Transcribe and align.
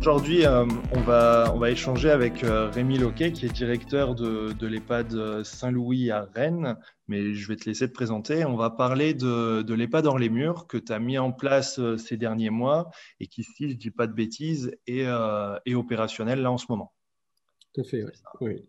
Aujourd'hui, 0.00 0.46
euh, 0.46 0.64
on, 0.96 1.00
va, 1.02 1.52
on 1.54 1.58
va 1.58 1.70
échanger 1.70 2.08
avec 2.08 2.42
euh, 2.42 2.70
Rémi 2.70 2.96
Loquet, 2.96 3.32
qui 3.32 3.44
est 3.44 3.52
directeur 3.52 4.14
de, 4.14 4.54
de 4.58 4.66
l'EHPAD 4.66 5.44
Saint-Louis 5.44 6.10
à 6.10 6.26
Rennes. 6.34 6.78
Mais 7.06 7.34
je 7.34 7.46
vais 7.46 7.56
te 7.56 7.66
laisser 7.66 7.86
te 7.86 7.92
présenter. 7.92 8.46
On 8.46 8.56
va 8.56 8.70
parler 8.70 9.12
de, 9.12 9.60
de 9.60 9.74
l'EHPAD 9.74 10.06
hors 10.06 10.18
les 10.18 10.30
murs 10.30 10.66
que 10.66 10.78
tu 10.78 10.90
as 10.90 10.98
mis 10.98 11.18
en 11.18 11.32
place 11.32 11.78
euh, 11.78 11.98
ces 11.98 12.16
derniers 12.16 12.48
mois 12.48 12.90
et 13.20 13.26
qui, 13.26 13.44
si 13.44 13.68
je 13.68 13.74
ne 13.74 13.78
dis 13.78 13.90
pas 13.90 14.06
de 14.06 14.14
bêtises, 14.14 14.74
est, 14.86 15.04
est, 15.66 15.74
opérationnel 15.74 16.40
là 16.40 16.50
en 16.50 16.56
ce 16.56 16.64
moment. 16.70 16.94
Tout 17.74 17.82
à 17.82 17.84
fait, 17.84 18.02
oui. 18.40 18.64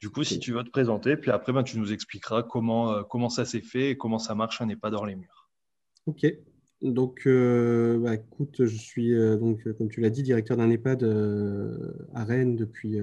Du 0.00 0.10
coup, 0.10 0.24
si 0.24 0.40
tu 0.40 0.52
veux 0.52 0.64
te 0.64 0.70
présenter, 0.70 1.16
puis 1.16 1.30
après, 1.30 1.52
ben, 1.52 1.62
tu 1.62 1.78
nous 1.78 1.92
expliqueras 1.92 2.42
comment, 2.42 3.04
comment 3.04 3.28
ça 3.28 3.44
s'est 3.44 3.60
fait 3.60 3.90
et 3.90 3.96
comment 3.96 4.18
ça 4.18 4.34
marche 4.34 4.60
un 4.60 4.68
EHPAD 4.68 4.94
hors 4.94 5.06
les 5.06 5.14
murs. 5.14 5.48
Ok, 6.06 6.26
donc, 6.82 7.26
euh, 7.26 7.98
bah, 7.98 8.14
écoute, 8.14 8.64
je 8.64 8.76
suis, 8.76 9.12
euh, 9.12 9.36
donc, 9.36 9.70
comme 9.74 9.90
tu 9.90 10.00
l'as 10.00 10.08
dit, 10.08 10.22
directeur 10.22 10.56
d'un 10.56 10.70
EHPAD 10.70 11.02
euh, 11.02 11.92
à 12.14 12.24
Rennes 12.24 12.56
depuis 12.56 12.98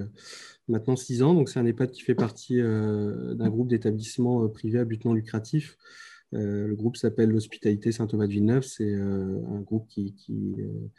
maintenant 0.67 0.95
six 0.95 1.21
ans. 1.21 1.35
Donc, 1.35 1.49
c'est 1.49 1.59
un 1.59 1.65
EHPAD 1.65 1.91
qui 1.91 2.01
fait 2.01 2.15
partie 2.15 2.59
d'un 2.59 3.49
groupe 3.49 3.67
d'établissements 3.67 4.47
privés 4.49 4.79
à 4.79 4.85
but 4.85 5.05
non 5.05 5.13
lucratif. 5.13 5.77
le 6.31 6.73
groupe 6.75 6.97
s'appelle 6.97 7.29
l'Hospitalité 7.29 7.91
Saint-Thomas 7.91 8.25
de 8.25 8.31
Villeneuve. 8.31 8.63
C'est 8.63 8.93
un 8.95 9.61
groupe 9.61 9.87
qui, 9.87 10.13
qui 10.15 10.55
euh, 10.59 10.89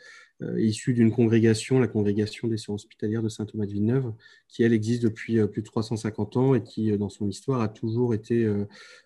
issu 0.56 0.94
d'une 0.94 1.10
congrégation, 1.10 1.80
la 1.80 1.88
congrégation 1.88 2.48
des 2.48 2.56
sciences 2.56 2.82
hospitalières 2.84 3.22
de 3.22 3.28
Saint-Thomas 3.28 3.66
de 3.66 3.72
Villeneuve, 3.72 4.12
qui, 4.48 4.62
elle, 4.62 4.72
existe 4.72 5.02
depuis 5.02 5.38
euh, 5.38 5.46
plus 5.46 5.62
de 5.62 5.66
350 5.66 6.36
ans 6.36 6.54
et 6.54 6.62
qui, 6.62 6.92
euh, 6.92 6.96
dans 6.96 7.08
son 7.08 7.28
histoire, 7.28 7.60
a 7.60 7.68
toujours 7.68 8.14
été 8.14 8.48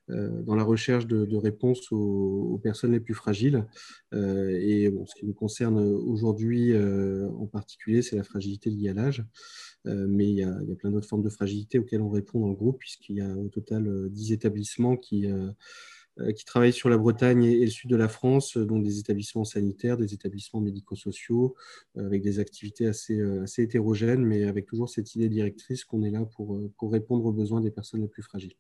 dans 0.08 0.55
la 0.55 0.64
recherche 0.64 1.06
de, 1.06 1.36
réponses 1.36 1.91
aux, 1.91 2.60
personnes 2.62 2.92
les 2.92 3.00
plus 3.00 3.14
fragiles. 3.14 3.66
et 4.12 4.92
ce 5.06 5.14
qui 5.19 5.25
nous 5.25 5.33
concerne 5.33 5.78
aujourd'hui 5.78 6.77
en 6.77 7.47
particulier, 7.47 8.03
c'est 8.03 8.16
la 8.16 8.22
fragilité 8.22 8.69
liée 8.69 8.91
à 8.91 8.94
l'âge. 8.94 9.25
mais 9.86 10.27
il 10.27 10.34
y, 10.34 10.42
a, 10.42 10.55
il 10.62 10.69
y, 10.69 10.72
a, 10.72 10.77
plein 10.77 10.91
d'autres 10.91 11.08
formes 11.08 11.22
de 11.22 11.30
fragilité 11.30 11.78
auxquelles 11.78 12.03
on 12.03 12.10
répond 12.10 12.41
dans 12.41 12.48
le 12.48 12.55
groupe, 12.55 12.78
puisqu'il 12.78 13.16
y 13.16 13.20
a 13.22 13.34
au 13.38 13.48
total 13.48 14.10
10 14.10 14.33
établissements 14.33 14.97
qui 14.97 15.27
euh, 15.27 15.50
qui 16.36 16.44
travaillent 16.44 16.72
sur 16.72 16.88
la 16.88 16.98
Bretagne 16.98 17.44
et, 17.44 17.64
le 17.64 17.70
sud 17.70 17.91
de 17.91 17.96
la 17.96 18.08
France, 18.08 18.56
euh, 18.56 18.66
dont 18.66 18.78
des 18.78 18.98
établissements 18.98 19.44
sanitaires, 19.44 19.96
des 19.96 20.14
établissements 20.14 20.60
médico-sociaux, 20.60 21.54
euh, 21.96 22.06
avec 22.06 22.22
des 22.22 22.38
activités 22.38 22.86
assez, 22.86 23.20
hétérogènes, 23.58 24.24
mais 24.24 24.44
avec 24.44 24.66
toujours 24.66 24.88
cette 24.88 25.14
idée 25.14 25.28
directrice 25.28 25.84
qu'on 25.84 26.02
est 26.02 26.10
là 26.10 26.24
pour 26.24 26.92
répondre 26.92 27.24
aux 27.24 27.32
besoins 27.32 27.60
des 27.60 27.70
personnes 27.70 28.02
les 28.02 28.08
plus 28.08 28.22
fragiles. 28.22 28.54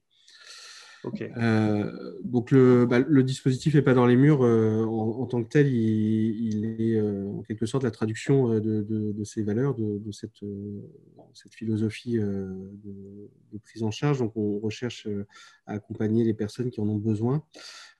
Euh, 1.36 2.20
donc 2.22 2.50
le, 2.50 2.86
bah, 2.86 3.00
dispositif 3.22 3.74
n'est 3.74 3.82
pas 3.82 3.94
dans 3.94 4.06
les 4.06 4.16
murs 4.16 4.42
euh, 4.42 4.84
en, 4.84 5.26
tant 5.26 5.42
que 5.42 5.48
tel, 5.48 5.68
il, 5.68 6.64
est 6.80 6.96
euh, 6.96 7.26
en 7.26 7.42
quelque 7.42 7.66
sorte 7.66 7.84
la 7.84 7.90
traduction 7.90 8.60
de, 8.60 9.24
ces 9.24 9.42
valeurs, 9.42 9.74
de, 9.74 10.12
cette, 10.12 10.40
philosophie 11.50 12.18
de, 12.18 13.58
prise 13.64 13.82
en 13.82 13.90
charge. 13.90 14.18
Donc 14.18 14.36
on 14.36 14.58
recherche 14.58 15.08
à 15.66 15.72
accompagner 15.72 16.24
les 16.24 16.34
personnes 16.34 16.70
qui 16.70 16.80
en 16.80 16.88
ont 16.88 16.98
besoin. 16.98 17.44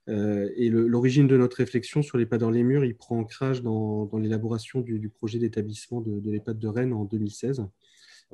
et 0.08 0.68
l'origine 0.70 1.26
de 1.26 1.36
notre 1.36 1.56
réflexion 1.56 2.02
sur 2.02 2.18
les 2.18 2.26
pas 2.26 2.38
dans 2.38 2.50
les 2.50 2.62
murs, 2.62 2.84
il 2.84 2.94
prend 2.94 3.18
ancrage 3.18 3.62
dans, 3.62 4.06
dans 4.06 4.18
l'élaboration 4.18 4.80
du, 4.80 4.98
du, 4.98 5.08
projet 5.08 5.38
d'établissement 5.38 6.00
de, 6.00 6.30
l'EHPAD 6.30 6.58
de 6.58 6.68
Rennes 6.68 6.92
en 6.92 7.04
2016. 7.04 7.66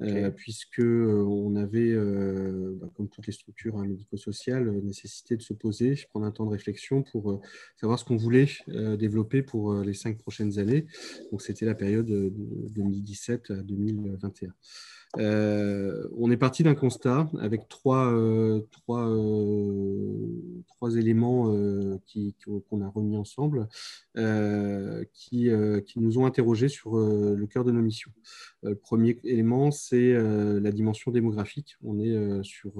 Euh, 0.03 0.31
puisque 0.31 0.81
euh, 0.81 1.25
on 1.27 1.57
avait, 1.57 1.91
euh, 1.91 2.77
bah, 2.81 2.89
comme 2.95 3.09
toutes 3.09 3.27
les 3.27 3.33
structures 3.33 3.77
hein, 3.79 3.87
médico-sociales, 3.87 4.71
nécessité 4.83 5.37
de 5.37 5.43
se 5.43 5.53
poser, 5.53 5.99
prendre 6.11 6.27
un 6.27 6.31
temps 6.31 6.47
de 6.47 6.51
réflexion 6.51 7.03
pour 7.03 7.41
savoir 7.77 7.99
ce 7.99 8.05
qu'on 8.05 8.17
voulait 8.17 8.49
développer 8.69 9.43
pour 9.43 9.75
les 9.75 9.95
cinq 9.95 10.19
prochaines 10.19 10.59
années. 10.59 10.87
Donc 11.31 11.43
c'était 11.43 11.67
la 11.67 11.75
période 11.75 12.07
de 12.07 12.33
2017 12.71 13.51
à 13.51 13.63
2021. 13.63 14.53
Euh, 15.17 16.07
on 16.17 16.31
est 16.31 16.37
parti 16.37 16.63
d'un 16.63 16.75
constat 16.75 17.29
avec 17.41 17.69
trois, 17.69 18.13
euh, 18.13 18.61
trois, 18.71 19.09
euh, 19.09 20.63
trois 20.67 20.97
éléments 20.97 21.47
qu'on 22.69 22.83
a 22.83 22.89
remis 22.89 23.17
ensemble 23.17 23.69
qui, 25.13 25.51
qui, 25.87 26.01
nous 26.01 26.19
ont 26.19 26.27
interrogés 26.27 26.69
sur 26.69 26.97
le 26.97 27.47
cœur 27.47 27.65
de 27.65 27.73
nos 27.73 27.81
missions. 27.81 28.13
le 28.63 28.75
premier 28.75 29.19
élément, 29.25 29.71
c'est 29.71 30.13
la 30.13 30.73
dimension 30.73 31.11
démographique. 31.11 31.77
On 31.83 31.99
est 31.99 32.43
sur 32.43 32.73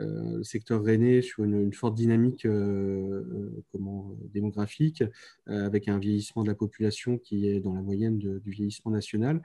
euh, 0.00 0.38
le 0.38 0.44
secteur 0.44 0.82
rennais 0.82 1.22
sur 1.22 1.44
une, 1.44 1.72
forte 1.72 1.94
dynamique 1.94 2.46
euh, 2.46 3.22
euh, 3.74 4.18
démographique, 4.32 5.04
avec 5.46 5.88
un 5.88 5.98
vieillissement 5.98 6.42
de 6.42 6.48
la 6.48 6.54
population 6.54 7.18
qui 7.18 7.48
est 7.48 7.60
dans 7.60 7.74
la 7.74 7.82
moyenne 7.82 8.18
du 8.18 8.50
vieillissement 8.50 8.92
national. 8.92 9.40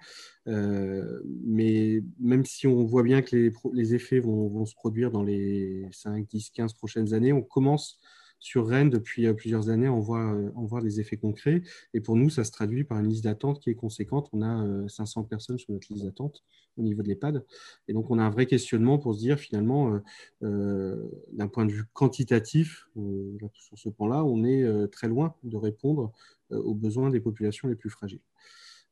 mais 0.45 2.01
même 2.19 2.45
si 2.45 2.67
on 2.67 2.83
voit 2.83 3.03
bien 3.03 3.21
que 3.21 3.51
les, 3.73 3.95
effets 3.95 4.19
vont, 4.19 4.65
se 4.65 4.75
produire 4.75 5.11
dans 5.11 5.23
les 5.23 5.87
5, 5.91 6.27
10, 6.27 6.49
15 6.51 6.73
prochaines 6.73 7.13
années, 7.13 7.33
on 7.33 7.41
commence 7.41 7.99
sur 8.39 8.67
Rennes 8.67 8.89
depuis 8.89 9.31
plusieurs 9.33 9.69
années, 9.69 9.89
on 9.89 9.99
voit, 9.99 10.37
on 10.55 10.65
voit 10.65 10.81
les 10.81 10.99
effets 10.99 11.17
concrets. 11.17 11.61
Et 11.93 12.01
pour 12.01 12.15
nous, 12.15 12.29
ça 12.29 12.43
se 12.43 12.51
traduit 12.51 12.83
par 12.83 12.99
une 12.99 13.07
liste 13.07 13.23
d'attente 13.23 13.59
qui 13.59 13.69
est 13.69 13.75
conséquente. 13.75 14.29
On 14.33 14.41
a 14.41 14.87
500 14.87 15.23
personnes 15.23 15.57
sur 15.57 15.71
notre 15.71 15.91
liste 15.91 16.05
d'attente 16.05 16.43
au 16.77 16.81
niveau 16.81 17.01
de 17.01 17.07
l'EHPAD. 17.07 17.43
Et 17.87 17.93
donc, 17.93 18.09
on 18.11 18.19
a 18.19 18.23
un 18.23 18.29
vrai 18.29 18.45
questionnement 18.45 18.97
pour 18.97 19.15
se 19.15 19.19
dire, 19.19 19.39
finalement, 19.39 19.93
euh, 19.93 19.99
euh, 20.43 21.09
d'un 21.31 21.47
point 21.47 21.65
de 21.65 21.71
vue 21.71 21.85
quantitatif, 21.93 22.87
euh, 22.97 23.37
sur 23.53 23.77
ce 23.77 23.89
point-là, 23.89 24.23
on 24.23 24.43
est 24.43 24.87
très 24.89 25.07
loin 25.07 25.35
de 25.43 25.57
répondre 25.57 26.11
aux 26.51 26.75
besoins 26.75 27.09
des 27.09 27.19
populations 27.19 27.67
les 27.67 27.75
plus 27.75 27.89
fragiles. 27.89 28.21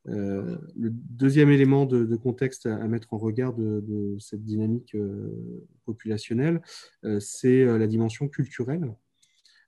le 0.05 0.59
deuxième 0.89 1.49
élément 1.49 1.85
de, 1.85 2.15
contexte 2.15 2.65
à, 2.65 2.87
mettre 2.87 3.13
en 3.13 3.17
regard 3.17 3.53
de 3.53 4.17
cette 4.19 4.43
dynamique 4.43 4.95
populationnelle, 5.85 6.61
c'est 7.19 7.65
la 7.65 7.87
dimension 7.87 8.27
culturelle. 8.27 8.93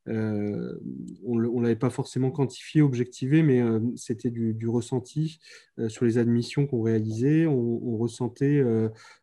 Euh, 0.07 0.77
on 1.25 1.35
ne 1.39 1.61
l'avait 1.61 1.75
pas 1.75 1.89
forcément 1.89 2.29
quantifié, 2.31 2.81
objectivé, 2.81 3.41
mais 3.41 3.61
euh, 3.61 3.79
c'était 3.95 4.29
du, 4.29 4.67
ressenti 4.67 5.39
euh, 5.79 5.89
sur 5.89 6.05
les 6.05 6.17
admissions 6.17 6.67
qu'on 6.67 6.81
réalisait. 6.81 7.47
On, 7.47 7.97
ressentait 7.97 8.61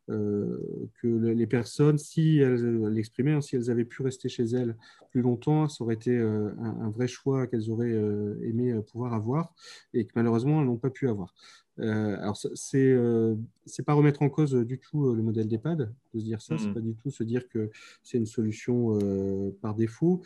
que 0.08 1.06
les 1.06 1.46
personnes, 1.46 1.98
si 1.98 2.38
elles 2.38 2.86
l'exprimaient, 2.88 3.32
hein, 3.32 3.40
si 3.40 3.54
elles 3.54 3.70
avaient 3.70 3.84
pu 3.84 4.02
rester 4.02 4.28
chez 4.28 4.44
elles 4.44 4.76
plus 5.10 5.20
longtemps, 5.20 5.68
ça 5.68 5.84
aurait 5.84 5.94
été 5.94 6.18
un, 6.18 6.90
vrai 6.90 7.06
choix 7.06 7.46
qu'elles 7.46 7.70
auraient 7.70 7.94
aimé 8.42 8.74
pouvoir 8.90 9.12
avoir 9.12 9.54
et 9.92 10.06
que 10.06 10.12
malheureusement, 10.16 10.60
elles 10.60 10.66
n'ont 10.66 10.78
pas 10.78 10.90
pu 10.90 11.08
avoir. 11.08 11.34
Euh, 11.82 12.16
alors, 12.20 12.36
c'est 12.36 12.78
euh, 12.78 13.34
c'est 13.66 13.84
pas 13.84 13.94
remettre 13.94 14.22
en 14.22 14.28
cause 14.28 14.54
du 14.54 14.78
tout 14.78 15.06
euh, 15.06 15.14
le 15.14 15.22
modèle 15.22 15.48
d'EHPAD, 15.48 15.92
de 16.14 16.18
se 16.18 16.24
dire 16.24 16.40
ça, 16.40 16.56
c'est 16.58 16.68
mmh. 16.68 16.74
pas 16.74 16.80
du 16.80 16.94
tout 16.94 17.10
se 17.10 17.22
dire 17.24 17.48
que 17.48 17.70
c'est 18.02 18.18
une 18.18 18.26
solution 18.26 18.98
par 19.60 19.74
défaut. 19.74 20.22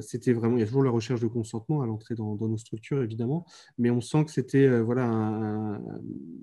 c'était 0.00 0.32
vraiment, 0.32 0.56
il 0.56 0.60
y 0.60 0.62
a 0.62 0.66
toujours 0.66 0.82
la 0.82 0.90
recherche 0.90 1.20
de 1.20 1.26
consentement 1.26 1.82
à 1.82 1.86
l'entrée 1.86 2.14
dans, 2.14 2.36
nos 2.36 2.56
structures, 2.56 3.02
évidemment, 3.02 3.46
mais 3.78 3.90
on 3.90 4.00
sent 4.00 4.24
que 4.24 4.30
c'était, 4.30 4.80
voilà, 4.80 5.80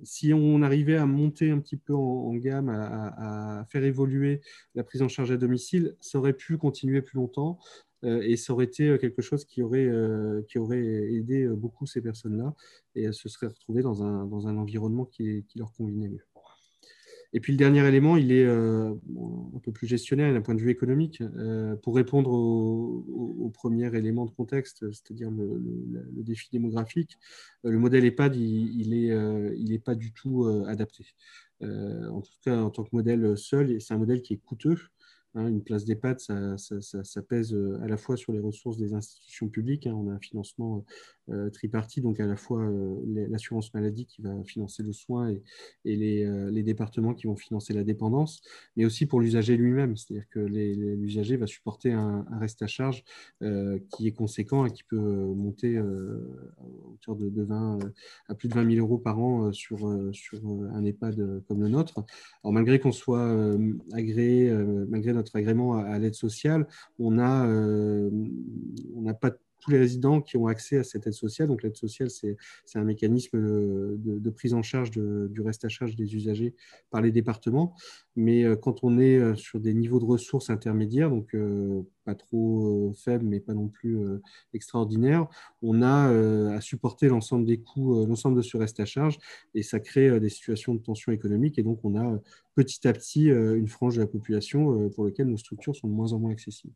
si 0.04 0.34
on 0.34 0.62
arrivait 0.62 0.98
à 0.98 1.06
monter 1.06 1.52
un 1.52 1.60
petit 1.60 1.78
peu 1.78 1.94
en, 1.94 2.34
gamme, 2.36 2.70
à, 2.70 3.60
à, 3.60 3.66
faire 3.66 3.84
évoluer 3.84 4.42
la 4.76 4.84
prise 4.84 5.02
en 5.02 5.08
charge 5.08 5.32
à 5.32 5.38
domicile, 5.38 5.96
ça 6.00 6.20
aurait 6.20 6.34
pu 6.34 6.58
continuer 6.58 7.02
plus 7.02 7.18
longtemps. 7.18 7.60
Euh, 8.04 8.22
et 8.24 8.36
ça 8.36 8.54
aurait 8.54 8.66
été 8.66 8.88
euh, 8.90 8.98
quelque 8.98 9.22
chose 9.22 9.46
qui 9.46 9.62
aurait, 9.62 9.86
euh, 9.86 10.42
aidé 10.56 11.48
beaucoup 11.50 11.86
ces 11.86 12.02
personnes-là 12.02 12.56
et 12.96 13.04
elles 13.04 13.14
se 13.14 13.30
seraient 13.30 13.48
retrouvées 13.48 13.84
dans 13.84 14.04
un, 14.04 14.58
environnement 14.58 15.06
qui, 15.06 15.46
leur 15.56 15.72
convenait 15.74 16.10
mieux. 16.10 16.26
Et 17.34 17.40
puis 17.40 17.54
le 17.54 17.58
dernier 17.58 17.88
élément, 17.88 18.18
il 18.18 18.34
est 18.34 18.46
un 18.46 19.00
peu 19.64 19.72
plus 19.72 19.88
gestionnaire 19.88 20.34
d'un 20.34 20.42
point 20.42 20.54
de 20.54 20.60
vue 20.60 20.70
économique. 20.70 21.24
pour 21.82 21.96
répondre 21.96 22.30
au, 22.30 23.50
premier 23.54 23.96
élément 23.96 24.26
de 24.26 24.32
contexte, 24.32 24.92
c'est-à-dire 24.92 25.32
le, 25.32 26.24
défi 26.24 26.50
démographique, 26.52 27.18
le 27.64 27.78
modèle 27.80 28.04
EHPAD, 28.04 28.36
il 28.36 29.70
n'est 29.70 29.80
pas 29.80 29.96
du 29.96 30.12
tout 30.12 30.46
adapté. 30.68 31.06
en 31.62 32.20
tout 32.22 32.34
cas, 32.44 32.62
en 32.62 32.70
tant 32.70 32.84
que 32.84 32.90
modèle 32.92 33.38
seul, 33.38 33.80
c'est 33.80 33.94
un 33.94 33.98
modèle 33.98 34.22
qui 34.22 34.34
est 34.34 34.42
coûteux. 34.44 34.78
Hein, 35.34 35.48
une 35.48 35.64
place 35.64 35.86
d'EHPAD, 35.86 36.20
ça, 36.20 36.58
ça, 36.58 37.22
pèse 37.22 37.54
euh, 37.54 37.80
à 37.82 37.88
la 37.88 37.96
fois 37.96 38.18
sur 38.18 38.34
les 38.34 38.40
ressources 38.40 38.78
des 38.78 38.94
institutions 38.94 39.48
publiques. 39.48 39.88
Hein. 39.88 39.94
on 39.96 40.10
a 40.10 40.14
un 40.14 40.20
financement 40.20 40.86
tripartite, 41.54 42.04
donc 42.04 42.20
à 42.20 42.26
la 42.26 42.36
fois 42.36 42.70
l'assurance 43.06 43.74
maladie 43.74 44.06
qui 44.06 44.22
va 44.22 44.32
financer 44.44 44.84
le 44.84 44.92
soin 44.92 45.30
et, 45.86 45.96
les, 45.96 46.64
départements 46.64 47.14
qui 47.14 47.28
vont 47.28 47.38
financer 47.38 47.74
la 47.74 47.86
dépendance, 47.86 48.42
mais 48.76 48.84
aussi 48.84 49.06
pour 49.06 49.22
l'usager 49.22 49.56
lui-même, 49.56 49.96
c'est-à-dire 49.96 50.28
que 50.30 50.40
l'usager 50.40 51.38
va 51.38 51.48
supporter 51.48 51.94
un, 51.94 52.26
reste 52.38 52.62
à 52.64 52.68
charge 52.68 53.06
qui 53.40 54.08
est 54.08 54.12
conséquent 54.12 54.66
et 54.66 54.72
qui 54.72 54.84
peut 54.84 54.98
monter 54.98 55.78
à 55.78 55.84
de 55.84 57.44
20, 57.44 57.80
à 58.28 58.36
plus 58.36 58.50
de 58.50 58.54
20 58.54 58.70
000 58.74 58.86
euros 58.86 58.98
par 58.98 59.20
an 59.20 59.54
sur, 59.54 59.90
sur 60.12 60.42
un 60.74 60.84
EHPAD 60.84 61.44
comme 61.48 61.62
le 61.62 61.70
nôtre. 61.70 62.04
Alors 62.44 62.52
malgré 62.52 62.78
qu'on 62.80 62.92
soit 62.92 63.58
agréé, 63.94 64.52
malgré 64.90 65.14
notre 65.14 65.21
agrément 65.34 65.78
à, 65.78 65.98
l'aide 66.00 66.16
sociale, 66.16 66.68
on 67.00 67.12
n'a 67.12 67.46
on 67.46 69.02
n'a 69.02 69.14
pas 69.14 69.32
tous 69.62 69.72
les 69.72 69.78
résidents 69.78 70.22
qui 70.22 70.36
ont 70.36 70.48
accès 70.48 70.78
à 70.78 70.84
cette 70.84 71.08
aide 71.08 71.14
sociale. 71.14 71.48
Donc 71.48 71.64
l'aide 71.64 71.78
sociale, 71.78 72.10
c'est 72.10 72.38
un 72.76 72.84
mécanisme 72.84 73.40
de, 73.40 74.30
prise 74.30 74.54
en 74.54 74.64
charge 74.64 74.92
du 74.92 75.42
reste 75.42 75.64
à 75.64 75.70
charge 75.70 75.96
des 75.96 76.16
usagers 76.16 76.56
par 76.90 77.02
les 77.02 77.12
départements. 77.12 77.76
Mais 78.16 78.44
euh, 78.44 78.56
quand 78.56 78.84
on 78.84 79.00
est 79.00 79.18
euh, 79.18 79.36
sur 79.36 79.60
des 79.60 79.74
niveaux 79.74 80.00
de 80.00 80.06
ressources 80.06 80.50
intermédiaires, 80.50 81.10
donc 81.10 81.34
euh, 81.34 81.82
pas 82.04 82.16
trop 82.16 82.92
faibles, 82.94 83.26
mais 83.26 83.40
pas 83.40 83.54
non 83.54 83.68
plus 83.68 84.00
extraordinaires, 84.56 85.28
on 85.62 85.84
a 85.84 86.10
à 86.52 86.60
supporter 86.60 87.08
l'ensemble 87.08 87.46
des 87.46 87.60
coûts, 87.60 88.04
l'ensemble 88.08 88.38
de 88.38 88.42
ce 88.42 88.58
reste 88.58 88.80
à 88.80 88.86
charge, 88.86 89.20
et 89.54 89.62
ça 89.62 89.80
crée 89.80 90.20
des 90.20 90.30
situations 90.30 90.74
de 90.74 90.80
tension 90.80 91.12
économique. 91.12 91.60
Et 91.60 91.64
donc, 91.64 91.80
on 91.84 91.96
a 91.96 92.20
petit 92.56 92.88
à 92.88 92.94
petit 92.94 93.26
une 93.26 93.68
frange 93.68 93.98
de 93.98 94.02
la 94.02 94.08
population 94.08 94.90
pour 94.90 95.06
laquelle 95.06 95.28
nos 95.28 95.38
structures 95.38 95.76
sont 95.76 95.88
de 95.88 95.94
moins 95.94 96.12
en 96.14 96.18
moins 96.18 96.32
accessibles. 96.32 96.74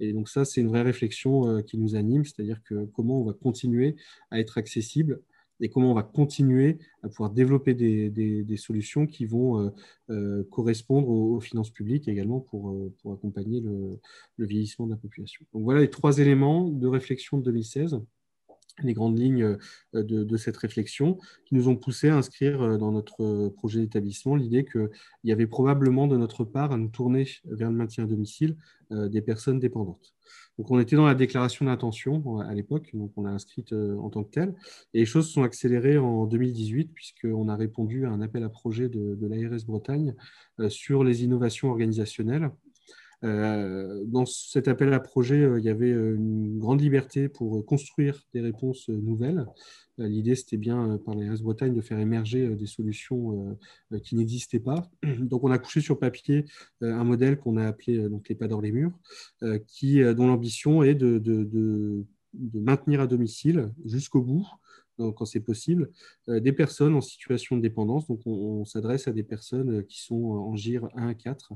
Et 0.00 0.12
donc, 0.12 0.28
ça, 0.28 0.44
c'est 0.44 0.60
une 0.60 0.68
vraie 0.68 0.82
réflexion 0.82 1.62
qui 1.62 1.78
nous 1.78 1.94
anime, 1.94 2.24
c'est-à-dire 2.24 2.60
que 2.64 2.86
comment 2.86 3.20
on 3.20 3.24
va 3.24 3.32
continuer 3.32 3.94
à 4.32 4.40
être 4.40 4.58
accessible 4.58 5.20
et 5.60 5.68
comment 5.68 5.90
on 5.90 5.94
va 5.94 6.02
continuer 6.02 6.78
à 7.02 7.08
pouvoir 7.08 7.30
développer 7.30 7.74
des, 7.74 8.56
solutions 8.56 9.06
qui 9.06 9.26
vont 9.26 9.60
euh, 9.60 9.70
euh, 10.10 10.44
correspondre 10.50 11.08
aux, 11.08 11.40
finances 11.40 11.70
publiques 11.70 12.08
également 12.08 12.40
pour, 12.40 12.70
euh, 12.70 12.92
accompagner 13.12 13.60
le, 13.60 13.98
vieillissement 14.38 14.86
de 14.86 14.92
la 14.92 14.98
population. 14.98 15.44
Voilà 15.52 15.80
les 15.80 15.90
trois 15.90 16.18
éléments 16.18 16.68
de 16.68 16.86
réflexion 16.86 17.38
de 17.38 17.44
2016 17.44 18.00
les 18.82 18.92
grandes 18.92 19.18
lignes 19.18 19.56
de, 19.92 20.36
cette 20.36 20.56
réflexion 20.56 21.18
qui 21.46 21.54
nous 21.54 21.68
ont 21.68 21.76
poussé 21.76 22.08
à 22.08 22.16
inscrire 22.16 22.78
dans 22.78 22.90
notre 22.90 23.48
projet 23.50 23.80
d'établissement 23.80 24.34
l'idée 24.34 24.64
qu'il 24.64 24.88
y 25.22 25.32
avait 25.32 25.46
probablement 25.46 26.06
de 26.06 26.16
notre 26.16 26.44
part 26.44 26.72
à 26.72 26.76
nous 26.76 26.88
tourner 26.88 27.28
vers 27.44 27.70
le 27.70 27.76
maintien 27.76 28.04
à 28.04 28.06
domicile 28.06 28.56
des 28.90 29.22
personnes 29.22 29.60
dépendantes. 29.60 30.14
Donc, 30.58 30.70
on 30.70 30.78
était 30.78 30.94
dans 30.94 31.06
la 31.06 31.14
déclaration 31.14 31.66
d'intention 31.66 32.38
à 32.38 32.54
l'époque, 32.54 32.90
donc 32.94 33.12
on 33.16 33.22
l'a 33.22 33.30
inscrite 33.30 33.72
euh, 33.72 33.96
en 33.98 34.08
tant 34.08 34.22
que 34.22 34.30
telle. 34.30 34.54
Et 34.92 35.00
les 35.00 35.06
choses 35.06 35.30
sont 35.30 35.42
accélérées 35.42 35.98
en 35.98 36.26
2018, 36.26 36.92
puisqu'on 36.94 37.48
a 37.48 37.56
répondu 37.56 38.06
à 38.06 38.10
un 38.10 38.20
appel 38.20 38.44
à 38.44 38.48
projet 38.48 38.88
de, 38.88 39.18
l'ARS 39.26 39.64
Bretagne 39.66 40.14
euh, 40.60 40.68
sur 40.68 41.02
les 41.02 41.24
innovations 41.24 41.70
organisationnelles. 41.70 42.50
Euh, 43.24 44.04
dans 44.06 44.26
cet 44.26 44.68
appel 44.68 44.92
à 44.92 45.00
projet, 45.00 45.48
il 45.58 45.64
y 45.64 45.68
avait 45.68 45.90
une 45.90 46.58
grande 46.58 46.80
liberté 46.80 47.28
pour 47.28 47.64
construire 47.64 48.22
des 48.34 48.40
réponses 48.40 48.88
nouvelles. 48.88 49.46
L'idée, 49.96 50.34
c'était 50.34 50.56
bien, 50.56 50.98
par 51.04 51.14
l'ARS 51.14 51.40
Bretagne, 51.40 51.74
de 51.74 51.80
faire 51.80 51.98
émerger 51.98 52.56
des 52.56 52.66
solutions 52.66 53.56
qui 54.02 54.16
n'existaient 54.16 54.60
pas. 54.60 54.90
Donc, 55.20 55.44
on 55.44 55.50
a 55.50 55.58
couché 55.58 55.80
sur 55.80 55.98
papier 55.98 56.44
un 56.80 57.04
modèle 57.04 57.38
qu'on 57.38 57.56
a 57.56 57.66
appelé 57.66 58.08
donc, 58.08 58.28
les 58.28 58.34
pas 58.34 58.48
dans 58.48 58.60
les 58.60 58.72
murs, 58.72 58.98
qui, 59.68 60.02
dont 60.14 60.26
l'ambition 60.26 60.82
est 60.82 60.94
de, 60.96 62.04
maintenir 62.54 63.00
à 63.00 63.06
domicile 63.06 63.72
jusqu'au 63.84 64.20
bout 64.20 64.46
quand 64.96 65.24
c'est 65.24 65.40
possible, 65.40 65.90
euh, 66.28 66.40
des 66.40 66.52
personnes 66.52 66.94
en 66.94 67.00
situation 67.00 67.56
de 67.56 67.62
dépendance. 67.62 68.06
Donc, 68.06 68.20
on, 68.26 68.64
s'adresse 68.64 69.08
à 69.08 69.12
des 69.12 69.22
personnes 69.22 69.84
qui 69.86 70.00
sont 70.00 70.22
en 70.24 70.56
GIR 70.56 70.88
1 70.94 71.08
à 71.08 71.14
4. 71.14 71.52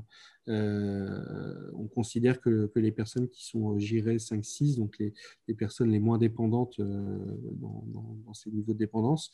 Euh, 0.47 1.71
on 1.73 1.87
considère 1.87 2.39
que, 2.41 2.71
les 2.75 2.91
personnes 2.91 3.29
qui 3.29 3.45
sont 3.45 3.63
en 3.65 3.79
GIR 3.79 4.05
5-6, 4.05 4.77
donc 4.77 4.97
les, 4.99 5.13
personnes 5.53 5.91
les 5.91 5.99
moins 5.99 6.17
dépendantes 6.17 6.79
euh, 6.79 7.17
dans, 7.53 8.33
ces 8.33 8.51
niveaux 8.51 8.73
de 8.73 8.79
dépendance, 8.79 9.31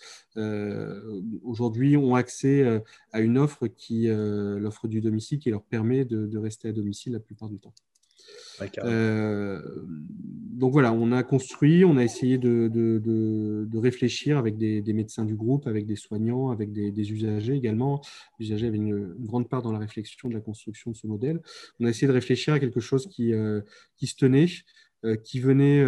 aujourd'hui 1.44 1.98
ont 1.98 2.16
accès 2.16 2.82
à 3.12 3.20
une 3.20 3.38
offre 3.38 3.68
qui, 3.68 4.08
l'offre 4.08 4.88
du 4.88 5.02
domicile, 5.02 5.40
qui 5.40 5.50
leur 5.50 5.64
permet 5.64 6.06
de 6.06 6.38
rester 6.38 6.70
à 6.70 6.72
domicile 6.72 7.14
la 7.14 7.20
plupart 7.20 7.50
du 7.50 7.60
temps. 7.60 7.74
Euh, 8.84 9.62
donc 10.56 10.72
voilà, 10.72 10.94
on 10.94 11.12
a 11.12 11.24
construit, 11.24 11.84
on 11.84 11.98
a 11.98 12.04
essayé 12.04 12.38
de, 12.38 12.70
de, 12.70 13.78
réfléchir 13.78 14.38
avec 14.38 14.58
des, 14.58 14.94
médecins 14.94 15.26
du 15.26 15.36
groupe, 15.36 15.68
avec 15.68 15.86
des 15.86 15.96
soignants, 15.96 16.50
avec 16.50 16.72
des, 16.72 17.12
usagers 17.12 17.56
également. 17.56 18.02
Les 18.40 18.48
usagers 18.48 18.68
avaient 18.68 18.78
une, 18.78 19.14
grande 19.20 19.50
part 19.50 19.62
dans 19.62 19.72
la 19.72 19.80
réflexion 19.80 20.30
de 20.30 20.34
la 20.34 20.40
construction 20.40 20.92
de 20.92 20.96
ce 20.96 21.08
modèle. 21.08 21.42
On 21.80 21.86
a 21.86 21.90
essayé 21.90 22.08
de 22.08 22.14
réfléchir 22.14 22.54
à 22.54 22.60
quelque 22.60 22.80
chose 22.80 23.08
qui, 23.08 23.34
euh, 23.34 23.62
qui 23.98 24.08
se 24.08 24.16
tenait, 24.16 24.48
euh, 25.04 25.16
qui 25.18 25.40
venait 25.40 25.84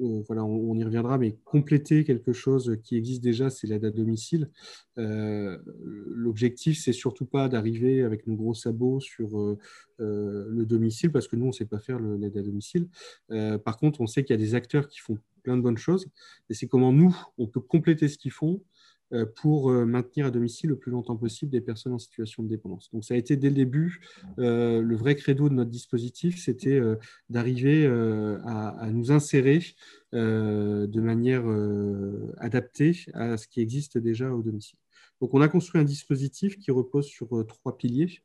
euh, 0.00 0.22
voilà, 0.26 0.44
on, 0.44 0.74
y 0.74 0.84
reviendra, 0.84 1.18
mais 1.18 1.36
compléter 1.44 2.04
quelque 2.04 2.32
chose 2.32 2.78
qui 2.82 2.96
existe 2.96 3.22
déjà, 3.22 3.50
c'est 3.50 3.66
l'aide 3.66 3.84
à 3.84 3.90
domicile. 3.90 4.50
Euh, 4.98 5.58
l'objectif, 5.84 6.78
c'est 6.78 6.92
surtout 6.92 7.26
pas 7.26 7.48
d'arriver 7.48 8.02
avec 8.02 8.26
nos 8.26 8.34
gros 8.34 8.54
sabots 8.54 9.00
sur 9.00 9.38
euh, 9.38 9.56
le 9.98 10.64
domicile, 10.64 11.10
parce 11.12 11.28
que 11.28 11.36
nous, 11.36 11.44
on 11.44 11.48
ne 11.48 11.52
sait 11.52 11.66
pas 11.66 11.78
faire 11.78 11.98
l'aide 12.00 12.36
à 12.36 12.42
domicile. 12.42 12.88
par 13.64 13.76
contre, 13.76 14.00
on 14.00 14.06
sait 14.06 14.24
qu'il 14.24 14.34
y 14.34 14.38
a 14.38 14.42
des 14.42 14.54
acteurs 14.54 14.88
qui 14.88 15.00
font 15.00 15.18
plein 15.42 15.56
de 15.56 15.62
bonnes 15.62 15.78
choses, 15.78 16.06
et 16.50 16.54
c'est 16.54 16.66
comment 16.66 16.92
nous, 16.92 17.16
on 17.38 17.46
peut 17.46 17.60
compléter 17.60 18.08
ce 18.08 18.18
qu'ils 18.18 18.32
font 18.32 18.60
euh, 18.60 18.77
pour 19.36 19.70
euh, 19.70 19.84
maintenir 19.86 20.26
à 20.26 20.30
domicile 20.30 20.70
le 20.70 20.76
plus 20.76 20.90
longtemps 20.90 21.16
possible 21.16 21.50
des 21.50 21.60
personnes 21.60 21.92
en 21.92 21.98
situation 21.98 22.42
de 22.42 22.48
dépendance. 22.48 22.90
Donc 22.92 23.04
ça 23.04 23.14
a 23.14 23.16
été 23.16 23.36
dès 23.36 23.48
le 23.48 23.54
début 23.54 24.00
euh, 24.38 24.82
le 24.82 24.96
vrai 24.96 25.14
credo 25.14 25.48
de 25.48 25.54
notre 25.54 25.70
dispositif, 25.70 26.38
c'était 26.38 26.80
d'arriver 27.30 27.86
à, 28.44 28.88
nous 28.92 29.12
insérer 29.12 29.60
de 30.12 31.00
manière 31.00 31.44
adaptée 32.38 33.06
à 33.14 33.36
ce 33.36 33.48
qui 33.48 33.60
existe 33.60 33.98
déjà 33.98 34.32
au 34.32 34.42
domicile. 34.42 34.78
Donc 35.20 35.34
on 35.34 35.40
a 35.40 35.48
construit 35.48 35.80
un 35.80 35.84
dispositif 35.84 36.58
qui 36.58 36.70
repose 36.70 37.06
sur 37.06 37.28
trois 37.46 37.76
piliers. 37.76 38.20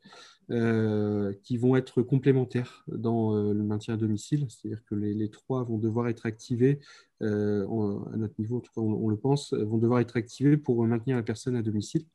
Euh, 0.52 1.34
qui 1.44 1.56
vont 1.56 1.78
être 1.78 2.02
complémentaires 2.02 2.84
dans 2.90 3.34
euh, 3.34 3.54
le 3.54 3.64
maintien 3.64 3.94
à 3.94 3.98
domicile, 3.98 4.46
c'est-à-dire 4.50 4.84
que 4.84 4.94
les, 4.94 5.30
trois 5.30 5.64
vont 5.64 5.78
devoir 5.78 6.10
être 6.10 6.26
activés, 6.26 6.82
euh, 7.22 7.66
à 8.14 8.18
notre 8.18 8.34
niveau, 8.40 8.58
en 8.58 8.60
tout 8.60 8.72
cas 8.76 8.82
on, 8.82 9.08
le 9.08 9.16
pense, 9.16 9.54
vont 9.54 9.78
devoir 9.78 10.02
être 10.02 10.18
activés 10.18 10.58
pour 10.58 10.86
maintenir 10.86 11.16
la 11.16 11.24
personne 11.24 11.56
à 11.56 11.62
domicile. 11.62 12.06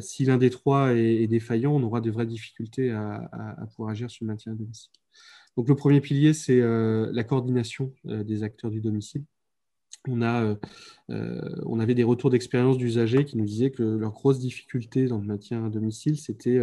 si 0.00 0.24
l'un 0.26 0.36
des 0.36 0.50
trois 0.50 0.94
est, 0.94 1.26
défaillant, 1.26 1.72
on 1.74 1.82
aura 1.82 2.02
de 2.02 2.10
vraies 2.10 2.26
difficultés 2.26 2.90
à, 2.90 3.66
pouvoir 3.74 3.92
agir 3.92 4.10
sur 4.10 4.26
le 4.26 4.28
maintien 4.28 4.52
à 4.52 4.54
domicile. 4.54 4.92
Donc 5.56 5.68
le 5.68 5.74
premier 5.74 6.02
pilier, 6.02 6.34
c'est 6.34 6.60
la 6.60 7.24
coordination 7.24 7.94
des 8.04 8.42
acteurs 8.42 8.70
du 8.70 8.82
domicile. 8.82 9.24
On, 10.08 10.22
a, 10.22 10.56
on, 11.08 11.78
avait 11.80 11.94
des 11.94 12.04
retours 12.04 12.30
d'expérience 12.30 12.78
d'usagers 12.78 13.24
qui 13.24 13.36
nous 13.36 13.44
disaient 13.44 13.70
que 13.70 13.82
leur 13.82 14.12
grosse 14.12 14.38
difficulté 14.38 15.06
dans 15.06 15.18
le 15.18 15.24
maintien 15.24 15.64
à 15.64 15.70
domicile, 15.70 16.18
c'était 16.18 16.60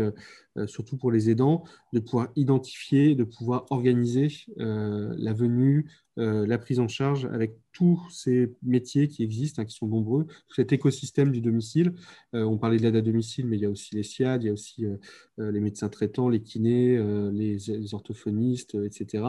euh, 0.57 0.67
surtout 0.67 0.97
pour 0.97 1.11
les 1.11 1.31
aidants, 1.31 1.63
de 1.93 1.99
pouvoir 1.99 2.27
identifier, 2.35 3.15
de 3.15 3.23
pouvoir 3.23 3.65
organiser 3.71 4.27
euh, 4.59 5.15
la 5.17 5.33
venue, 5.33 5.89
euh, 6.19 6.45
la 6.45 6.59
prise 6.59 6.79
en 6.79 6.87
charge 6.87 7.25
avec 7.25 7.55
tous 7.73 8.01
ces 8.09 8.53
métiers 8.63 9.07
qui 9.07 9.23
existent, 9.23 9.61
hein, 9.61 9.65
qui 9.65 9.75
sont 9.75 9.87
nombreux, 9.87 10.27
cet 10.55 10.71
écosystème 10.71 11.31
du 11.31 11.41
domicile. 11.41 11.93
on 12.33 12.57
parlait 12.57 12.77
de 12.77 12.83
l'aide 12.83 12.95
à 12.95 13.01
domicile, 13.01 13.47
mais 13.47 13.57
il 13.57 13.61
y 13.61 13.65
a 13.65 13.69
aussi 13.69 13.95
les 13.95 14.03
SIAD, 14.03 14.43
il 14.43 14.47
y 14.47 14.49
a 14.49 14.53
aussi 14.53 14.85
les 15.37 15.59
médecins 15.59 15.89
traitants, 15.89 16.29
les 16.29 16.41
kinés, 16.41 16.97
les, 17.31 17.93
orthophonistes, 17.93 18.77
etc. 18.85 19.23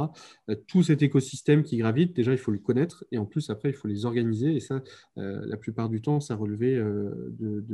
tout 0.67 0.83
cet 0.83 1.03
écosystème 1.03 1.63
qui 1.63 1.77
gravite, 1.77 2.15
déjà, 2.15 2.33
il 2.33 2.39
faut 2.39 2.51
le 2.51 2.59
connaître, 2.59 3.05
et 3.11 3.19
en 3.19 3.25
plus, 3.25 3.51
après, 3.51 3.71
il 3.71 3.75
faut 3.75 3.89
les 3.89 4.05
organiser, 4.05 4.55
et 4.55 4.61
ça, 4.61 4.83
la 5.17 5.57
plupart 5.57 5.89
du 5.89 6.01
temps, 6.01 6.21
ça 6.21 6.37
relevait 6.37 6.77
de, 6.77 7.65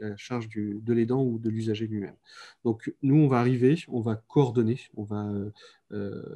la 0.00 0.16
charge 0.16 0.48
de 0.48 0.92
l'aidant 0.92 1.24
ou 1.24 1.38
de 1.38 1.48
l'usager 1.48 1.86
lui-même. 1.86 2.14
Donc 2.64 2.92
nous, 3.02 3.16
on 3.16 3.28
va 3.28 3.40
arriver, 3.40 3.76
on 3.88 4.00
va 4.00 4.16
coordonner, 4.16 4.78
on 4.96 5.04
va 5.04 5.28
euh, 5.28 5.38
euh, 5.38 5.50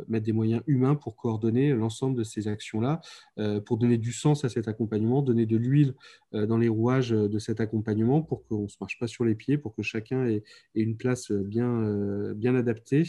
mettre 0.09 0.25
des 0.25 0.33
moyens 0.33 0.63
humains 0.67 0.95
pour 0.95 1.17
coordonner 1.17 1.73
l'ensemble 1.75 2.17
de 2.17 2.25
ces 2.25 2.49
actions-là, 2.49 3.01
euh, 3.39 3.61
pour 3.61 3.79
donner 3.79 3.99
du 3.99 4.13
sens 4.13 4.45
à 4.45 4.49
cet 4.49 4.69
accompagnement, 4.69 5.23
donner 5.23 5.47
de 5.47 5.57
l'huile 5.57 5.95
dans 6.33 6.57
les 6.57 6.69
rouages 6.69 7.11
de 7.11 7.39
cet 7.39 7.61
accompagnement 7.61 8.23
pour 8.23 8.45
qu'on 8.47 8.63
ne 8.63 8.69
se 8.69 8.77
marche 8.81 8.99
pas 8.99 9.07
sur 9.07 9.25
les 9.25 9.35
pieds, 9.35 9.59
pour 9.59 9.75
que 9.75 9.83
chacun 9.83 10.27
ait, 10.27 10.43
une 10.75 10.97
place 10.97 11.31
bien, 11.31 12.35
adaptée. 12.57 13.05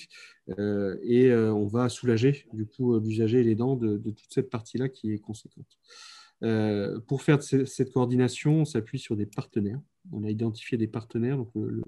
et 0.58 1.34
on 1.34 1.68
va 1.68 1.90
soulager 1.90 2.46
du 2.54 2.66
coup 2.66 3.00
l'usager 3.00 3.40
et 3.40 3.44
les 3.44 3.56
dents 3.56 3.76
de 3.76 3.98
toute 3.98 4.34
cette 4.34 4.50
partie-là 4.50 4.90
qui 4.90 5.14
est 5.14 5.20
conséquente. 5.20 5.78
Euh, 6.44 7.00
pour 7.08 7.22
faire 7.22 7.42
cette 7.42 7.92
coordination, 7.92 8.62
on 8.62 8.66
s'appuie 8.66 9.00
sur 9.00 9.16
des 9.16 9.26
partenaires. 9.26 9.80
On 10.12 10.24
a 10.24 10.30
identifié 10.30 10.78
des 10.78 10.88
partenaires, 10.88 11.38
donc 11.38 11.50
la 11.56 11.84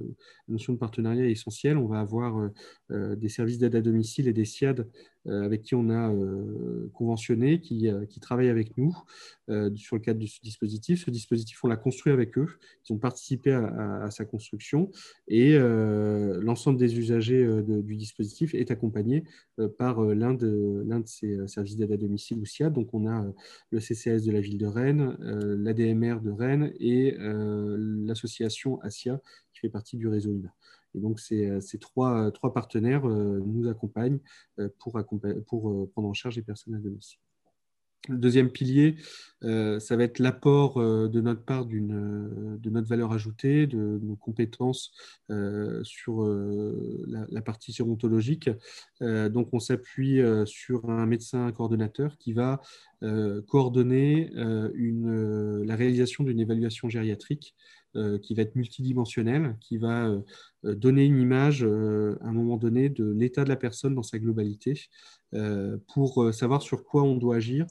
notion 0.47 0.73
de 0.73 0.77
partenariat 0.77 1.25
est 1.25 1.31
essentielle. 1.31 1.77
On 1.77 1.87
va 1.87 1.99
avoir 1.99 2.37
euh, 2.37 2.49
euh, 2.91 3.15
des 3.15 3.29
services 3.29 3.57
d'aide 3.57 3.75
à 3.75 3.81
domicile 3.81 4.27
et 4.27 4.33
des 4.33 4.45
SIAD 4.45 4.87
avec 5.27 5.63
qui 5.63 5.73
on 5.73 5.89
a 5.89 6.13
conventionné, 6.93 7.59
qui, 7.59 7.89
qui 8.09 8.19
travaillent 8.19 8.49
avec 8.49 8.77
nous 8.77 8.95
sur 9.75 9.95
le 9.95 9.99
cadre 9.99 10.19
de 10.19 10.27
ce 10.27 10.39
dispositif. 10.43 11.03
Ce 11.03 11.09
dispositif, 11.09 11.63
on 11.63 11.67
l'a 11.67 11.77
construit 11.77 12.13
avec 12.13 12.37
eux. 12.37 12.47
Ils 12.87 12.93
ont 12.93 12.99
participé 12.99 13.51
à, 13.51 14.07
sa 14.11 14.23
construction 14.23 14.91
et 15.27 15.57
l'ensemble 15.57 16.77
des 16.77 16.99
usagers 16.99 17.43
du 17.63 17.95
dispositif 17.95 18.53
est 18.53 18.69
accompagné 18.69 19.23
par 19.79 19.99
l'un 20.03 20.35
de, 20.35 20.83
de 20.85 21.03
ces 21.07 21.47
services 21.47 21.75
d'aide 21.75 21.93
à 21.93 21.97
domicile 21.97 22.37
ou 22.37 22.45
SIAD. 22.45 22.73
Donc, 22.73 22.93
on 22.93 23.07
a 23.07 23.25
le 23.71 23.79
CCS 23.79 24.25
de 24.25 24.31
la 24.31 24.41
ville 24.41 24.59
de 24.59 24.67
Rennes, 24.67 25.17
l'ADMR 25.19 26.21
de 26.21 26.29
Rennes 26.29 26.71
et 26.79 27.17
l'association 28.07 28.79
ASIA 28.81 29.21
qui 29.53 29.61
fait 29.61 29.69
partie 29.69 29.97
du 29.97 30.07
réseau 30.07 30.31
INA. 30.31 30.53
Et 30.95 30.99
donc, 30.99 31.19
ces, 31.19 31.49
euh, 31.49 31.59
trois, 31.79 32.31
trois, 32.31 32.53
partenaires 32.53 33.07
euh, 33.07 33.41
nous 33.45 33.67
accompagnent 33.67 34.19
euh, 34.59 34.69
pour, 34.79 34.93
prendre 34.93 36.07
en 36.07 36.13
charge 36.13 36.37
les 36.37 36.41
personnes 36.41 36.75
à 36.75 36.79
domicile. 36.79 37.19
Le 38.07 38.17
deuxième 38.17 38.51
pilier, 38.51 38.97
ça 39.41 39.95
va 39.95 40.03
être 40.03 40.19
l'apport 40.19 40.79
de 40.79 41.21
notre 41.21 41.41
part 41.41 41.65
de 41.65 42.69
notre 42.69 42.87
valeur 42.87 43.11
ajoutée, 43.11 43.65
de 43.65 43.99
nos 44.03 44.15
compétences 44.15 44.91
sur 45.81 46.23
la, 47.07 47.41
partie 47.41 47.73
gérontologique. 47.73 48.47
donc, 49.01 49.49
on 49.53 49.59
s'appuie 49.59 50.21
sur 50.45 50.87
un 50.87 51.07
médecin 51.07 51.51
coordonnateur 51.51 52.15
qui 52.19 52.33
va 52.33 52.61
coordonner 53.47 54.29
la 54.35 55.75
réalisation 55.75 56.23
d'une 56.23 56.39
évaluation 56.39 56.89
gériatrique 56.89 57.55
euh, 57.55 57.84
qui 58.21 58.35
va 58.35 58.41
être 58.43 58.55
multidimensionnel, 58.55 59.55
qui 59.61 59.77
va 59.77 60.07
euh, 60.07 60.19
euh, 60.65 60.75
donner 60.75 61.05
une 61.05 61.19
image 61.19 61.63
à 61.63 61.67
un 62.27 62.31
moment 62.31 62.57
donné 62.57 62.89
de 62.89 63.05
l'état 63.11 63.43
de 63.43 63.49
la 63.49 63.55
personne 63.55 63.95
dans 63.95 64.03
sa 64.03 64.19
globalité, 64.19 64.79
pour 65.93 66.33
savoir 66.33 66.61
sur 66.61 66.85
quoi 66.85 67.03
on 67.03 67.15
doit 67.15 67.35
agir 67.37 67.65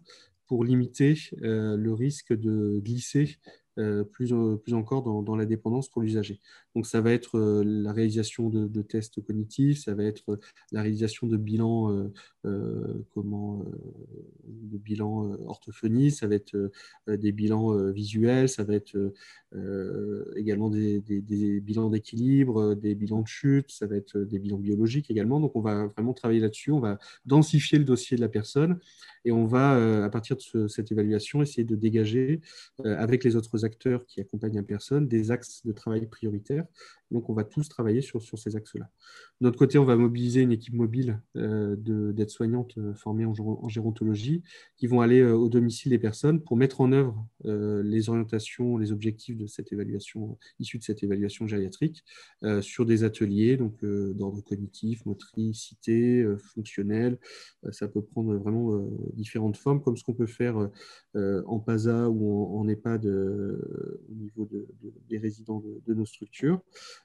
pour 0.46 0.64
limiter 0.64 1.14
le 1.40 1.92
risque 1.92 2.34
de 2.34 2.78
glisser 2.84 3.38
euh, 3.80 4.04
plus 4.04 4.32
encore 4.32 5.02
dans, 5.02 5.34
la 5.34 5.46
dépendance 5.46 5.88
pour 5.88 6.00
l'usager. 6.00 6.40
Donc 6.74 6.86
ça 6.86 7.00
va 7.00 7.12
être 7.12 7.38
euh, 7.38 7.62
la 7.64 7.92
réalisation 7.92 8.50
de, 8.50 8.82
tests 8.82 9.22
cognitifs, 9.22 9.84
ça 9.84 9.94
va 9.94 10.04
être 10.04 10.38
la 10.72 10.82
réalisation 10.82 11.26
de 11.26 11.36
bilans, 11.36 12.10
euh, 12.44 13.04
comment, 13.14 13.64
de 14.44 14.78
bilans 14.78 15.36
orthophonie, 15.46 16.10
ça 16.10 16.26
va 16.26 16.34
être 16.34 16.56
des 17.08 17.32
bilans 17.32 17.90
visuels, 17.90 18.48
ça 18.48 18.64
va 18.64 18.74
être 18.74 18.96
également 20.36 20.68
des 20.68 21.00
bilans 21.60 21.88
d'équilibre, 21.88 22.74
des 22.74 22.94
bilans 22.94 23.22
de 23.22 23.28
chute, 23.28 23.70
ça 23.70 23.86
va 23.86 23.96
être 23.96 24.18
des 24.18 24.38
bilans 24.38 24.58
biologiques 24.58 25.10
également. 25.10 25.40
Donc 25.40 25.56
on 25.56 25.60
va 25.60 25.86
vraiment 25.86 26.12
travailler 26.12 26.40
là-dessus, 26.40 26.72
on 26.72 26.80
va 26.80 26.98
densifier 27.24 27.78
le 27.78 27.84
dossier 27.84 28.16
de 28.16 28.20
la 28.20 28.28
personne 28.28 28.78
et 29.24 29.32
on 29.32 29.46
va, 29.46 30.04
à 30.04 30.10
partir 30.10 30.36
de 30.36 30.68
cette 30.68 30.92
évaluation, 30.92 31.40
essayer 31.40 31.64
de 31.64 31.76
dégager 31.76 32.42
avec 32.84 33.24
les 33.24 33.36
autres 33.36 33.64
acteurs 33.64 34.04
qui 34.06 34.20
accompagnent 34.20 34.56
la 34.56 34.62
personne 34.62 35.08
des 35.08 35.30
axes 35.30 35.64
de 35.64 35.72
travail 35.72 36.06
prioritaires. 36.06 36.63
Donc, 37.10 37.30
on 37.30 37.32
va 37.34 37.44
tous 37.44 37.68
travailler 37.68 38.00
sur, 38.00 38.20
ces 38.22 38.56
axes-là. 38.56 38.90
De 39.40 39.46
notre 39.46 39.58
côté, 39.58 39.78
on 39.78 39.84
va 39.84 39.94
mobiliser 39.94 40.40
une 40.40 40.50
équipe 40.50 40.74
mobile 40.74 41.20
euh, 41.36 41.76
d'aides-soignantes 41.76 42.76
euh, 42.78 42.92
formées 42.94 43.24
en, 43.24 43.68
gérontologie 43.68 44.42
qui 44.76 44.88
vont 44.88 45.00
aller 45.00 45.20
euh, 45.20 45.36
au 45.36 45.48
domicile 45.48 45.90
des 45.90 45.98
personnes 45.98 46.40
pour 46.42 46.56
mettre 46.56 46.80
en 46.80 46.92
œuvre 46.92 47.26
les 47.44 48.08
orientations, 48.08 48.78
les 48.78 48.90
objectifs 48.90 49.36
de 49.36 49.46
cette 49.46 49.70
évaluation, 49.72 50.38
issus 50.58 50.78
de 50.78 50.82
cette 50.82 51.02
évaluation 51.02 51.46
gériatrique, 51.46 52.04
sur 52.62 52.86
des 52.86 53.04
ateliers 53.04 53.58
donc 53.58 53.84
d'ordre 53.84 54.40
cognitif, 54.40 55.04
motricité, 55.04 56.26
fonctionnel. 56.38 57.18
ça 57.70 57.86
peut 57.86 58.00
prendre 58.00 58.34
vraiment 58.36 58.88
différentes 59.12 59.58
formes, 59.58 59.82
comme 59.82 59.96
ce 59.96 60.04
qu'on 60.04 60.14
peut 60.14 60.26
faire 60.26 60.70
en 61.14 61.60
PASA 61.60 62.08
ou 62.08 62.58
en, 62.58 62.66
EHPAD 62.66 63.06
au 63.06 64.14
niveau 64.14 64.48
des 65.08 65.18
résidents 65.18 65.62
de, 65.86 65.94
nos 65.94 66.06
structures. 66.06 66.53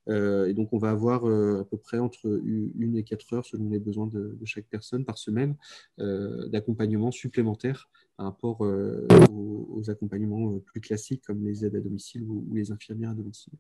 Et 0.08 0.54
donc, 0.54 0.74
on 0.74 0.78
va 0.78 0.90
avoir 0.90 1.26
à 1.26 1.64
peu 1.66 1.78
près 1.78 2.00
entre 2.00 2.42
une 2.44 2.96
et 2.96 3.04
quatre 3.04 3.34
heures 3.34 3.46
selon 3.46 3.70
les 3.70 3.80
besoins 3.80 4.08
de, 4.08 4.38
chaque 4.46 4.66
personne 4.66 5.06
par 5.06 5.18
semaine 5.18 5.56
euh, 6.00 6.48
d'accompagnement 6.50 7.12
supplémentaire 7.12 7.90
par 8.18 8.26
rapport 8.28 8.66
euh, 8.66 9.08
aux, 9.32 9.90
accompagnements 9.90 10.54
euh, 10.54 10.60
plus 10.60 10.82
classiques 10.82 11.24
comme 11.26 11.46
les 11.46 11.66
aides 11.66 11.76
à 11.76 11.80
domicile 11.80 12.24
ou, 12.24 12.48
les 12.54 12.72
infirmières 12.72 13.12
à 13.12 13.14
domicile. 13.14 13.54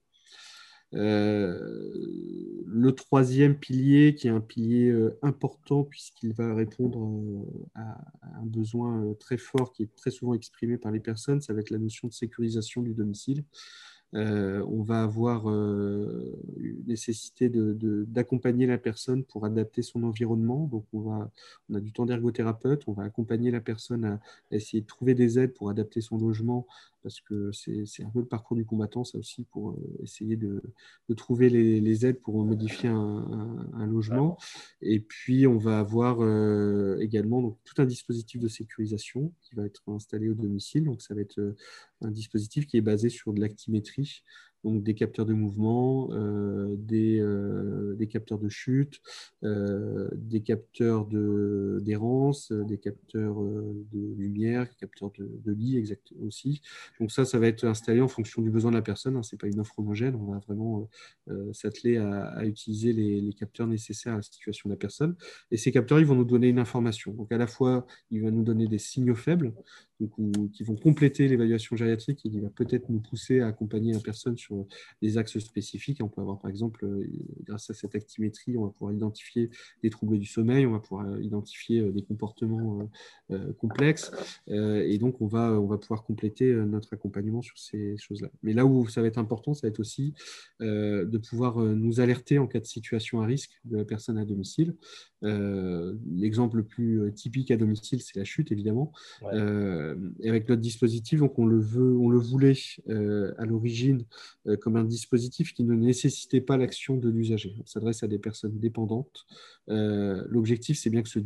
le 0.91 2.89
troisième 2.91 3.57
pilier, 3.57 4.15
qui 4.15 4.27
est 4.27 4.31
un 4.31 4.41
pilier 4.41 4.91
important 5.21 5.83
puisqu'il 5.83 6.33
va 6.33 6.53
répondre 6.55 7.45
à, 7.75 8.01
un 8.39 8.45
besoin 8.45 9.13
très 9.19 9.37
fort 9.37 9.71
qui 9.73 9.83
est 9.83 9.95
très 9.95 10.11
souvent 10.11 10.33
exprimé 10.33 10.77
par 10.77 10.91
les 10.91 10.99
personnes, 10.99 11.41
ça 11.41 11.53
va 11.53 11.59
être 11.59 11.69
la 11.69 11.77
notion 11.77 12.07
de 12.07 12.13
sécurisation 12.13 12.81
du 12.81 12.93
domicile. 12.93 13.43
Euh, 14.15 14.65
on 14.67 14.81
va 14.81 15.03
avoir 15.03 15.49
euh, 15.49 16.35
une 16.57 16.83
nécessité 16.87 17.49
d'accompagner 17.53 18.65
la 18.65 18.79
personne 18.79 19.23
pour 19.23 19.45
adapter 19.45 19.83
son 19.83 20.03
environnement. 20.03 20.67
Donc, 20.71 20.85
on, 20.93 21.01
va, 21.01 21.31
on 21.69 21.75
a 21.75 21.79
du 21.79 21.91
temps 21.91 22.05
d'ergothérapeute, 22.05 22.83
on 22.87 22.93
va 22.93 23.03
accompagner 23.03 23.51
la 23.51 23.61
personne 23.61 24.05
à, 24.05 24.19
essayer 24.51 24.81
de 24.81 24.87
trouver 24.87 25.13
des 25.13 25.37
aides 25.37 25.53
pour 25.53 25.69
adapter 25.69 26.01
son 26.01 26.17
logement 26.17 26.65
parce 27.01 27.21
que 27.21 27.51
c'est 27.51 28.03
un 28.03 28.09
peu 28.09 28.19
le 28.19 28.25
parcours 28.25 28.57
du 28.57 28.65
combattant, 28.65 29.03
ça 29.03 29.17
aussi, 29.17 29.43
pour 29.45 29.71
euh, 29.71 29.99
essayer 30.03 30.35
de, 30.35 30.61
trouver 31.15 31.49
les, 31.49 32.05
aides 32.05 32.21
pour 32.21 32.43
modifier 32.43 32.89
un, 32.89 33.85
logement. 33.87 34.37
Et 34.81 34.99
puis, 34.99 35.47
on 35.47 35.57
va 35.57 35.79
avoir 35.79 36.21
euh, 36.21 36.97
également 36.99 37.41
donc, 37.41 37.57
tout 37.63 37.81
un 37.81 37.85
dispositif 37.85 38.39
de 38.39 38.47
sécurisation 38.47 39.33
qui 39.41 39.55
va 39.55 39.65
être 39.65 39.83
installé 39.87 40.29
au 40.29 40.35
domicile. 40.35 40.83
Donc, 40.83 41.01
ça 41.01 41.15
va 41.15 41.21
être 41.21 41.39
euh, 41.39 41.55
un 42.01 42.11
dispositif 42.11 42.67
qui 42.67 42.77
est 42.77 42.81
basé 42.81 43.09
sur 43.09 43.33
de 43.33 43.39
l'actimétrie 43.39 44.23
donc 44.63 44.83
des 44.83 44.93
capteurs 44.93 45.25
de 45.25 45.33
mouvement, 45.33 46.09
euh, 46.11 46.75
des, 46.77 47.19
euh, 47.19 47.95
des, 47.95 48.07
capteurs 48.07 48.39
de 48.39 48.49
chute, 48.49 49.01
euh, 49.43 50.09
des 50.13 50.41
capteurs 50.41 51.07
d'errance, 51.81 52.51
des 52.51 52.77
capteurs 52.77 53.41
de 53.41 54.13
lumière, 54.17 54.67
capteurs 54.75 55.11
de, 55.17 55.29
de 55.43 55.51
lit 55.51 55.77
exact, 55.77 56.13
aussi. 56.21 56.61
Donc 56.99 57.11
ça, 57.11 57.25
ça 57.25 57.39
va 57.39 57.47
être 57.47 57.63
installé 57.63 58.01
en 58.01 58.07
fonction 58.07 58.41
du 58.41 58.49
besoin 58.49 58.71
de 58.71 58.75
la 58.75 58.81
personne. 58.81 59.15
Hein. 59.15 59.23
Ce 59.23 59.35
n'est 59.35 59.39
pas 59.39 59.47
une 59.47 59.59
offre 59.59 59.79
homogène. 59.79 60.15
On 60.15 60.31
va 60.31 60.39
vraiment 60.39 60.89
s'atteler 61.53 61.97
à, 61.97 62.23
à, 62.23 62.45
utiliser 62.45 62.91
les, 62.91 63.21
les, 63.21 63.33
capteurs 63.33 63.67
nécessaires 63.67 64.13
à 64.13 64.17
la 64.17 64.21
situation 64.21 64.69
de 64.69 64.73
la 64.73 64.77
personne. 64.77 65.15
Et 65.51 65.57
ces 65.57 65.71
capteurs, 65.71 65.99
ils 65.99 66.05
vont 66.05 66.15
nous 66.15 66.25
donner 66.25 66.49
une 66.49 66.59
information. 66.59 67.13
Donc 67.13 67.31
à 67.31 67.37
la 67.37 67.47
fois, 67.47 67.85
ils 68.11 68.21
vont 68.21 68.31
nous 68.31 68.43
donner 68.43 68.67
des 68.67 68.79
signaux 68.79 69.15
faibles, 69.15 69.53
qui 70.53 70.63
vont 70.63 70.75
compléter 70.75 71.27
l'évaluation 71.27 71.75
gériatrique 71.75 72.25
et 72.25 72.29
qui 72.29 72.39
va 72.39 72.49
peut-être 72.49 72.89
nous 72.89 72.99
pousser 72.99 73.41
à 73.41 73.47
accompagner 73.47 73.93
la 73.93 73.99
personne 73.99 74.37
sur 74.37 74.65
des 75.01 75.17
axes 75.17 75.39
spécifiques. 75.39 75.99
On 76.01 76.07
peut 76.07 76.21
avoir, 76.21 76.39
par 76.39 76.49
exemple, 76.49 76.85
euh, 76.85 77.05
grâce 77.43 77.69
à 77.69 77.73
cette 77.73 77.95
actimétrie, 77.95 78.57
on 78.57 78.65
va 78.65 78.71
pouvoir 78.71 78.93
identifier 78.93 79.49
des 79.83 79.89
troubles 79.89 80.17
du 80.17 80.25
sommeil, 80.25 80.65
on 80.65 80.71
va 80.71 80.79
pouvoir 80.79 81.07
euh, 81.07 81.21
identifier 81.21 81.81
euh, 81.81 81.91
des 81.91 82.01
comportements 82.01 82.89
complexes, 83.59 84.11
et 84.47 84.97
donc 84.97 85.21
on 85.21 85.27
va, 85.27 85.51
on 85.59 85.67
va 85.67 85.77
pouvoir 85.77 86.03
compléter 86.03 86.51
notre 86.53 86.93
accompagnement 86.93 87.41
sur 87.41 87.57
ces 87.57 87.95
choses-là. 87.97 88.29
Mais 88.41 88.53
là 88.53 88.65
où 88.65 88.87
ça 88.87 89.01
va 89.01 89.07
être 89.07 89.17
important, 89.17 89.53
ça 89.53 89.67
va 89.67 89.69
être 89.69 89.79
aussi 89.79 90.13
de 90.59 91.17
pouvoir 91.17 91.59
nous 91.59 91.99
alerter 91.99 92.39
en 92.39 92.47
cas 92.47 92.59
de 92.59 92.65
situation 92.65 93.21
à 93.21 93.25
risque 93.25 93.59
de 93.65 93.77
la 93.77 93.85
personne 93.85 94.17
à 94.17 94.25
domicile. 94.25 94.75
L'exemple 95.21 96.57
le 96.57 96.63
plus 96.63 97.11
typique 97.13 97.51
à 97.51 97.57
domicile, 97.57 98.01
c'est 98.01 98.17
la 98.17 98.25
chute, 98.25 98.51
évidemment. 98.51 98.91
Euh, 99.33 99.95
et 100.19 100.29
avec 100.29 100.47
notre 100.49 100.61
dispositif, 100.61 101.19
donc 101.19 101.37
on 101.39 101.45
le, 101.45 101.59
veut, 101.59 101.97
on 101.97 102.09
le 102.09 102.17
voulait 102.17 102.53
euh, 102.89 103.33
à 103.37 103.45
l'origine 103.45 104.03
euh, 104.47 104.57
comme 104.57 104.75
un 104.75 104.83
dispositif 104.83 105.53
qui 105.53 105.63
ne 105.63 105.75
nécessitait 105.75 106.41
pas 106.41 106.57
l'action 106.57 106.97
de 106.97 107.09
l'usager. 107.09 107.55
On 107.59 107.65
s'adresse 107.65 108.03
à 108.03 108.07
des 108.07 108.19
personnes 108.19 108.57
dépendantes. 108.59 109.25
L'objectif, 109.67 110.79
c'est 110.79 110.89
bien 110.89 111.03
que 111.03 111.09
ce, 111.09 111.19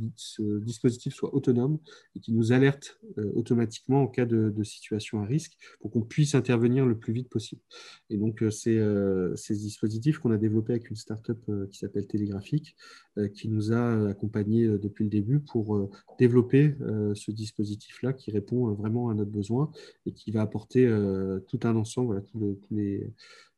dispositif 0.60 1.14
soit 1.14 1.34
autonome 1.34 1.80
et 2.16 2.20
qui 2.20 2.34
nous 2.34 2.52
alerte 2.52 3.00
automatiquement 3.36 4.04
en 4.04 4.08
cas 4.08 4.26
de, 4.26 4.64
situation 4.64 5.22
à 5.22 5.26
risque 5.26 5.54
pour 5.80 5.92
qu'on 5.92 6.02
puisse 6.02 6.36
intervenir 6.36 6.86
le 6.86 6.98
plus 6.98 7.14
vite 7.14 7.30
possible. 7.30 7.62
Et 8.10 8.18
donc, 8.18 8.44
c'est 8.52 8.82
ces 9.36 9.56
dispositifs 9.56 10.20
qu'on 10.20 10.32
a 10.32 10.38
développés 10.38 10.74
avec 10.74 10.90
une 10.90 10.98
start-up 10.98 11.40
qui 11.72 11.78
s'appelle 11.78 12.06
Télégraphique, 12.06 12.76
qui 13.34 13.48
nous 13.48 13.72
a 13.72 13.83
accompagnés 14.10 14.68
depuis 14.68 15.04
le 15.04 15.10
début 15.10 15.40
pour 15.40 15.90
développer 16.18 16.76
ce 17.14 17.32
dispositif-là 17.32 18.14
qui 18.14 18.32
répond 18.32 18.70
euh, 18.70 18.74
vraiment 18.74 19.10
à 19.10 19.14
notre 19.14 19.32
besoin 19.32 19.72
et 20.06 20.12
qui 20.12 20.32
va 20.32 20.42
apporter 20.42 20.86
euh, 20.86 21.40
tout 21.48 21.60
un 21.64 21.76
ensemble, 21.76 22.24
tous 22.26 22.58
les, 22.72 23.10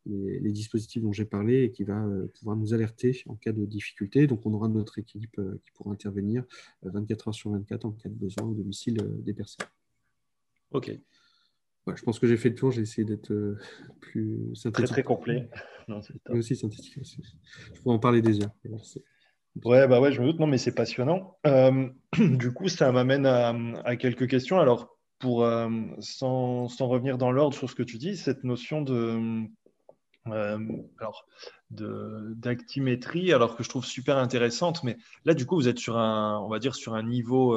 les, 0.05 0.51
dispositifs 0.51 1.01
dont 1.01 1.11
j'ai 1.11 1.25
parlé 1.25 1.63
et 1.63 1.71
qui 1.71 1.83
va 1.83 2.03
euh, 2.05 2.27
pouvoir 2.37 2.55
nous 2.55 2.73
alerter 2.73 3.23
en 3.27 3.35
cas 3.35 3.51
de 3.51 3.65
difficulté. 3.65 4.27
Donc, 4.27 4.45
on 4.45 4.53
aura 4.53 4.67
notre 4.67 4.99
équipe 4.99 5.39
qui 5.63 5.71
pourra 5.71 5.91
intervenir 5.91 6.43
24 6.83 7.29
heures 7.29 7.35
sur 7.35 7.51
24 7.51 7.85
en 7.85 7.91
cas 7.91 8.09
de 8.09 8.15
besoin 8.15 8.45
au 8.45 8.53
domicile 8.53 8.97
des 9.23 9.33
personnes. 9.33 9.67
OK. 10.71 10.91
je 11.87 12.03
pense 12.03 12.19
que 12.19 12.27
j'ai 12.27 12.37
fait 12.37 12.49
le 12.49 12.55
tour. 12.55 12.71
J'ai 12.71 12.81
essayé 12.81 13.05
d'être 13.05 13.33
plus 14.01 14.55
synthétique. 14.55 14.85
Très, 14.85 14.93
très 14.93 15.03
complet. 15.03 15.49
Non, 15.87 16.01
aussi 16.29 16.55
synthétique. 16.55 16.99
Je 17.73 17.81
pourrais 17.81 17.95
en 17.95 17.99
parler 17.99 18.21
des 18.21 18.41
heures. 18.41 18.53
Ouais, 19.63 19.87
bah 19.87 20.01
ouais, 20.01 20.11
je 20.11 20.21
me 20.21 20.27
doute. 20.27 20.39
Non, 20.39 20.47
mais 20.47 20.57
c'est 20.57 20.73
passionnant. 20.73 21.37
Euh, 21.47 21.87
du 22.17 22.53
coup, 22.53 22.67
ça 22.67 22.91
m'amène 22.91 23.25
à, 23.25 23.95
quelques 23.95 24.27
questions. 24.27 24.59
Alors, 24.59 24.97
pour 25.19 25.45
euh, 25.45 25.69
sans, 25.99 26.67
revenir 26.67 27.17
dans 27.17 27.31
l'ordre 27.31 27.55
sur 27.55 27.69
ce 27.69 27.75
que 27.75 27.83
tu 27.83 27.97
dis, 27.97 28.17
cette 28.17 28.43
notion 28.43 28.81
de 28.81 29.43
alors 30.27 31.27
d'actimétrie, 31.69 33.31
alors 33.31 33.55
que 33.55 33.63
je 33.63 33.69
trouve 33.69 33.85
super 33.85 34.17
intéressante, 34.17 34.83
mais 34.83 34.97
là, 35.23 35.35
du 35.35 35.45
coup, 35.45 35.55
vous 35.55 35.67
êtes 35.67 35.77
sur 35.77 35.97
un, 35.97 36.39
on 36.39 36.49
va 36.49 36.57
dire, 36.57 36.73
sur 36.73 36.95
un 36.95 37.03
niveau 37.03 37.55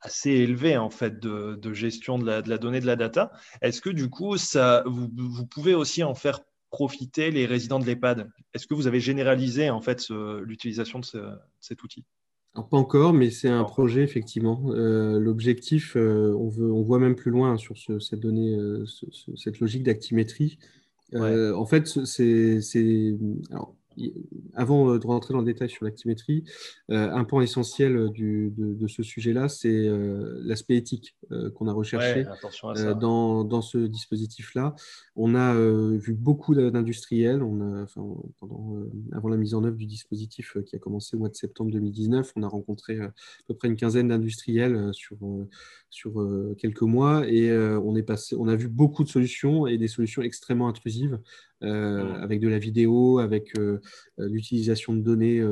assez 0.00 0.30
élevé 0.30 0.76
en 0.76 0.90
fait 0.90 1.18
de, 1.18 1.72
gestion 1.72 2.18
de 2.18 2.26
la, 2.26 2.42
de 2.42 2.48
la, 2.50 2.58
donnée 2.58 2.80
de 2.80 2.86
la 2.86 2.96
data. 2.96 3.32
Est-ce 3.62 3.80
que 3.80 3.90
du 3.90 4.08
coup, 4.10 4.36
ça, 4.36 4.82
vous, 4.86 5.08
vous, 5.16 5.46
pouvez 5.46 5.74
aussi 5.74 6.04
en 6.04 6.14
faire 6.14 6.40
profiter 6.70 7.30
les 7.30 7.46
résidents 7.46 7.78
de 7.78 7.86
l'EHPAD 7.86 8.30
Est-ce 8.54 8.66
que 8.66 8.74
vous 8.74 8.86
avez 8.86 9.00
généralisé 9.00 9.70
en 9.70 9.80
fait 9.80 10.08
l'utilisation 10.10 10.98
de, 10.98 11.06
cet 11.60 11.82
outil? 11.82 12.04
Pas 12.54 12.76
encore, 12.76 13.12
mais 13.12 13.30
c'est 13.30 13.48
un 13.48 13.64
projet 13.64 14.02
effectivement. 14.02 14.64
Euh, 14.70 15.18
l'objectif, 15.20 15.96
euh, 15.96 16.34
on, 16.34 16.82
voit 16.82 16.98
même 16.98 17.14
plus 17.14 17.30
loin 17.30 17.56
sur 17.56 17.76
cette 17.78 18.20
donnée, 18.20 18.56
euh, 18.56 18.84
cette 19.36 19.60
logique 19.60 19.84
d'actimétrie. 19.84 20.58
En 21.14 21.66
fait, 21.66 21.86
c'est 21.86 23.16
avant 24.54 24.90
euh, 24.90 24.98
de 24.98 25.06
rentrer 25.06 25.34
dans 25.34 25.40
le 25.40 25.46
détail 25.46 25.70
sur 25.70 25.84
l'actimétrie, 25.84 26.44
euh, 26.90 27.10
un 27.12 27.24
point 27.24 27.42
essentiel 27.42 28.10
de, 28.12 28.86
ce 28.86 29.02
sujet-là, 29.02 29.48
c'est 29.48 29.68
euh, 29.68 30.40
l'aspect 30.42 30.76
éthique 30.76 31.16
qu'on 31.54 31.68
a 31.68 31.72
recherché 31.72 32.24
dans, 33.00 33.44
dans, 33.44 33.62
ce 33.62 33.78
dispositif-là. 33.78 34.74
On 35.14 35.34
a 35.34 35.54
vu 35.54 36.14
beaucoup 36.14 36.54
d'industriels. 36.54 37.42
avant 39.12 39.28
la 39.28 39.36
mise 39.36 39.54
en 39.54 39.64
œuvre 39.64 39.76
du 39.76 39.86
dispositif 39.86 40.56
qui 40.64 40.76
a 40.76 40.78
commencé 40.78 41.16
au 41.16 41.18
mois 41.18 41.28
de 41.28 41.34
septembre 41.34 41.70
2019, 41.70 42.32
on 42.36 42.42
a 42.42 42.48
rencontré 42.48 42.98
à 43.00 43.12
peu 43.46 43.54
près 43.54 43.68
une 43.68 43.76
quinzaine 43.76 44.08
d'industriels 44.08 44.90
sur, 44.92 45.18
sur 45.90 46.26
quelques 46.58 46.82
mois 46.82 47.26
et 47.26 47.50
on, 47.52 47.96
est 47.96 48.02
passé, 48.02 48.36
on 48.38 48.48
a 48.48 48.56
vu 48.56 48.68
beaucoup 48.68 49.04
de 49.04 49.08
solutions 49.08 49.66
et 49.66 49.78
des 49.78 49.88
solutions 49.88 50.22
extrêmement 50.22 50.68
intrusives 50.68 51.18
euh, 51.64 52.14
avec 52.22 52.38
de 52.38 52.46
la 52.46 52.60
vidéo, 52.60 53.18
avec 53.18 53.58
euh, 53.58 53.80
euh, 54.20 54.28
l'utilisation 54.28 54.92
de 54.94 55.00
données 55.00 55.42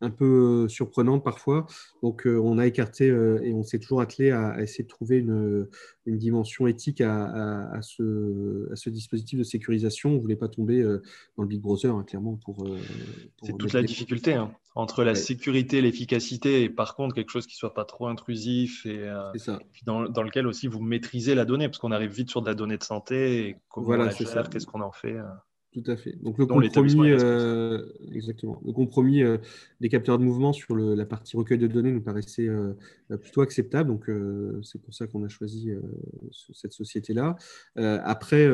un 0.00 0.10
peu 0.10 0.68
surprenante 0.68 1.24
parfois. 1.24 1.66
Donc, 2.02 2.26
on 2.26 2.58
a 2.58 2.66
écarté 2.66 3.06
et 3.06 3.52
on 3.52 3.62
s'est 3.62 3.78
toujours 3.78 4.00
attelé 4.00 4.30
à, 4.30 4.60
essayer 4.60 4.84
de 4.84 4.88
trouver 4.88 5.18
une, 5.18 5.68
une 6.04 6.18
dimension 6.18 6.66
éthique 6.66 7.00
à, 7.00 7.70
à, 7.70 7.82
ce, 7.82 8.70
à, 8.72 8.76
ce, 8.76 8.90
dispositif 8.90 9.38
de 9.38 9.44
sécurisation. 9.44 10.10
On 10.10 10.14
ne 10.14 10.20
voulait 10.20 10.36
pas 10.36 10.48
tomber 10.48 10.82
dans 10.82 11.42
le 11.42 11.48
Big 11.48 11.60
Brother, 11.60 11.94
hein, 11.94 12.04
clairement. 12.04 12.38
Pour, 12.44 12.66
C'est 13.42 13.56
toute 13.56 13.72
la 13.72 13.82
difficulté 13.82 14.34
hein, 14.34 14.52
entre 14.74 15.04
la 15.04 15.14
sécurité, 15.14 15.80
l'efficacité 15.80 16.62
et 16.62 16.68
par 16.68 16.94
contre 16.94 17.14
quelque 17.14 17.30
chose 17.30 17.46
qui 17.46 17.54
ne 17.54 17.58
soit 17.58 17.74
pas 17.74 17.84
trop 17.84 18.06
intrusif 18.06 18.84
et, 18.84 19.10
dans, 19.84 20.08
dans, 20.08 20.22
lequel 20.22 20.46
aussi 20.46 20.66
vous 20.66 20.80
maîtrisez 20.80 21.34
la 21.34 21.44
donnée 21.44 21.68
parce 21.68 21.78
qu'on 21.78 21.92
arrive 21.92 22.10
vite 22.10 22.30
sur 22.30 22.42
de 22.42 22.46
la 22.46 22.54
donnée 22.54 22.76
de 22.76 22.84
santé 22.84 23.48
et 23.48 23.56
comment 23.70 23.86
voilà, 23.86 24.04
on 24.04 24.34
la 24.34 24.42
qu'est-ce 24.44 24.66
qu'on 24.66 24.82
en 24.82 24.92
fait. 24.92 25.16
Tout 25.76 25.90
à 25.90 25.96
fait. 25.98 26.16
Donc 26.22 26.38
le 26.38 26.46
compromis, 26.46 27.10
euh, 27.10 27.84
exactement. 28.14 28.62
Le 28.64 28.72
compromis 28.72 29.22
euh, 29.22 29.36
des 29.82 29.90
capteurs 29.90 30.18
de 30.18 30.24
mouvement 30.24 30.54
sur 30.54 30.74
la 30.74 31.04
partie 31.04 31.36
recueil 31.36 31.58
de 31.58 31.66
données 31.66 31.92
nous 31.92 32.00
paraissait 32.00 32.48
euh, 32.48 32.72
plutôt 33.20 33.42
acceptable. 33.42 33.90
Donc 33.90 34.10
c'est 34.62 34.80
pour 34.80 34.94
ça 34.94 35.06
qu'on 35.06 35.22
a 35.22 35.28
choisi 35.28 35.70
cette 36.54 36.72
société-là. 36.72 37.36
après, 37.76 38.48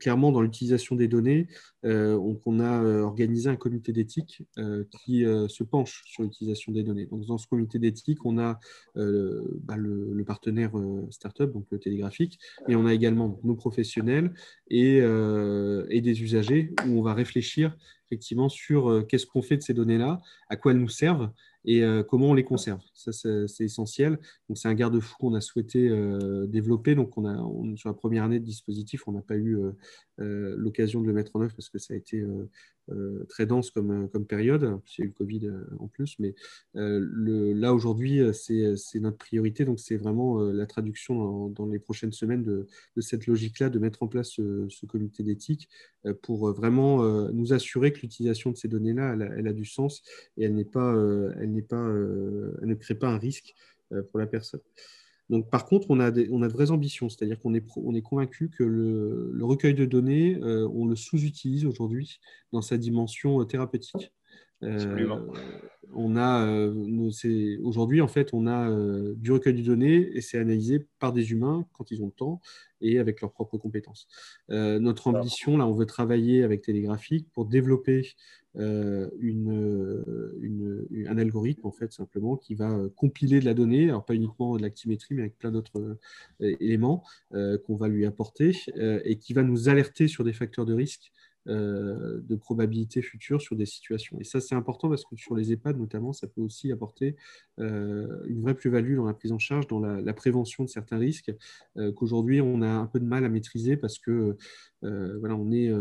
clairement, 0.00 0.32
dans 0.32 0.40
l'utilisation 0.40 0.96
des 0.96 1.06
données, 1.06 1.48
on, 1.84 2.60
a 2.60 2.82
organisé 3.02 3.50
un 3.50 3.56
comité 3.56 3.92
d'éthique 3.92 4.42
qui 5.04 5.24
se 5.24 5.62
penche 5.62 6.02
sur 6.06 6.24
l'utilisation 6.24 6.72
des 6.72 6.82
données. 6.82 7.06
Donc 7.06 7.24
dans 7.26 7.38
ce 7.38 7.46
comité 7.46 7.78
d'éthique, 7.78 8.24
on 8.24 8.38
a 8.38 8.58
bah, 8.96 9.76
le, 9.76 10.24
partenaire 10.26 10.72
startup, 11.10 11.52
donc 11.52 11.66
le 11.70 11.78
télégraphique, 11.78 12.40
et 12.66 12.74
on 12.74 12.84
a 12.84 12.94
également 12.94 13.38
nos 13.44 13.54
professionnels 13.54 14.32
et, 14.70 14.96
et 14.96 16.00
des 16.00 16.22
usagers 16.22 16.37
où 16.86 16.98
on 16.98 17.02
va 17.02 17.14
réfléchir 17.14 17.76
effectivement 18.08 18.48
sur 18.48 18.88
euh, 18.88 19.02
qu'est-ce 19.02 19.26
qu'on 19.26 19.42
fait 19.42 19.56
de 19.56 19.62
ces 19.62 19.74
données-là, 19.74 20.20
à 20.48 20.56
quoi 20.56 20.72
elles 20.72 20.78
nous 20.78 20.88
servent 20.88 21.30
et 21.64 21.82
euh, 21.82 22.02
comment 22.02 22.30
on 22.30 22.34
les 22.34 22.44
conserve. 22.44 22.80
Ça, 22.94 23.12
c'est 23.12 23.64
essentiel. 23.64 24.18
Donc, 24.48 24.56
c'est 24.56 24.68
un 24.68 24.74
garde-fou 24.74 25.16
qu'on 25.18 25.34
a 25.34 25.40
souhaité 25.40 25.88
euh, 25.88 26.46
développer. 26.46 26.94
Donc, 26.94 27.18
on 27.18 27.26
a, 27.26 27.36
sur 27.76 27.90
la 27.90 27.94
première 27.94 28.24
année 28.24 28.38
de 28.38 28.44
dispositif, 28.44 29.06
on 29.06 29.12
n'a 29.12 29.20
pas 29.20 29.36
eu 29.36 29.58
l'occasion 30.18 31.00
de 31.00 31.06
le 31.06 31.12
mettre 31.12 31.36
en 31.36 31.42
œuvre 31.42 31.54
parce 31.54 31.68
que 31.68 31.78
ça 31.78 31.94
a 31.94 31.96
été 31.96 32.24
euh, 32.90 33.24
très 33.28 33.44
dense 33.44 33.70
comme, 33.70 34.04
euh, 34.04 34.06
comme 34.06 34.26
période. 34.26 34.80
C'est 34.86 35.02
le 35.02 35.10
Covid 35.10 35.46
euh, 35.46 35.64
en 35.78 35.88
plus, 35.88 36.16
mais 36.18 36.34
là 36.74 37.74
aujourd'hui, 37.74 38.20
c'est 38.32 39.00
notre 39.00 39.18
priorité. 39.18 39.64
Donc, 39.64 39.78
c'est 39.78 39.96
vraiment 39.96 40.40
la 40.40 40.66
traduction 40.66 41.48
dans, 41.48 41.66
les 41.66 41.78
prochaines 41.78 42.12
semaines 42.12 42.42
de, 42.42 42.66
de 42.96 43.00
cette 43.00 43.26
logique-là, 43.26 43.68
de 43.68 43.78
mettre 43.78 44.02
en 44.02 44.08
place 44.08 44.30
ce, 44.30 44.86
comité 44.86 45.22
d'éthique 45.22 45.68
pour 46.22 46.50
vraiment 46.52 47.02
nous 47.30 47.52
assurer 47.52 47.92
que 47.92 48.00
l'utilisation 48.00 48.50
de 48.50 48.56
ces 48.56 48.68
données-là, 48.68 49.14
elle, 49.14 49.34
elle, 49.38 49.48
a 49.48 49.52
du 49.52 49.64
sens 49.64 50.02
et 50.36 50.44
elle, 50.44 50.64
pas, 50.64 50.94
elle, 51.40 51.62
pas, 51.64 51.84
elle 52.62 52.68
ne 52.68 52.74
crée 52.74 52.94
pas 52.94 53.08
un 53.08 53.18
risque 53.18 53.54
pour 54.10 54.18
la 54.18 54.26
personne. 54.26 54.60
Donc, 55.30 55.50
par 55.50 55.66
contre, 55.66 55.90
on 55.90 56.00
a, 56.00 56.10
de 56.10 56.52
vraies 56.52 56.70
ambitions, 56.70 57.08
c'est-à-dire 57.08 57.38
qu'on 57.38 57.54
est, 57.54 57.64
on 57.76 58.00
convaincu 58.00 58.48
que 58.48 58.64
le, 58.64 59.38
recueil 59.42 59.74
de 59.74 59.84
données, 59.84 60.38
euh, 60.42 60.68
on 60.72 60.86
le 60.86 60.96
sous-utilise 60.96 61.66
aujourd'hui 61.66 62.18
dans 62.52 62.62
sa 62.62 62.78
dimension 62.78 63.40
euh, 63.40 63.44
thérapeutique. 63.44 64.12
Euh, 64.64 65.08
on 65.94 66.16
a 66.16 66.68
aujourd'hui 67.62 68.00
en 68.00 68.08
fait 68.08 68.30
on 68.34 68.46
a 68.46 68.68
du 69.14 69.32
recueil 69.32 69.54
de 69.54 69.62
données 69.62 70.10
et 70.12 70.20
c'est 70.20 70.38
analysé 70.38 70.86
par 70.98 71.12
des 71.12 71.30
humains 71.30 71.64
quand 71.72 71.90
ils 71.90 72.02
ont 72.02 72.06
le 72.06 72.12
temps 72.12 72.40
et 72.80 72.98
avec 72.98 73.20
leurs 73.20 73.32
propres 73.32 73.56
compétences. 73.56 74.06
notre 74.48 75.06
ambition 75.06 75.56
là, 75.56 75.66
on 75.66 75.72
veut 75.72 75.86
travailler 75.86 76.42
avec 76.42 76.62
Télégraphique 76.62 77.28
pour 77.32 77.46
développer 77.46 78.16
euh, 78.56 79.08
une, 79.20 81.06
un 81.06 81.18
algorithme, 81.18 81.66
en 81.66 81.70
fait, 81.70 81.92
simplement, 81.92 82.36
qui 82.36 82.54
va 82.54 82.70
euh, 82.70 82.88
compiler 82.96 83.40
de 83.40 83.44
la 83.44 83.54
donnée, 83.54 83.88
alors 83.88 84.04
pas 84.04 84.14
uniquement 84.14 84.56
de 84.56 84.62
l'actimétrie, 84.62 85.14
mais 85.14 85.22
avec 85.22 85.38
plein 85.38 85.52
d'autres 85.52 85.80
euh, 86.40 86.56
éléments 86.60 87.04
qu'on 87.30 87.76
va 87.76 87.88
lui 87.88 88.06
apporter, 88.06 88.52
et 89.04 89.16
qui 89.16 89.32
va 89.32 89.42
nous 89.42 89.68
alerter 89.68 90.08
sur 90.08 90.24
des 90.24 90.32
facteurs 90.32 90.66
de 90.66 90.74
risque 90.74 91.12
euh, 91.48 92.20
de 92.28 92.36
probabilité 92.36 93.00
future 93.00 93.40
sur 93.40 93.56
des 93.56 93.64
situations. 93.64 94.18
Et 94.20 94.24
ça, 94.24 94.38
c'est 94.38 94.54
important 94.54 94.90
parce 94.90 95.04
que 95.04 95.16
sur 95.16 95.34
les 95.34 95.50
EHPAD, 95.50 95.78
notamment, 95.78 96.12
ça 96.12 96.26
peut 96.26 96.42
aussi 96.42 96.70
apporter 96.72 97.16
euh, 97.58 98.22
une 98.26 98.42
vraie 98.42 98.54
plus-value 98.54 98.96
dans 98.96 99.06
la 99.06 99.14
prise 99.14 99.32
en 99.32 99.38
charge, 99.38 99.66
dans 99.66 99.80
la, 99.80 100.12
prévention 100.12 100.64
de 100.64 100.68
certains 100.68 100.98
risques 100.98 101.32
euh, 101.78 101.90
qu'aujourd'hui, 101.92 102.42
on 102.42 102.60
a 102.60 102.68
un 102.68 102.86
peu 102.86 103.00
de 103.00 103.06
mal 103.06 103.24
à 103.24 103.30
maîtriser 103.30 103.78
parce 103.78 103.98
que 103.98 104.36
voilà, 104.82 105.34
on 105.34 105.50
est, 105.50 105.72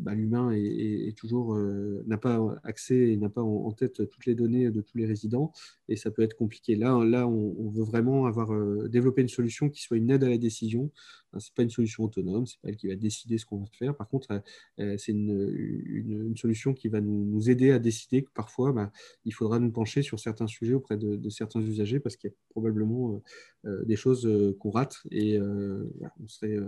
bah, 0.00 0.14
l'humain 0.14 0.52
est, 0.52 1.16
toujours 1.16 1.56
n'a 1.56 2.18
pas 2.18 2.60
accès 2.62 3.12
et 3.12 3.16
n'a 3.16 3.30
pas 3.30 3.42
en, 3.42 3.72
tête 3.72 4.06
toutes 4.08 4.26
les 4.26 4.34
données 4.34 4.70
de 4.70 4.82
tous 4.82 4.98
les 4.98 5.06
résidents 5.06 5.52
et 5.88 5.96
ça 5.96 6.10
peut 6.10 6.20
être 6.20 6.34
compliqué. 6.36 6.76
Là, 6.76 7.02
là 7.04 7.26
on, 7.26 7.56
on 7.58 7.70
veut 7.70 7.84
vraiment 7.84 8.26
avoir 8.26 8.50
développé 8.88 9.22
une 9.22 9.28
solution 9.28 9.70
qui 9.70 9.80
soit 9.80 9.96
une 9.96 10.10
aide 10.10 10.24
à 10.24 10.28
la 10.28 10.36
décision 10.36 10.90
ce 11.38 11.50
n'est 11.50 11.54
pas 11.54 11.62
une 11.62 11.70
solution 11.70 12.04
autonome, 12.04 12.46
ce 12.46 12.54
n'est 12.54 12.60
pas 12.62 12.68
elle 12.68 12.76
qui 12.76 12.88
va 12.88 12.96
décider 12.96 13.38
ce 13.38 13.46
qu'on 13.46 13.58
va 13.58 13.66
faire. 13.78 13.96
Par 13.96 14.08
contre, 14.08 14.30
euh, 14.32 14.40
euh, 14.80 14.96
c'est 14.98 15.12
une, 15.12 16.34
solution 16.36 16.74
qui 16.74 16.88
va 16.88 17.00
nous, 17.00 17.50
aider 17.50 17.72
à 17.72 17.78
décider 17.78 18.22
que 18.22 18.30
parfois, 18.34 18.72
bah, 18.72 18.90
il 19.24 19.32
faudra 19.32 19.58
nous 19.58 19.70
pencher 19.70 20.02
sur 20.02 20.18
certains 20.18 20.46
sujets 20.46 20.74
auprès 20.74 20.96
de, 20.96 21.28
certains 21.30 21.60
usagers 21.60 22.00
parce 22.00 22.16
qu'il 22.16 22.30
y 22.30 22.32
a 22.32 22.36
probablement 22.50 23.22
euh, 23.66 23.84
des 23.84 23.96
choses 23.96 24.28
qu'on 24.58 24.70
rate 24.70 25.02
et 25.10 25.38
on 25.40 26.28
serait, 26.28 26.58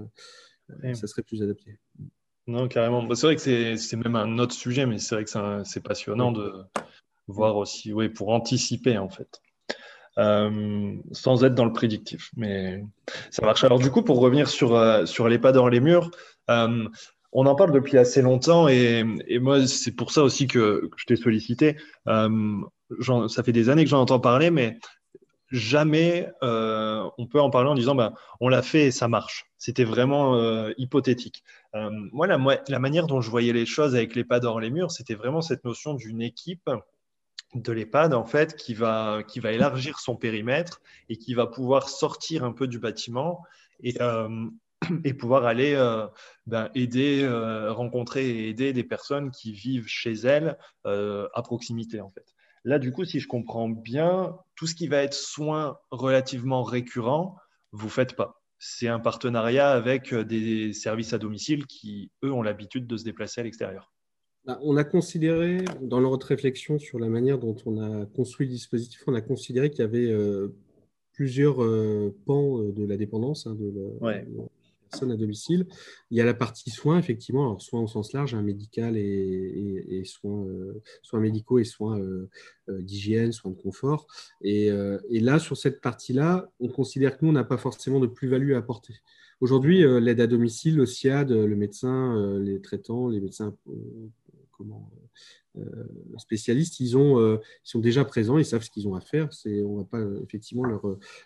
ça 0.95 1.07
serait 1.07 1.23
plus 1.23 1.43
adapté. 1.43 1.79
Non, 2.47 2.69
carrément. 2.69 3.03
Bah, 3.03 3.17
c'est 3.17 3.27
vrai 3.27 3.37
que 3.37 3.77
c'est 3.77 3.97
même 3.97 4.17
un 4.17 4.39
autre 4.39 4.55
sujet, 4.55 4.87
mais 4.87 4.99
c'est 4.99 5.15
vrai 5.15 5.25
que 5.25 5.65
c'est 5.65 5.83
passionnant 5.83 6.33
de 6.33 6.53
voir 7.27 7.57
aussi, 7.57 7.93
oui, 7.93 8.09
pour 8.09 8.31
anticiper 8.31 8.99
en 8.99 9.09
fait. 9.09 9.41
Euh, 10.19 10.95
sans 11.13 11.45
être 11.45 11.55
dans 11.55 11.67
le 11.67 11.75
prédictif. 11.75 12.31
Mais 12.37 12.83
ça 13.31 13.45
marche. 13.45 13.65
Alors 13.65 13.79
du 13.79 13.91
coup, 13.91 14.03
pour 14.03 14.19
revenir 14.19 14.49
sur, 14.49 14.75
euh, 14.75 15.05
sur 15.05 15.29
les 15.29 15.39
pas 15.39 15.53
dans 15.53 15.69
les 15.69 15.81
murs, 15.81 16.11
euh, 16.49 16.89
on 17.33 17.45
en 17.45 17.55
parle 17.55 17.73
depuis 17.73 17.99
assez 17.99 18.23
longtemps 18.23 18.67
et, 18.67 19.05
moi, 19.41 19.67
c'est 19.67 19.93
pour 19.93 20.11
ça 20.11 20.23
aussi 20.23 20.47
que, 20.47 20.89
je 20.97 21.05
t'ai 21.05 21.17
sollicité. 21.17 21.77
ça 22.07 23.43
fait 23.45 23.53
des 23.53 23.69
années 23.69 23.85
que 23.85 23.91
j'en 23.91 24.01
entends 24.01 24.21
parler, 24.21 24.51
mais 24.51 24.79
jamais 25.51 26.31
on 26.41 27.27
peut 27.31 27.41
en 27.41 27.51
parler 27.51 27.69
en 27.69 27.75
disant 27.75 27.95
ben, 27.95 28.15
on 28.41 28.49
l'a 28.49 28.63
fait 28.63 28.87
et 28.87 28.91
ça 28.91 29.09
marche. 29.09 29.45
C'était 29.59 29.85
vraiment 29.85 30.67
hypothétique. 30.79 31.45
moi, 31.75 32.27
la, 32.27 32.39
la, 32.69 32.79
manière 32.79 33.07
dont 33.07 33.21
je 33.21 33.29
voyais 33.29 33.53
les 33.53 33.67
choses 33.67 33.95
avec 33.95 34.15
les 34.15 34.25
pas 34.25 34.41
dans 34.41 34.59
les 34.59 34.71
murs, 34.71 34.91
c'était 34.91 35.15
vraiment 35.15 35.43
cette 35.43 35.65
notion 35.65 35.93
d'une 35.93 36.23
équipe 36.23 36.71
de 37.63 37.73
l'EHPAD 37.73 38.15
en 38.15 38.25
fait 38.25 38.57
qui 38.57 38.75
va, 38.75 39.23
qui 39.27 39.41
va 39.41 39.53
élargir 39.53 39.99
son 39.99 40.17
périmètre 40.17 40.81
et 41.09 41.17
qui 41.17 41.35
va 41.35 41.47
pouvoir 41.47 41.89
sortir 41.89 42.45
un 42.45 42.53
peu 42.53 42.67
du 42.67 42.79
bâtiment 42.79 43.43
et, 43.83 44.01
euh, 44.01 44.49
et 45.05 45.15
pouvoir 45.15 45.45
aller 45.45 45.75
ben, 46.47 46.71
aider, 46.75 47.27
rencontrer 47.69 48.29
et 48.29 48.49
aider 48.49 48.73
des 48.73 48.85
personnes 48.85 49.31
qui 49.31 49.53
vivent 49.53 49.89
chez 49.89 50.13
elles 50.13 50.57
à 50.85 51.43
proximité 51.43 52.01
en 52.01 52.11
fait. 52.11 52.37
Là, 52.67 52.81
du 52.81 52.93
coup, 52.93 53.05
si 53.05 53.21
je 53.21 53.29
comprends 53.29 53.69
bien, 53.69 54.37
tout 54.57 54.67
ce 54.67 54.75
qui 54.75 54.89
va 54.89 54.99
être 55.05 55.15
soins 55.15 55.79
relativement 55.93 56.65
récurrents, 56.65 57.37
vous 57.71 57.89
faites 57.89 58.17
pas. 58.17 58.43
C'est 58.59 58.89
un 58.89 58.99
partenariat 58.99 59.71
avec 59.71 60.13
des 60.13 60.73
services 60.73 61.13
à 61.13 61.19
domicile 61.19 61.67
qui, 61.67 62.11
eux, 62.25 62.33
ont 62.33 62.43
l'habitude 62.43 62.89
de 62.89 62.97
se 62.97 63.05
déplacer 63.05 63.41
à 63.41 63.45
l'extérieur. 63.45 63.93
Bah, 64.47 64.59
on 64.63 64.77
a 64.77 64.85
considéré, 64.85 65.65
dans 65.81 66.01
notre 66.01 66.29
réflexion 66.29 66.79
sur 66.79 66.99
la 66.99 67.09
manière 67.09 67.39
dont 67.39 67.57
on 67.67 67.79
a 67.81 68.07
construit 68.07 68.47
le 68.47 68.53
dispositif, 68.53 69.03
on 69.07 69.15
a 69.15 69.21
considéré 69.21 69.71
qu'il 69.71 69.81
y 69.81 69.83
avait 69.83 70.15
plusieurs 71.13 71.57
pans 72.27 72.61
de 72.61 72.85
la 72.85 72.97
dépendance, 72.97 73.47
hein, 73.47 73.57
de, 73.59 73.73
la, 74.01 74.23
à 75.03 75.17
domicile. 75.17 75.67
Il 76.11 76.17
y 76.17 76.21
a 76.21 76.25
la 76.25 76.35
partie 76.35 76.71
soins, 76.71 76.99
effectivement, 76.99 77.45
alors 77.45 77.63
soins 77.63 77.83
au 77.83 77.87
sens 77.87 78.13
large, 78.13 78.35
hein, 78.35 78.43
médical 78.43 78.97
et, 78.97 80.03
soins, 80.05 80.45
euh, 80.47 80.83
soins 81.03 81.21
médicaux 81.21 81.59
et 81.59 81.65
soins 81.65 81.99
euh, 81.99 82.29
euh, 82.69 82.81
d'hygiène, 82.83 83.33
soins 83.33 83.51
de 83.51 83.57
confort. 83.57 84.07
Et, 84.43 84.71
là, 85.11 85.39
sur 85.39 85.57
cette 85.57 85.81
partie-là, 85.81 86.51
on 86.61 86.69
considère 86.69 87.19
que 87.19 87.25
nous, 87.25 87.31
on 87.31 87.35
n'a 87.35 87.45
pas 87.45 87.59
forcément 87.59 88.01
de 88.01 88.07
plus-value 88.07 88.53
à 88.53 88.59
apporter. 88.59 88.95
Aujourd'hui, 89.41 89.85
l'aide 90.01 90.21
à 90.21 90.27
domicile, 90.27 90.77
le 90.77 90.87
SIAD, 90.87 91.31
le 91.31 91.57
médecin, 91.57 92.39
les 92.39 92.61
traitants, 92.63 93.09
les 93.09 93.21
médecins 93.21 93.55
comment, 94.57 94.91
euh, 95.59 95.63
spécialistes, 96.19 96.81
ils, 96.81 96.97
ont, 96.97 97.19
euh, 97.19 97.39
ils 97.65 97.69
sont 97.69 97.79
déjà 97.79 98.05
présents, 98.05 98.39
ils 98.39 98.45
savent 98.45 98.63
ce 98.63 98.71
qu'ils 98.71 98.89
ont 98.89 98.95
à 98.95 99.01
faire. 99.01 99.29
On 99.47 99.75
ne 99.75 99.79
va 99.79 99.85
pas 99.85 99.99
euh, 99.99 100.21
effectivement 100.23 100.65
leur, 100.65 100.83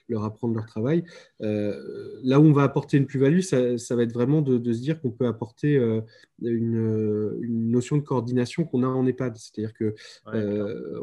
leur 0.09 0.25
apprendre 0.25 0.55
leur 0.55 0.66
travail. 0.66 1.05
là 1.40 2.40
où 2.40 2.45
on 2.45 2.53
va 2.53 2.62
apporter 2.62 2.97
une 2.97 3.07
plus-value, 3.07 3.40
ça, 3.40 3.79
ça, 3.79 3.97
va 3.97 4.03
être 4.03 4.12
vraiment 4.12 4.43
de, 4.43 4.59
de 4.59 4.73
se 4.73 4.81
dire 4.81 5.01
qu'on 5.01 5.11
peut 5.11 5.27
apporter 5.27 5.77
une, 6.43 7.38
une, 7.43 7.71
notion 7.71 7.97
de 7.97 8.03
coordination 8.03 8.64
qu'on 8.64 8.83
a 8.83 8.88
en 8.88 9.07
EHPAD. 9.07 9.37
C'est-à-dire 9.37 9.75
que 9.75 9.95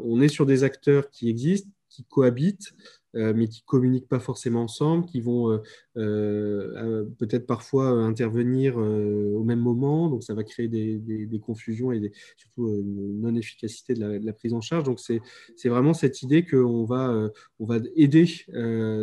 on 0.02 0.20
est 0.20 0.28
sur 0.28 0.46
des 0.46 0.64
acteurs 0.64 1.10
qui 1.10 1.28
existent, 1.28 1.70
qui 1.88 2.04
cohabitent, 2.04 2.74
euh, 3.07 3.07
mais 3.14 3.48
qui 3.48 3.62
communiquent 3.62 4.08
pas 4.08 4.20
forcément 4.20 4.62
ensemble, 4.62 5.06
qui 5.06 5.20
vont 5.20 5.58
euh, 5.98 6.72
euh, 6.76 7.04
peut-être 7.18 7.46
parfois 7.46 7.88
intervenir 7.88 8.76
au 8.76 9.42
même 9.42 9.58
moment, 9.58 10.08
donc 10.08 10.22
ça 10.22 10.34
va 10.34 10.44
créer 10.44 10.68
des, 10.68 11.40
confusions 11.40 11.92
et 11.92 12.12
surtout 12.36 12.68
une 12.68 13.20
non-efficacité 13.20 13.94
de, 13.94 14.20
la, 14.24 14.32
prise 14.32 14.52
en 14.52 14.60
charge. 14.60 14.84
Donc 14.84 15.00
c'est 15.00 15.68
vraiment 15.68 15.94
cette 15.94 16.22
idée 16.22 16.44
qu'on 16.44 16.84
va, 16.84 17.30
on 17.58 17.64
va 17.64 17.78
aider 17.96 18.26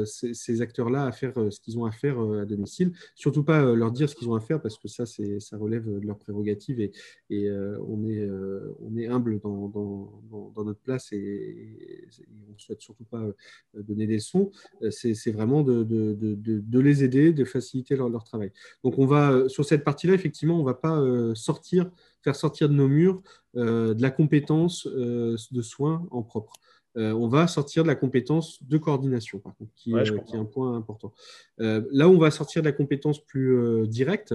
ces, 0.06 0.62
acteurs-là 0.62 1.06
à 1.06 1.12
faire 1.12 1.34
ce 1.50 1.60
qu'ils 1.60 1.78
ont 1.78 1.86
à 1.86 1.92
faire 1.92 2.20
à 2.20 2.46
domicile, 2.46 2.94
surtout 3.16 3.44
pas 3.44 3.74
leur 3.74 3.92
dire 3.92 4.10
ce 4.10 4.16
qu'ils 4.16 4.30
ont 4.30 4.36
à 4.36 4.42
faire 4.42 4.62
parce 4.62 4.78
que 4.78 4.88
ça, 4.88 5.06
ça 5.06 5.58
relève 5.58 5.86
de 5.86 6.06
leur 6.06 6.18
prérogative 6.18 6.80
et, 6.80 6.92
on, 7.88 8.06
est, 8.06 8.30
on 8.82 8.96
est 8.98 9.08
humble 9.08 9.40
dans, 9.40 9.68
dans, 9.70 10.64
notre 10.64 10.80
place 10.80 11.12
et, 11.12 11.18
et 11.18 12.08
on 12.50 12.54
ne 12.54 12.58
souhaite 12.58 12.82
surtout 12.82 13.06
pas 13.06 13.26
donner 13.96 14.08
des 14.08 14.20
sons, 14.20 14.52
euh, 14.84 14.92
c'est 14.92 15.32
vraiment 15.32 15.64
de, 15.64 15.84
de, 15.84 16.80
les 16.80 17.04
aider, 17.04 17.34
de 17.34 17.46
faciliter 17.46 17.96
leur, 17.96 18.24
travail. 18.24 18.52
Donc 18.84 19.00
on 19.00 19.06
va, 19.06 19.32
euh, 19.32 19.50
sur 19.50 19.66
cette 19.66 19.84
partie-là, 19.84 20.14
effectivement, 20.14 20.56
on 20.56 20.62
ne 20.62 20.66
va 20.66 20.74
pas 20.74 21.00
euh, 21.00 21.34
sortir, 21.36 21.90
faire 22.22 22.36
sortir 22.36 22.70
de 22.70 22.74
nos 22.74 22.88
murs 22.88 23.22
de 23.56 24.02
la 24.02 24.12
compétence 24.12 24.86
de 24.86 25.62
soins 25.62 26.06
en 26.12 26.24
propre. 26.24 26.52
on 26.96 27.30
va 27.30 27.48
sortir 27.48 27.84
de 27.84 27.88
la 27.88 27.96
compétence 27.96 28.62
de 28.62 28.78
coordination, 28.78 29.40
par 29.40 29.56
contre, 29.56 29.72
qui, 29.76 29.94
qui 30.26 30.36
est 30.36 30.38
un 30.38 30.44
point 30.44 30.76
important. 30.76 31.14
là 31.58 32.10
où 32.10 32.16
on 32.16 32.18
va 32.18 32.32
sortir 32.32 32.62
de 32.64 32.68
la 32.68 32.74
compétence 32.74 33.24
plus 33.24 33.88
directe, 33.88 34.34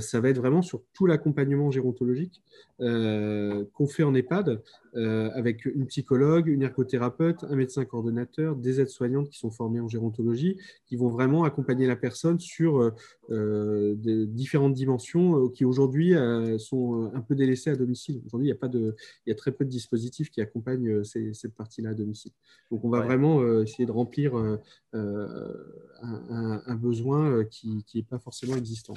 ça 0.00 0.20
va 0.20 0.28
être 0.28 0.38
vraiment 0.38 0.62
sur 0.62 0.82
tout 0.92 1.06
l'accompagnement 1.06 1.70
gérontologique 1.70 2.42
qu'on 2.78 3.86
fait 3.86 4.02
en 4.02 4.14
EHPAD 4.14 4.62
euh, 4.94 5.30
avec 5.34 5.64
une 5.64 5.86
psychologue, 5.86 6.48
une 6.48 6.60
ergothérapeute, 6.60 7.44
un 7.44 7.56
médecin 7.56 7.86
coordonnateur, 7.86 8.56
des 8.56 8.78
aides-soignantes 8.78 9.30
qui 9.30 9.38
sont 9.38 9.50
formées 9.50 9.80
en 9.80 9.88
gérontologie, 9.88 10.58
qui 10.84 10.96
vont 10.96 11.08
vraiment 11.08 11.44
accompagner 11.44 11.86
la 11.86 11.96
personne 11.96 12.38
sur 12.38 12.78
euh, 12.78 12.90
euh, 13.30 13.94
différentes 14.26 14.74
dimensions 14.74 15.48
qui 15.48 15.64
aujourd'hui 15.64 16.14
sont 16.58 17.10
un 17.14 17.20
peu 17.22 17.34
délaissées 17.34 17.70
à 17.70 17.76
domicile. 17.76 18.20
Aujourd'hui, 18.26 18.48
il 18.48 18.50
y 18.50 18.54
a 18.54 18.58
pas 18.58 18.68
de, 18.68 18.94
il 19.26 19.30
y 19.30 19.32
a 19.32 19.34
très 19.34 19.52
peu 19.52 19.64
de 19.64 19.70
dispositifs 19.70 20.30
qui 20.30 20.42
accompagnent 20.42 21.02
cette 21.04 21.54
partie-là 21.54 21.90
à 21.90 21.94
domicile. 21.94 22.32
Donc, 22.70 22.84
on 22.84 22.90
va 22.90 23.00
vraiment 23.00 23.62
essayer 23.62 23.86
de 23.86 23.92
remplir 23.92 24.34
un, 24.92 26.76
besoin 26.76 27.44
qui 27.44 27.84
n'est 27.94 28.02
pas 28.02 28.18
forcément 28.18 28.56
existant. 28.56 28.94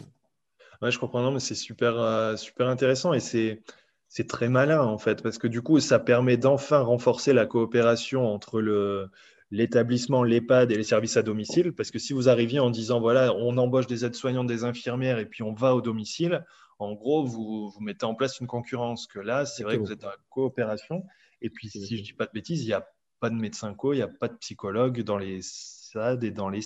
Ouais, 0.81 0.91
je 0.91 0.99
comprends, 0.99 1.21
non, 1.21 1.31
mais 1.31 1.39
c'est 1.39 1.55
super, 1.55 2.37
super 2.37 2.67
intéressant 2.67 3.13
et 3.13 3.19
c'est 3.19 3.61
c'est 4.07 4.27
très 4.27 4.47
malin 4.47 4.81
en 4.81 4.97
fait, 4.97 5.21
parce 5.21 5.37
que 5.37 5.47
du 5.47 5.61
coup, 5.61 5.79
ça 5.79 5.99
permet 5.99 6.37
d'enfin 6.37 6.79
renforcer 6.79 7.33
la 7.33 7.45
coopération 7.45 8.25
entre 8.25 8.61
le, 8.61 9.09
l'établissement, 9.51 10.23
l'EHPAD 10.23 10.71
et 10.71 10.77
les 10.77 10.83
services 10.83 11.17
à 11.17 11.23
domicile. 11.23 11.73
Parce 11.73 11.91
que 11.91 11.99
si 11.99 12.13
vous 12.13 12.29
arriviez 12.29 12.59
en 12.59 12.69
disant, 12.69 12.99
voilà, 12.99 13.33
on 13.33 13.57
embauche 13.57 13.87
des 13.87 14.05
aides-soignantes, 14.05 14.47
des 14.47 14.63
infirmières 14.63 15.19
et 15.19 15.25
puis 15.25 15.43
on 15.43 15.53
va 15.53 15.75
au 15.75 15.81
domicile, 15.81 16.45
en 16.79 16.93
gros, 16.93 17.25
vous, 17.25 17.69
vous 17.69 17.81
mettez 17.81 18.05
en 18.05 18.15
place 18.15 18.39
une 18.39 18.47
concurrence. 18.47 19.07
Que 19.07 19.19
là, 19.19 19.45
c'est 19.45 19.63
vrai 19.63 19.77
que 19.77 19.81
vous 19.81 19.91
êtes 19.91 20.01
dans 20.01 20.09
la 20.09 20.17
coopération. 20.29 21.05
Et 21.41 21.49
puis, 21.49 21.69
si 21.69 21.95
je 21.95 22.01
ne 22.01 22.05
dis 22.05 22.13
pas 22.13 22.25
de 22.25 22.31
bêtises, 22.33 22.63
il 22.63 22.67
n'y 22.67 22.73
a 22.73 22.87
pas 23.19 23.29
de 23.29 23.35
médecin 23.35 23.73
co, 23.73 23.93
il 23.93 23.97
n'y 23.97 24.01
a 24.01 24.07
pas 24.07 24.27
de 24.27 24.35
psychologue 24.35 25.01
dans 25.01 25.17
les 25.17 25.39
SAD 25.41 26.23
et 26.23 26.31
dans 26.31 26.49
les 26.49 26.61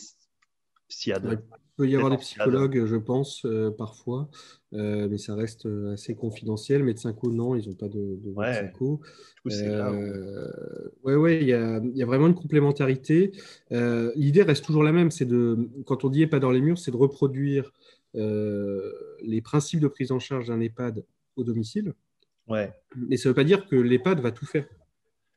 Il 1.05 1.39
peut 1.77 1.87
y 1.87 1.95
avoir 1.95 2.11
des 2.11 2.17
psychologues, 2.17 2.85
je 2.85 2.95
pense, 2.97 3.45
euh, 3.45 3.71
parfois, 3.71 4.29
euh, 4.73 5.07
mais 5.09 5.17
ça 5.17 5.35
reste 5.35 5.65
euh, 5.65 5.93
assez 5.93 6.15
confidentiel. 6.15 6.83
Médecins 6.83 7.13
co, 7.13 7.31
non, 7.31 7.55
ils 7.55 7.69
n'ont 7.69 7.75
pas 7.75 7.87
de, 7.87 8.19
de 8.21 8.31
ouais. 8.31 8.71
co. 8.77 8.99
Oui, 9.45 9.53
ouais, 11.15 11.41
il 11.41 11.47
y, 11.47 11.53
a, 11.53 11.79
y, 11.93 12.03
a, 12.03 12.05
vraiment 12.05 12.27
une 12.27 12.35
complémentarité. 12.35 13.31
L'idée 13.71 14.43
reste 14.43 14.65
toujours 14.65 14.83
la 14.83 14.91
même, 14.91 15.11
c'est 15.11 15.25
de, 15.25 15.69
quand 15.85 16.03
on 16.03 16.09
dit 16.09 16.27
pas 16.27 16.39
dans 16.39 16.51
les 16.51 16.61
murs, 16.61 16.77
c'est 16.77 16.91
de 16.91 16.97
reproduire 16.97 17.71
les 18.13 19.41
principes 19.41 19.79
de 19.79 19.87
prise 19.87 20.11
en 20.11 20.19
charge 20.19 20.47
d'un 20.47 20.59
EHPAD 20.59 21.05
au 21.35 21.43
domicile. 21.43 21.93
Ouais. 22.47 22.73
Mais 22.95 23.15
ça 23.15 23.29
ne 23.29 23.31
veut 23.31 23.35
pas 23.35 23.43
dire 23.43 23.67
que 23.67 23.75
l'EHPAD 23.75 24.19
va 24.19 24.31
tout 24.31 24.45
faire. 24.45 24.65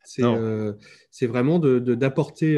C'est 0.03 1.27
vraiment 1.27 1.59
d'apporter 1.61 2.57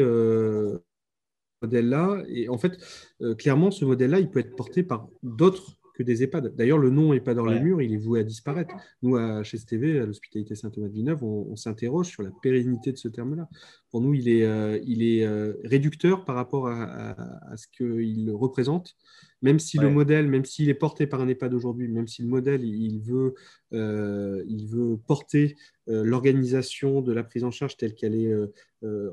modèle-là. 1.65 2.23
Et 2.27 2.49
en 2.49 2.57
fait, 2.57 2.77
euh, 3.21 3.35
clairement, 3.35 3.71
ce 3.71 3.85
modèle-là, 3.85 4.19
il 4.19 4.29
peut 4.29 4.39
être 4.39 4.55
porté 4.55 4.83
par 4.83 5.09
d'autres 5.23 5.77
que 5.95 6.03
des 6.03 6.23
EHPAD. 6.23 6.55
D'ailleurs, 6.55 6.77
le 6.77 6.89
nom 6.89 7.13
EHPAD 7.13 7.37
dans 7.37 7.45
les 7.45 7.59
murs, 7.59 7.81
il 7.81 7.93
est 7.93 7.97
voué 7.97 8.19
à 8.19 8.23
disparaître. 8.23 8.75
Nous, 9.01 9.15
à 9.15 9.43
STV, 9.43 9.99
à 9.99 10.05
l'hospitalité 10.05 10.53
Saint-Thomas-de-Villeneuve, 10.53 11.23
on, 11.23 11.55
s'interroge 11.55 12.07
sur 12.07 12.21
la 12.21 12.31
pérennité 12.41 12.91
de 12.91 12.97
ce 12.97 13.07
terme-là. 13.07 13.47
Pour 13.95 14.01
nous, 14.01 14.13
il 14.13 14.27
est, 14.27 14.43
euh, 14.43 14.77
il 14.85 15.03
est 15.03 15.23
euh, 15.23 15.53
réducteur 15.63 16.25
par 16.25 16.35
rapport 16.35 16.67
à, 16.67 17.11
à 17.49 17.55
ce 17.55 17.65
qu'il 17.69 18.29
représente 18.29 18.97
même 19.41 19.59
si 19.59 19.77
le 19.77 19.91
modèle, 19.91 20.27
même 20.27 20.43
s'il 20.43 20.69
est 20.69 20.73
porté 20.73 21.05
par 21.05 21.21
un 21.21 21.27
EHPAD 21.27 21.53
aujourd'hui, 21.53 21.87
même 21.87 22.07
si 22.07 22.23
le 22.23 22.27
modèle, 22.27 22.63
il 22.65 22.99
veut, 22.99 23.35
euh, 23.73 24.43
il 24.47 24.65
veut 24.67 24.97
porter 24.97 25.55
l'organisation 25.87 27.01
de 27.01 27.13
la 27.13 27.23
prise 27.23 27.43
en 27.43 27.51
charge 27.51 27.77
telle 27.77 27.93
qu'elle 27.93 28.15
est 28.15 28.33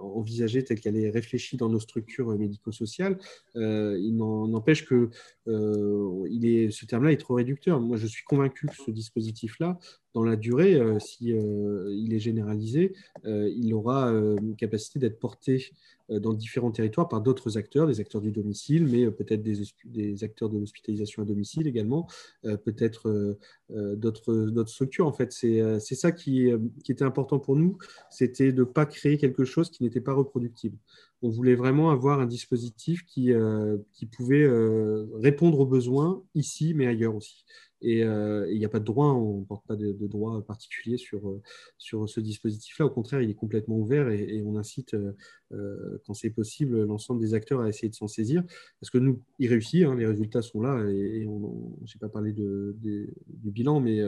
envisagée, 0.01 0.65
telle 0.65 0.81
qu'elle 0.81 0.97
est 0.97 1.11
réfléchie 1.11 1.59
dans 1.59 1.69
nos 1.69 1.81
structures 1.81 2.29
médico-sociales, 2.39 3.19
il 3.57 4.17
n'empêche 4.17 4.87
que 4.87 5.11
il 5.47 6.47
est, 6.47 6.71
ce 6.71 6.87
terme-là 6.87 7.13
est 7.13 7.19
trop 7.19 7.35
réducteur. 7.35 7.79
Moi, 7.79 7.99
je 7.99 8.07
suis 8.07 8.25
convaincu 8.25 8.67
que 8.69 8.75
ce 8.75 8.91
dispositif-là, 8.91 9.79
dans 10.15 10.25
la 10.25 10.37
durée, 10.37 10.81
si 11.01 11.29
il 11.31 12.13
est 12.13 12.19
généralisé, 12.19 12.93
il 13.25 13.73
aura 13.75 14.09
une 14.09 14.57
capacité 14.57 14.99
d'être 14.99 15.19
porté 15.19 15.73
dans 16.09 16.35
différents 16.35 16.71
territoires 16.71 17.09
par 17.09 17.21
d'autres 17.21 17.59
acteurs, 17.59 17.87
des 17.87 18.01
acteurs 18.01 18.21
du 18.21 18.31
domicile, 18.31 18.87
mais 18.87 19.11
peut-être 19.11 19.43
des, 19.43 20.25
acteurs 20.25 20.49
de 20.49 20.59
l'hospitalisation 20.59 21.23
à 21.23 21.25
domicile 21.25 21.67
également, 21.67 22.09
euh, 22.45 22.57
peut-être 22.57 23.09
euh, 23.09 23.39
euh, 23.71 23.97
d'autres 23.97 24.65
structures. 24.67 25.07
En 25.07 25.13
fait, 25.13 25.33
c'est 25.33 25.81
ça 25.81 26.13
qui, 26.13 26.51
qui, 26.85 26.93
était 26.93 27.05
important 27.05 27.39
pour 27.39 27.57
nous, 27.57 27.79
c'était 28.11 28.53
de 28.53 28.61
ne 28.61 28.65
pas 28.65 28.87
créer 28.87 29.17
quelque 29.19 29.45
chose 29.45 29.71
qui 29.71 29.83
n'était 29.83 30.01
pas 30.01 30.13
reproductible. 30.13 30.77
On 31.23 31.29
voulait 31.29 31.55
vraiment 31.55 31.91
avoir 31.91 32.21
un 32.21 32.27
dispositif 32.27 33.05
qui, 33.07 33.31
qui 33.93 34.07
pouvait 34.07 34.49
répondre 35.15 35.61
aux 35.61 35.67
besoins 35.67 36.23
ici, 36.35 36.75
mais 36.75 36.87
ailleurs 36.87 37.15
aussi. 37.15 37.45
Et 37.81 38.01
il 38.01 38.59
n'y 38.59 38.65
a 38.65 38.69
pas 38.69 38.81
de 38.81 38.85
droit, 38.85 39.13
on 39.13 39.41
ne 39.41 39.45
porte 39.45 39.65
pas 39.67 39.77
de, 39.77 39.93
droit 40.07 40.43
particulier 40.45 40.97
sur, 40.97 41.41
sur 41.79 42.09
ce 42.09 42.19
dispositif-là. 42.19 42.87
Au 42.87 42.91
contraire, 42.91 43.23
il 43.23 43.31
est 43.31 43.35
complètement 43.35 43.77
ouvert 43.77 44.09
et, 44.09 44.43
on 44.45 44.57
incite, 44.57 44.97
quand 46.07 46.15
c'est 46.15 46.31
possible, 46.31 46.85
l'ensemble 46.85 47.21
des 47.21 47.35
acteurs 47.35 47.61
à 47.61 47.69
essayer 47.69 47.89
de 47.89 47.95
s'en 47.95 48.09
saisir. 48.09 48.43
Parce 48.81 48.91
que 48.91 48.99
nous, 48.99 49.21
il 49.39 49.49
réussit, 49.49 49.85
hein, 49.85 49.95
les 49.95 50.07
résultats 50.07 50.43
sont 50.43 50.61
là. 50.61 50.85
Et, 50.91 51.27
on 51.27 51.77
je 51.85 51.95
n'ai 51.95 51.99
pas 52.01 52.09
parlé 52.09 52.33
du 52.33 53.15
bilan, 53.45 53.81
mais 53.81 54.01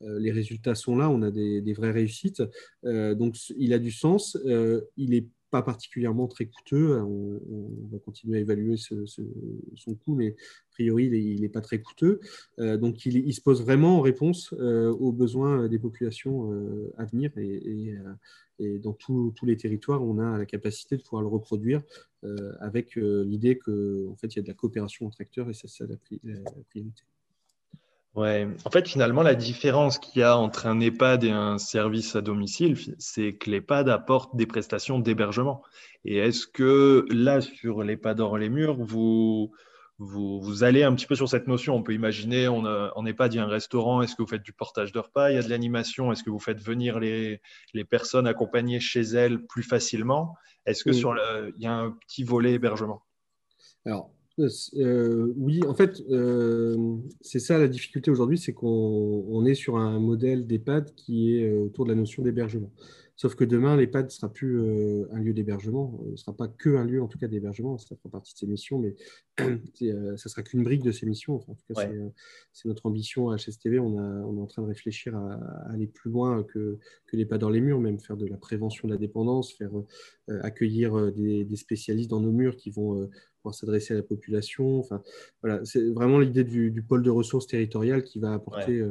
les 0.00 0.30
résultats 0.30 0.74
sont 0.74 0.96
là. 0.96 1.10
On 1.10 1.22
a 1.22 1.30
des 1.30 1.72
vraies 1.72 1.92
réussites. 1.92 2.42
donc, 2.84 3.36
il 3.56 3.72
a 3.72 3.78
du 3.78 3.90
sens. 3.90 4.38
il 4.96 5.14
est 5.14 5.26
pas 5.50 5.62
particulièrement 5.62 6.26
très 6.26 6.46
coûteux. 6.46 7.00
On, 7.00 7.40
va 7.90 7.98
continuer 7.98 8.38
à 8.38 8.40
évaluer 8.40 8.76
son 8.76 9.94
coût, 9.94 10.14
mais 10.14 10.30
a 10.30 10.72
priori, 10.72 11.06
il 11.06 11.40
n'est 11.40 11.48
pas 11.48 11.60
très 11.60 11.80
coûteux. 11.80 12.20
donc, 12.58 13.04
il, 13.06 13.34
se 13.34 13.40
pose 13.40 13.62
vraiment 13.62 13.98
en 13.98 14.00
réponse 14.00 14.52
aux 14.52 15.12
besoins 15.12 15.68
des 15.68 15.78
populations 15.78 16.50
à 16.96 17.04
venir. 17.04 17.30
Et, 17.36 17.94
dans 18.78 18.92
tous 18.92 19.34
les 19.42 19.56
territoires, 19.56 20.02
on 20.02 20.18
a 20.18 20.38
la 20.38 20.46
capacité 20.46 20.96
de 20.96 21.02
pouvoir 21.02 21.22
le 21.22 21.28
reproduire 21.28 21.82
avec 22.60 22.96
l'idée 22.96 23.58
qu'en 23.58 24.12
en 24.12 24.16
fait, 24.16 24.34
il 24.34 24.36
y 24.36 24.40
a 24.40 24.42
de 24.42 24.48
la 24.48 24.54
coopération 24.54 25.06
entre 25.06 25.20
acteurs 25.20 25.50
et 25.50 25.54
c'est 25.54 25.68
ça 25.68 25.86
la 25.86 25.96
priorité. 26.64 27.04
Ouais, 28.16 28.48
en 28.64 28.70
fait, 28.70 28.88
finalement, 28.88 29.22
la 29.22 29.36
différence 29.36 29.98
qu'il 29.98 30.20
y 30.20 30.24
a 30.24 30.36
entre 30.36 30.66
un 30.66 30.80
EHPAD 30.80 31.24
et 31.24 31.30
un 31.30 31.58
service 31.58 32.16
à 32.16 32.20
domicile, 32.20 32.76
c'est 32.98 33.34
que 33.34 33.48
l'EHPAD 33.50 33.88
apporte 33.88 34.34
des 34.34 34.46
prestations 34.46 34.98
d'hébergement. 34.98 35.62
Et 36.04 36.16
est-ce 36.16 36.48
que 36.48 37.06
là, 37.10 37.40
sur 37.40 37.84
l'EHPAD 37.84 38.18
hors 38.18 38.36
les 38.36 38.48
murs, 38.48 38.76
vous, 38.82 39.52
vous, 39.98 40.64
allez 40.64 40.82
un 40.82 40.92
petit 40.96 41.06
peu 41.06 41.14
sur 41.14 41.28
cette 41.28 41.46
notion? 41.46 41.76
On 41.76 41.84
peut 41.84 41.94
imaginer, 41.94 42.48
on, 42.48 42.64
en 42.64 43.06
EHPAD, 43.06 43.34
il 43.34 43.36
y 43.36 43.40
a 43.40 43.44
un 43.44 43.48
restaurant, 43.48 44.02
est-ce 44.02 44.16
que 44.16 44.22
vous 44.22 44.28
faites 44.28 44.42
du 44.42 44.52
portage 44.52 44.90
de 44.90 44.98
repas? 44.98 45.30
Il 45.30 45.36
y 45.36 45.38
a 45.38 45.42
de 45.42 45.50
l'animation, 45.50 46.10
est-ce 46.10 46.24
que 46.24 46.30
vous 46.30 46.40
faites 46.40 46.60
venir 46.60 46.98
les, 46.98 47.40
les, 47.74 47.84
personnes 47.84 48.26
accompagnées 48.26 48.80
chez 48.80 49.02
elles 49.02 49.46
plus 49.46 49.62
facilement? 49.62 50.34
Est-ce 50.66 50.82
que 50.82 50.92
sur 50.92 51.12
le, 51.12 51.54
il 51.56 51.62
y 51.62 51.66
a 51.66 51.74
un 51.74 51.92
petit 51.92 52.24
volet 52.24 52.54
hébergement? 52.54 53.04
Alors, 53.86 54.10
euh, 54.76 55.32
oui, 55.36 55.60
en 55.66 55.74
fait, 55.74 56.02
euh, 56.10 56.96
c'est 57.20 57.38
ça 57.38 57.58
la 57.58 57.68
difficulté 57.68 58.10
aujourd'hui, 58.10 58.38
c'est 58.38 58.52
qu'on 58.52 59.44
est 59.44 59.54
sur 59.54 59.76
un 59.76 59.98
modèle 59.98 60.46
d'EHPAD 60.46 60.94
qui 60.94 61.34
est 61.34 61.44
euh, 61.44 61.64
autour 61.64 61.84
de 61.84 61.90
la 61.90 61.96
notion 61.96 62.22
d'hébergement. 62.22 62.70
Sauf 63.20 63.34
que 63.34 63.44
demain, 63.44 63.76
l'EHPAD 63.76 64.06
ne 64.06 64.10
sera 64.10 64.32
plus 64.32 64.58
euh, 64.62 65.06
un 65.12 65.18
lieu 65.18 65.34
d'hébergement, 65.34 66.00
euh, 66.06 66.12
ne 66.12 66.16
sera 66.16 66.34
pas 66.34 66.48
que 66.48 66.76
un 66.76 66.86
lieu 66.86 67.02
en 67.02 67.06
tout 67.06 67.18
cas 67.18 67.28
d'hébergement, 67.28 67.76
ça 67.76 67.94
fera 67.94 68.08
partie 68.08 68.32
de 68.32 68.38
ses 68.38 68.46
missions, 68.46 68.78
mais 68.78 68.96
euh, 69.82 70.16
ça 70.16 70.30
sera 70.30 70.42
qu'une 70.42 70.62
brique 70.62 70.82
de 70.82 70.90
ses 70.90 71.04
missions. 71.04 71.34
en 71.34 71.54
tout 71.54 71.74
cas, 71.74 71.86
c'est 72.54 72.66
notre 72.66 72.86
ambition 72.86 73.28
à 73.28 73.36
HSTV. 73.36 73.78
On, 73.78 73.98
on, 73.98 74.38
est 74.38 74.40
en 74.40 74.46
train 74.46 74.62
de 74.62 74.68
réfléchir 74.68 75.14
à, 75.14 75.34
aller 75.70 75.86
plus 75.86 76.10
loin 76.10 76.42
que, 76.44 76.78
que 77.08 77.16
l'EHPAD 77.18 77.42
dans 77.42 77.50
les 77.50 77.60
murs, 77.60 77.78
même 77.78 78.00
faire 78.00 78.16
de 78.16 78.24
la 78.24 78.38
prévention 78.38 78.88
de 78.88 78.94
la 78.94 78.98
dépendance, 78.98 79.52
faire 79.52 79.72
accueillir 80.40 81.12
des, 81.12 81.56
spécialistes 81.56 82.08
dans 82.08 82.20
nos 82.20 82.32
murs 82.32 82.56
qui 82.56 82.70
vont 82.70 83.06
pouvoir 83.42 83.54
s'adresser 83.54 83.94
à 83.94 83.96
la 83.96 84.02
population. 84.02 84.78
Enfin, 84.78 85.02
voilà, 85.42 85.64
c'est 85.64 85.90
vraiment 85.90 86.18
l'idée 86.18 86.44
du, 86.44 86.84
pôle 86.86 87.02
de 87.02 87.10
ressources 87.10 87.46
territoriales 87.46 88.04
qui 88.04 88.18
va 88.18 88.32
apporter, 88.32 88.82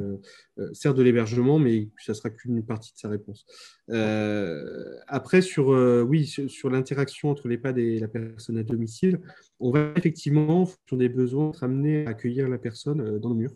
certes, 0.72 0.96
de 0.96 1.02
l'hébergement, 1.02 1.58
mais 1.58 1.88
ça 1.98 2.14
sera 2.14 2.30
qu'une 2.30 2.64
partie 2.64 2.92
de 2.92 2.98
sa 2.98 3.08
réponse. 3.08 3.46
Euh, 3.90 4.96
après, 5.08 5.42
sur, 5.42 5.72
euh, 5.72 6.02
oui, 6.02 6.26
sur, 6.26 6.70
l'interaction 6.70 7.30
entre 7.30 7.48
l'EHPAD 7.48 7.78
et 7.78 7.98
la 7.98 8.08
personne 8.08 8.58
à 8.58 8.62
domicile, 8.62 9.20
on 9.58 9.70
va 9.70 9.92
effectivement, 9.96 10.62
en 10.62 10.66
fonction 10.66 10.96
des 10.96 11.08
besoins, 11.08 11.50
être 11.50 11.64
amené 11.64 12.06
à 12.06 12.10
accueillir 12.10 12.48
la 12.48 12.58
personne 12.58 13.00
euh, 13.00 13.18
dans 13.18 13.30
le 13.30 13.34
mur. 13.34 13.50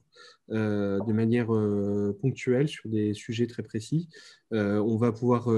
Euh, 0.50 1.00
de 1.00 1.12
manière 1.14 1.54
euh, 1.54 2.14
ponctuelle 2.20 2.68
sur 2.68 2.90
des 2.90 3.14
sujets 3.14 3.46
très 3.46 3.62
précis. 3.62 4.10
Euh, 4.52 4.78
on 4.78 4.98
va 4.98 5.10
pouvoir, 5.10 5.50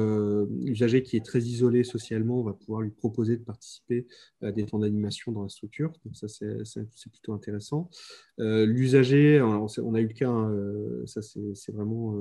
l'usager 0.62 1.02
qui 1.02 1.16
est 1.16 1.24
très 1.24 1.40
isolé 1.40 1.82
socialement, 1.82 2.40
on 2.40 2.44
va 2.44 2.52
pouvoir 2.52 2.82
lui 2.82 2.92
proposer 2.92 3.36
de 3.36 3.42
participer 3.42 4.06
à 4.42 4.52
des 4.52 4.64
temps 4.64 4.78
d'animation 4.78 5.32
dans 5.32 5.42
la 5.42 5.48
structure. 5.48 5.92
Donc 6.04 6.16
ça, 6.16 6.28
c'est 6.28 7.10
plutôt 7.10 7.34
intéressant. 7.34 7.90
l'usager, 8.38 9.42
on, 9.42 9.94
a 9.94 10.00
eu 10.00 10.06
le 10.06 10.14
cas, 10.14 10.30
hein, 10.30 10.54
ça 11.04 11.20
c'est 11.20 11.72
vraiment 11.72 12.18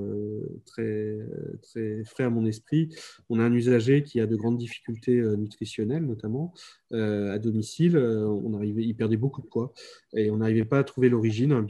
très, 0.65 1.17
très 1.61 2.03
frais 2.03 2.25
à 2.25 2.29
mon 2.29 2.45
esprit. 2.45 2.89
On 3.29 3.39
a 3.39 3.43
un 3.43 3.53
usager 3.53 4.03
qui 4.03 4.19
a 4.19 4.25
de 4.25 4.35
grandes 4.35 4.57
difficultés 4.57 5.21
nutritionnelles, 5.37 6.05
notamment 6.05 6.53
à 6.91 7.39
domicile. 7.39 7.97
on 7.97 8.53
arrivait, 8.53 8.83
il 8.83 8.95
perdait 8.95 9.17
beaucoup 9.17 9.41
de 9.41 9.47
poids 9.47 9.71
et 10.13 10.29
on 10.29 10.37
n'arrivait 10.37 10.65
pas 10.65 10.79
à 10.79 10.83
trouver 10.83 11.07
l'origine 11.07 11.53
hein, 11.53 11.61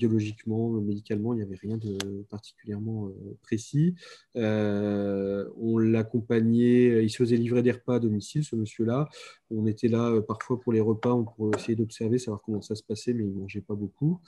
biologiquement 0.56 0.82
médicalement, 0.82 1.34
il 1.34 1.38
n'y 1.38 1.44
avait 1.44 1.58
rien 1.62 1.78
de 1.78 1.98
particulièrement 2.30 3.08
euh, 3.08 3.38
précis. 3.42 3.96
Euh, 4.36 5.48
on 5.58 5.78
l'accompagnait, 5.78 7.04
il 7.04 7.10
se 7.10 7.18
faisait 7.18 7.38
livrer 7.38 7.62
des 7.62 7.72
repas 7.72 7.96
à 7.96 8.00
domicile, 8.00 8.44
ce 8.44 8.56
monsieur-là. 8.56 9.10
On 9.52 9.66
était 9.66 9.88
là 9.88 10.10
euh, 10.10 10.22
parfois 10.22 10.60
pour 10.60 10.74
les 10.74 10.80
repas, 10.80 11.16
pour 11.36 11.56
essayer 11.56 11.76
d'observer, 11.76 12.18
savoir 12.18 12.42
comment 12.42 12.62
ça 12.62 12.76
se 12.76 12.84
passait, 12.84 13.14
mais 13.14 13.24
il 13.24 13.34
ne 13.34 13.40
mangeait 13.40 13.62
pas 13.62 13.76
beaucoup. 13.76 14.20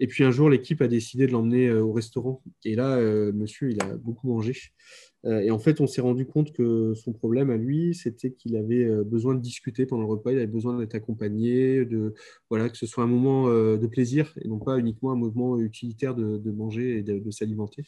Et 0.00 0.06
puis 0.06 0.24
un 0.24 0.30
jour, 0.30 0.50
l'équipe 0.50 0.80
a 0.82 0.88
décidé 0.88 1.26
de 1.26 1.32
l'emmener 1.32 1.70
au 1.72 1.92
restaurant. 1.92 2.42
Et 2.64 2.74
là, 2.74 2.98
monsieur, 3.32 3.70
il 3.70 3.80
a 3.82 3.96
beaucoup 3.96 4.28
mangé. 4.28 4.54
Euh, 5.26 5.40
et 5.40 5.50
en 5.50 5.58
fait, 5.58 5.80
on 5.80 5.86
s'est 5.86 6.00
rendu 6.00 6.26
compte 6.26 6.52
que 6.52 6.94
son 6.94 7.12
problème 7.12 7.50
à 7.50 7.56
lui, 7.56 7.94
c'était 7.94 8.32
qu'il 8.32 8.56
avait 8.56 8.84
euh, 8.84 9.04
besoin 9.04 9.34
de 9.34 9.40
discuter 9.40 9.86
pendant 9.86 10.02
le 10.02 10.08
repas, 10.08 10.32
il 10.32 10.36
avait 10.36 10.46
besoin 10.46 10.78
d'être 10.78 10.94
accompagné, 10.94 11.84
de, 11.84 12.14
voilà, 12.50 12.68
que 12.68 12.76
ce 12.76 12.86
soit 12.86 13.04
un 13.04 13.08
moment 13.08 13.48
euh, 13.48 13.78
de 13.78 13.86
plaisir 13.86 14.34
et 14.42 14.48
non 14.48 14.58
pas 14.58 14.78
uniquement 14.78 15.12
un 15.12 15.16
moment 15.16 15.58
utilitaire 15.58 16.14
de, 16.14 16.50
manger 16.50 16.98
et 16.98 17.02
de, 17.02 17.30
s'alimenter. 17.30 17.84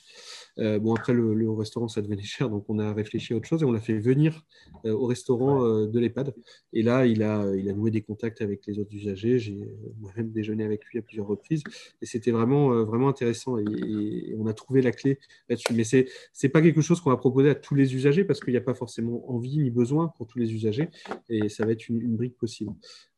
bon, 0.57 0.95
après, 0.95 1.13
le, 1.13 1.51
restaurant, 1.51 1.89
ça 1.89 2.03
devenait 2.03 2.23
cher, 2.23 2.51
donc 2.51 2.65
on 2.69 2.79
a 2.79 2.93
réfléchi 2.93 3.33
à 3.33 3.37
autre 3.37 3.47
chose 3.47 3.63
et 3.63 3.65
on 3.65 3.73
l'a 3.73 3.81
fait 3.81 3.99
venir 3.99 4.43
au 4.85 5.07
restaurant 5.07 5.87
de 5.87 5.99
l'EHPAD. 5.99 6.35
Et 6.73 6.83
là, 6.83 7.07
il 7.07 7.23
a, 7.23 7.45
noué 7.73 7.91
des 7.91 8.03
contacts 8.03 8.43
avec 8.43 8.67
les 8.67 8.79
autres 8.79 8.95
usagers. 8.95 9.39
J'ai 9.39 9.69
moi-même 10.01 10.31
déjeuné 10.31 10.65
avec 10.65 10.85
lui 10.87 10.99
à 10.99 11.03
plusieurs 11.03 11.27
reprises 11.27 11.63
et 12.03 12.07
c'était 12.07 12.31
vraiment, 12.31 12.85
vraiment 12.85 13.09
intéressant 13.09 13.59
et, 13.59 14.35
on 14.39 14.47
a 14.47 14.53
trouvé 14.53 14.83
la 14.83 14.93
clé 14.93 15.19
là-dessus. 15.49 15.73
Mais 15.75 15.85
ce 15.85 15.97
n'est 16.43 16.49
pas 16.49 16.63
quelque 16.63 16.81
chose 16.81 17.01
qu'on 17.01 17.11
va 17.11 17.17
proposer 17.17 17.51
à 17.51 17.55
tous 17.55 17.75
les 17.75 17.95
usagers 17.95 18.25
parce 18.25 18.41
qu'il 18.41 18.53
n'y 18.53 18.59
a 18.59 18.63
pas 18.63 18.75
forcément 18.75 19.31
envie 19.31 19.59
ni 19.59 19.71
besoin 19.71 20.09
pour 20.17 20.27
tous 20.27 20.39
les 20.39 20.53
usagers 20.53 20.89
et 21.29 21.49
ça 21.49 21.65
va 21.65 21.73
être 21.73 21.89
une, 21.89 22.17
brique 22.17 22.37
possible. 22.37 22.73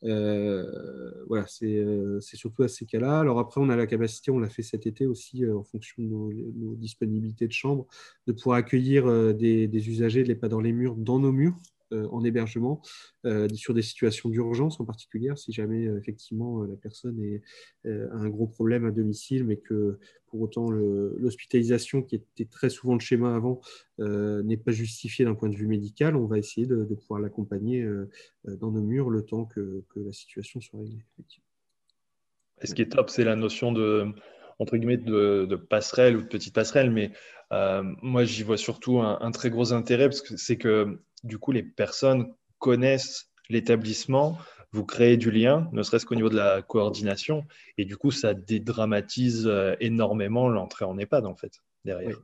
Euh, 0.04 0.64
voilà, 1.26 1.46
euh, 1.62 2.20
c'est 2.20 2.36
surtout 2.36 2.62
à 2.62 2.68
ces 2.68 2.86
cas-là. 2.86 3.20
Alors 3.20 3.38
après, 3.38 3.60
on 3.60 3.68
a 3.68 3.76
la 3.76 3.86
capacité, 3.86 4.30
on 4.30 4.38
l'a 4.38 4.48
fait 4.48 4.62
cet 4.62 4.86
été 4.86 5.06
aussi 5.06 5.44
euh, 5.44 5.56
en 5.56 5.62
fonction 5.62 6.02
de 6.02 6.08
nos, 6.08 6.74
disponibilités 6.74 7.46
de 7.46 7.52
chambre, 7.52 7.86
de 8.26 8.32
pouvoir 8.32 8.58
accueillir 8.58 9.34
des, 9.34 9.66
des 9.66 9.88
usagers 9.88 10.22
de 10.22 10.28
l'EHPAD 10.28 10.50
dans 10.50 10.60
les 10.60 10.72
murs, 10.72 10.94
dans 10.94 11.18
nos 11.18 11.32
murs. 11.32 11.56
Euh, 11.94 12.06
en 12.10 12.22
hébergement 12.22 12.82
euh, 13.24 13.48
sur 13.54 13.72
des 13.72 13.80
situations 13.80 14.28
d'urgence 14.28 14.78
en 14.78 14.84
particulier, 14.84 15.32
si 15.36 15.52
jamais 15.52 15.86
euh, 15.86 15.98
effectivement 15.98 16.62
la 16.62 16.76
personne 16.76 17.40
a 17.86 17.88
un 17.88 18.28
gros 18.28 18.46
problème 18.46 18.84
à 18.84 18.90
domicile, 18.90 19.44
mais 19.44 19.56
que 19.56 19.98
pour 20.26 20.42
autant 20.42 20.70
l'hospitalisation, 20.70 22.02
qui 22.02 22.16
était 22.16 22.44
très 22.44 22.68
souvent 22.68 22.92
le 22.92 23.00
schéma 23.00 23.34
avant, 23.34 23.62
n'est 23.98 24.58
pas 24.58 24.72
justifiée 24.72 25.24
d'un 25.24 25.34
point 25.34 25.48
de 25.48 25.56
vue 25.56 25.66
médical, 25.66 26.16
on 26.16 26.26
va 26.26 26.36
essayer 26.36 26.66
de, 26.66 26.84
pouvoir 26.84 27.20
l'accompagner 27.20 27.88
dans 28.44 28.70
nos 28.70 28.82
murs 28.82 29.08
le 29.08 29.24
temps 29.24 29.46
que, 29.46 29.82
la 29.96 30.12
situation 30.12 30.60
soit 30.60 30.80
réglée. 30.80 31.04
ce 32.62 32.74
qui 32.74 32.82
est 32.82 32.92
top, 32.92 33.08
c'est 33.08 33.24
la 33.24 33.36
notion 33.36 33.72
de, 33.72 34.08
entre 34.58 34.76
guillemets, 34.76 34.98
de, 34.98 35.56
passerelle 35.56 36.18
ou 36.18 36.20
de 36.20 36.26
petite 36.26 36.54
passerelle, 36.54 36.90
mais 36.90 37.12
moi, 38.02 38.24
j'y 38.24 38.42
vois 38.42 38.58
surtout 38.58 39.00
un, 39.00 39.30
très 39.30 39.48
gros 39.48 39.72
intérêt 39.72 40.10
parce 40.10 40.20
que 40.20 40.36
c'est 40.36 40.58
que 40.58 40.98
du 41.24 41.38
coup, 41.38 41.52
les 41.52 41.62
personnes 41.62 42.34
connaissent 42.58 43.30
l'établissement, 43.48 44.38
vous 44.72 44.84
créez 44.84 45.16
du 45.16 45.30
lien, 45.30 45.68
ne 45.72 45.82
serait-ce 45.82 46.04
qu'au 46.04 46.14
niveau 46.14 46.28
de 46.28 46.36
la 46.36 46.62
coordination, 46.62 47.44
et 47.78 47.84
du 47.84 47.96
coup, 47.96 48.10
ça 48.10 48.34
dédramatise 48.34 49.46
euh, 49.46 49.74
énormément 49.80 50.48
l'entrée 50.48 50.84
en 50.84 50.98
EHPAD, 50.98 51.26
en 51.26 51.34
fait, 51.34 51.62
derrière. 51.84 52.20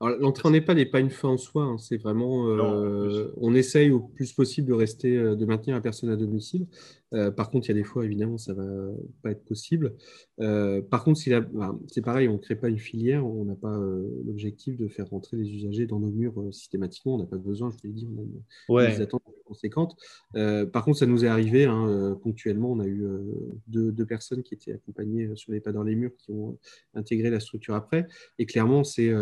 L'entrée 0.00 0.48
en 0.48 0.54
EHPAD 0.54 0.78
n'est 0.78 0.86
pas 0.86 1.00
une 1.00 1.10
fin 1.10 1.28
en 1.28 1.36
soi, 1.36 1.64
hein. 1.64 1.76
c'est 1.76 1.98
vraiment, 1.98 2.48
euh, 2.48 3.34
on 3.36 3.54
essaye 3.54 3.90
au 3.90 4.00
plus 4.00 4.32
possible 4.32 4.68
de 4.68 4.72
rester, 4.72 5.14
euh, 5.14 5.36
de 5.36 5.44
maintenir 5.44 5.76
la 5.76 5.82
personne 5.82 6.08
à 6.08 6.16
domicile. 6.16 6.66
Euh, 7.12 7.30
par 7.30 7.50
contre, 7.50 7.66
il 7.66 7.70
y 7.70 7.72
a 7.72 7.74
des 7.74 7.84
fois, 7.84 8.04
évidemment, 8.04 8.38
ça 8.38 8.54
ne 8.54 8.58
va 8.58 8.92
pas 9.22 9.30
être 9.30 9.44
possible. 9.44 9.94
par 10.38 11.04
contre, 11.04 11.20
c'est 11.20 12.02
pareil, 12.02 12.28
on 12.28 12.34
ne 12.34 12.38
crée 12.38 12.56
pas 12.56 12.68
une 12.68 12.78
filière, 12.78 13.26
on 13.26 13.44
n'a 13.44 13.54
pas 13.54 13.78
l'objectif 14.24 14.76
de 14.76 14.88
faire 14.88 15.08
rentrer 15.08 15.36
les 15.36 15.48
usagers 15.50 15.86
dans 15.86 15.98
nos 15.98 16.10
murs 16.10 16.34
systématiquement, 16.52 17.14
on 17.14 17.18
n'a 17.18 17.26
pas 17.26 17.36
besoin, 17.36 17.70
je 17.70 17.76
vous 17.76 17.80
l'ai 17.84 17.92
dit, 17.92 18.08
on 18.68 18.76
a 18.78 18.86
des 18.86 19.00
attentes 19.00 19.22
conséquentes. 19.44 19.96
par 20.34 20.84
contre, 20.84 20.98
ça 20.98 21.06
nous 21.06 21.24
est 21.24 21.28
arrivé 21.28 21.64
hein, 21.64 22.18
ponctuellement, 22.22 22.72
on 22.72 22.80
a 22.80 22.86
eu 22.86 23.06
deux, 23.66 23.92
deux, 23.92 24.06
personnes 24.06 24.42
qui 24.42 24.54
étaient 24.54 24.72
accompagnées 24.72 25.30
sur 25.34 25.52
les 25.52 25.60
pas 25.60 25.72
dans 25.72 25.82
les 25.82 25.94
murs 25.94 26.16
qui 26.16 26.30
ont 26.32 26.58
intégré 26.94 27.30
la 27.30 27.40
structure 27.40 27.74
après, 27.74 28.06
et 28.38 28.46
clairement, 28.46 28.84
c'est 28.84 29.12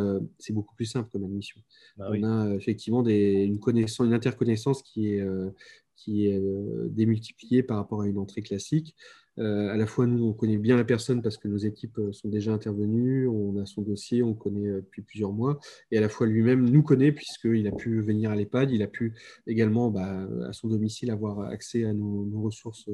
beaucoup 0.50 0.74
plus 0.74 0.86
simple 0.86 1.08
comme 1.10 1.24
admission. 1.24 1.60
Bah 1.96 2.10
on 2.10 2.22
a 2.22 2.54
effectivement 2.54 3.02
des, 3.02 3.44
une, 3.44 3.58
connaissance, 3.58 4.06
une 4.06 4.12
interconnaissance 4.12 4.82
qui 4.82 5.14
est, 5.14 5.20
euh, 5.20 5.50
qui 5.98 6.28
est 6.28 6.38
euh, 6.38 6.88
démultipliée 6.90 7.62
par 7.62 7.76
rapport 7.76 8.02
à 8.02 8.06
une 8.06 8.18
entrée 8.18 8.42
classique. 8.42 8.94
Euh, 9.38 9.72
à 9.72 9.76
la 9.76 9.86
fois, 9.86 10.06
nous, 10.06 10.24
on 10.24 10.32
connaît 10.32 10.58
bien 10.58 10.76
la 10.76 10.84
personne 10.84 11.22
parce 11.22 11.36
que 11.36 11.48
nos 11.48 11.58
équipes 11.58 12.00
sont 12.12 12.28
déjà 12.28 12.52
intervenues, 12.52 13.28
on 13.28 13.56
a 13.56 13.66
son 13.66 13.82
dossier, 13.82 14.22
on 14.22 14.34
connaît 14.34 14.68
depuis 14.68 15.02
plusieurs 15.02 15.32
mois, 15.32 15.60
et 15.92 15.98
à 15.98 16.00
la 16.00 16.08
fois 16.08 16.26
lui-même 16.26 16.68
nous 16.68 16.82
connaît 16.82 17.12
puisqu'il 17.12 17.66
a 17.68 17.72
pu 17.72 18.00
venir 18.00 18.30
à 18.30 18.36
l'EHPAD, 18.36 18.72
il 18.72 18.82
a 18.82 18.88
pu 18.88 19.14
également 19.46 19.90
bah, 19.90 20.26
à 20.48 20.52
son 20.52 20.68
domicile 20.68 21.10
avoir 21.10 21.40
accès 21.40 21.84
à 21.84 21.92
nos, 21.92 22.40
ressources 22.40 22.88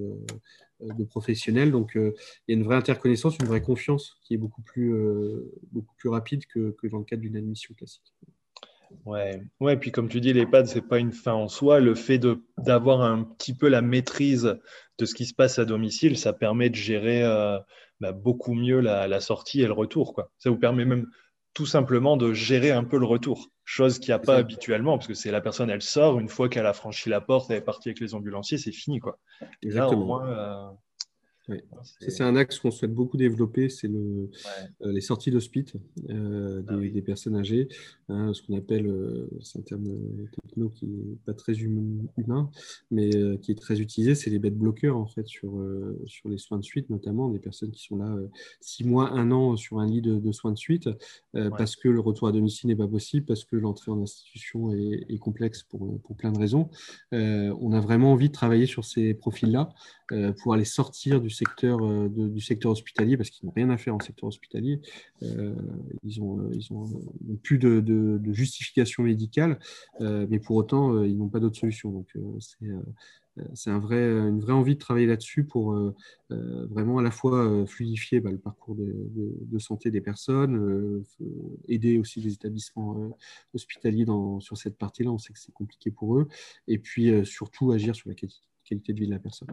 de 0.80 1.04
professionnels. 1.04 1.70
Donc, 1.70 1.92
il 1.94 2.12
y 2.48 2.52
a 2.52 2.56
une 2.56 2.64
vraie 2.64 2.76
interconnaissance, 2.76 3.38
une 3.38 3.46
vraie 3.46 3.62
confiance 3.62 4.18
qui 4.22 4.34
est 4.34 4.38
beaucoup 4.38 4.62
plus, 4.62 4.94
beaucoup 5.72 5.94
plus 5.96 6.10
rapide 6.10 6.44
que 6.46 6.86
dans 6.88 6.98
le 6.98 7.04
cadre 7.04 7.22
d'une 7.22 7.36
admission 7.36 7.74
classique. 7.74 8.12
Ouais, 9.04 9.42
ouais, 9.60 9.76
puis 9.76 9.92
comme 9.92 10.08
tu 10.08 10.20
dis, 10.20 10.32
l'EHPAD, 10.32 10.66
ce 10.66 10.76
n'est 10.76 10.86
pas 10.86 10.98
une 10.98 11.12
fin 11.12 11.32
en 11.32 11.48
soi. 11.48 11.80
Le 11.80 11.94
fait 11.94 12.20
d'avoir 12.58 13.02
un 13.02 13.22
petit 13.22 13.54
peu 13.54 13.68
la 13.68 13.82
maîtrise 13.82 14.58
de 14.98 15.04
ce 15.04 15.14
qui 15.14 15.26
se 15.26 15.34
passe 15.34 15.58
à 15.58 15.64
domicile, 15.64 16.16
ça 16.16 16.32
permet 16.32 16.70
de 16.70 16.74
gérer 16.74 17.22
euh, 17.22 17.58
bah, 18.00 18.12
beaucoup 18.12 18.54
mieux 18.54 18.80
la, 18.80 19.20
sortie 19.20 19.62
et 19.62 19.66
le 19.66 19.72
retour. 19.72 20.14
Quoi. 20.14 20.30
Ça 20.38 20.50
vous 20.50 20.58
permet 20.58 20.84
même 20.84 21.06
tout 21.54 21.66
simplement 21.66 22.16
de 22.16 22.32
gérer 22.32 22.72
un 22.72 22.84
peu 22.84 22.98
le 22.98 23.06
retour, 23.06 23.48
chose 23.64 24.00
qu'il 24.00 24.08
n'y 24.08 24.14
a 24.14 24.18
pas 24.18 24.36
habituellement, 24.36 24.98
parce 24.98 25.06
que 25.06 25.14
c'est 25.14 25.30
la 25.30 25.40
personne, 25.40 25.70
elle 25.70 25.82
sort, 25.82 26.18
une 26.18 26.28
fois 26.28 26.48
qu'elle 26.48 26.66
a 26.66 26.72
franchi 26.72 27.08
la 27.08 27.20
porte, 27.20 27.48
elle 27.50 27.58
est 27.58 27.60
partie 27.60 27.90
avec 27.90 28.00
les 28.00 28.14
ambulanciers, 28.14 28.58
c'est 28.58 28.72
fini. 28.72 28.98
Quoi. 28.98 29.18
Exactement. 29.62 30.24
Euh, 30.24 30.68
c'est 32.00 32.22
un 32.22 32.36
axe 32.36 32.58
qu'on 32.58 32.70
souhaite 32.70 32.94
beaucoup 32.94 33.16
développer, 33.16 33.68
c'est 33.68 33.88
le, 33.88 34.30
euh, 34.82 34.92
les 34.92 35.00
sorties 35.00 35.30
d'hospice 35.30 35.74
euh, 36.08 36.62
ah 36.66 36.76
des, 36.76 37.02
personnes 37.02 37.36
âgées, 37.36 37.68
hein, 38.08 38.32
ce 38.32 38.42
qu'on 38.42 38.56
appelle, 38.56 38.86
euh, 38.86 39.28
c'est 39.42 39.58
un 39.58 39.62
terme 39.62 39.84
techno 40.42 40.70
qui 40.70 40.86
n'est 40.86 41.16
pas 41.26 41.34
très 41.34 41.52
humain, 41.54 42.50
mais 42.90 43.10
qui 43.42 43.52
est 43.52 43.60
très 43.60 43.80
utilisé, 43.80 44.14
c'est 44.14 44.30
les 44.30 44.38
bed 44.38 44.56
bloqueurs 44.56 44.96
en 44.96 45.06
fait 45.06 45.26
sur, 45.26 45.62
sur 46.06 46.28
les 46.28 46.38
soins 46.38 46.58
de 46.58 46.64
suite, 46.64 46.88
notamment 46.88 47.28
des 47.28 47.38
personnes 47.38 47.70
qui 47.70 47.82
sont 47.82 47.96
là 47.96 48.16
six 48.60 48.84
mois, 48.84 49.10
un 49.10 49.30
an 49.30 49.56
sur 49.56 49.80
un 49.80 49.86
lit 49.86 50.00
de, 50.00 50.32
soins 50.32 50.52
de 50.52 50.58
suite, 50.58 50.88
parce 51.32 51.76
que 51.76 51.88
le 51.88 52.00
retour 52.00 52.28
à 52.28 52.32
domicile 52.32 52.68
n'est 52.68 52.76
pas 52.76 52.88
possible, 52.88 53.26
parce 53.26 53.44
que 53.44 53.56
l'entrée 53.56 53.90
en 53.90 54.02
institution 54.02 54.72
est, 54.72 55.04
est 55.08 55.18
complexe 55.18 55.62
pour, 55.62 56.00
pour, 56.02 56.16
plein 56.16 56.32
de 56.32 56.38
raisons. 56.38 56.70
on 57.12 57.72
a 57.72 57.80
vraiment 57.80 58.12
envie 58.12 58.28
de 58.28 58.34
travailler 58.34 58.66
sur 58.66 58.84
ces 58.84 59.14
profils-là, 59.14 59.68
pour 60.42 60.54
aller 60.54 60.64
sortir 60.64 61.20
du 61.20 61.30
secteur, 61.34 61.78
euh, 61.82 62.08
du 62.08 62.40
secteur 62.40 62.72
hospitalier 62.72 63.16
parce 63.16 63.30
qu'ils 63.30 63.46
n'ont 63.46 63.52
rien 63.54 63.70
à 63.70 63.76
faire 63.76 63.94
en 63.94 64.00
secteur 64.00 64.28
hospitalier. 64.28 64.80
Euh, 65.22 65.54
ils 66.02 66.20
ont, 66.20 66.40
euh, 66.40 66.50
ils 66.52 66.72
ont 66.72 66.88
plus 67.42 67.58
de, 67.58 68.20
justification 68.32 69.02
médicale, 69.02 69.58
mais 70.00 70.38
pour 70.38 70.56
autant, 70.56 71.02
ils 71.04 71.16
n'ont 71.16 71.28
pas 71.28 71.40
d'autre 71.40 71.56
solution. 71.56 71.90
Donc, 71.90 72.16
c'est 72.40 72.66
c'est 73.54 73.70
un 73.70 73.80
vrai, 73.80 73.98
une 73.98 74.40
vraie 74.40 74.52
envie 74.52 74.74
de 74.74 74.78
travailler 74.78 75.06
là-dessus 75.06 75.44
pour 75.44 75.76
vraiment 76.30 76.98
à 76.98 77.02
la 77.02 77.10
fois 77.10 77.66
fluidifier 77.66 78.20
bah, 78.20 78.30
le 78.30 78.38
parcours 78.38 78.76
de, 78.76 79.58
santé 79.58 79.90
des 79.90 80.00
personnes, 80.00 81.04
aider 81.68 81.98
aussi 81.98 82.20
les 82.20 82.32
établissements 82.32 83.16
hospitaliers 83.52 84.04
dans, 84.04 84.40
sur 84.40 84.56
cette 84.56 84.78
partie-là. 84.78 85.10
On 85.10 85.18
sait 85.18 85.32
que 85.32 85.40
c'est 85.40 85.52
compliqué 85.52 85.90
pour 85.90 86.16
eux. 86.18 86.28
Et 86.68 86.78
puis 86.78 87.26
surtout 87.26 87.72
agir 87.72 87.96
sur 87.96 88.08
la 88.08 88.14
qualité 88.14 88.92
de 88.92 89.00
vie 89.00 89.06
de 89.06 89.12
la 89.12 89.18
personne. 89.18 89.48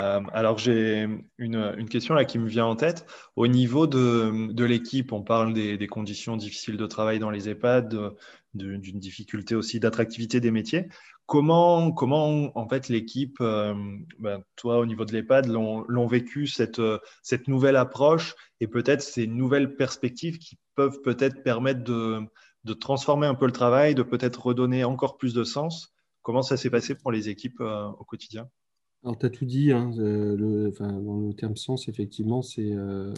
Euh, 0.00 0.20
alors 0.32 0.58
j'ai 0.58 1.06
une, 1.38 1.88
question 1.88 2.14
là 2.14 2.24
qui 2.24 2.38
me 2.38 2.48
vient 2.48 2.66
en 2.66 2.76
tête. 2.76 3.06
Au 3.36 3.46
niveau 3.46 3.86
de, 3.86 4.64
l'équipe, 4.64 5.12
on 5.12 5.22
parle 5.22 5.52
des, 5.52 5.86
conditions 5.86 6.36
difficiles 6.36 6.76
de 6.76 6.86
travail 6.86 7.18
dans 7.18 7.30
les 7.30 7.48
EHPAD, 7.48 8.14
d'une 8.54 8.98
difficulté 8.98 9.54
aussi 9.54 9.80
d'attractivité 9.80 10.40
des 10.40 10.50
métiers. 10.50 10.88
Comment, 11.26 11.92
comment 11.92 12.56
en 12.58 12.68
fait 12.68 12.88
l'équipe, 12.88 13.36
euh, 13.40 13.74
ben, 14.18 14.42
toi 14.56 14.78
au 14.78 14.86
niveau 14.86 15.04
de 15.04 15.12
l'EHPAD, 15.12 15.46
l'ont 15.46 16.06
vécu 16.06 16.46
cette, 16.46 16.80
nouvelle 17.46 17.76
approche 17.76 18.34
et 18.60 18.66
peut-être 18.66 19.02
ces 19.02 19.26
nouvelles 19.26 19.76
perspectives 19.76 20.38
qui 20.38 20.58
peuvent 20.74 21.00
peut-être 21.02 21.42
permettre 21.42 21.84
de, 21.84 22.20
de, 22.64 22.72
transformer 22.74 23.26
un 23.28 23.34
peu 23.34 23.46
le 23.46 23.52
travail, 23.52 23.94
de 23.94 24.02
peut-être 24.02 24.46
redonner 24.46 24.82
encore 24.82 25.18
plus 25.18 25.34
de 25.34 25.44
sens? 25.44 25.94
Comment 26.22 26.42
ça 26.42 26.56
s'est 26.56 26.70
passé 26.70 26.94
pour 26.94 27.12
les 27.12 27.28
équipes 27.28 27.60
euh, 27.60 27.86
au 27.86 28.04
quotidien? 28.04 28.48
Alors, 29.02 29.18
tu 29.18 29.26
as 29.26 29.30
tout 29.30 29.46
dit, 29.46 29.72
hein, 29.72 29.92
euh, 29.98 30.70
dans 30.78 31.20
le 31.20 31.32
terme 31.32 31.56
sens, 31.56 31.88
effectivement, 31.88 32.42
c'est 32.42 32.72
euh, 32.72 33.14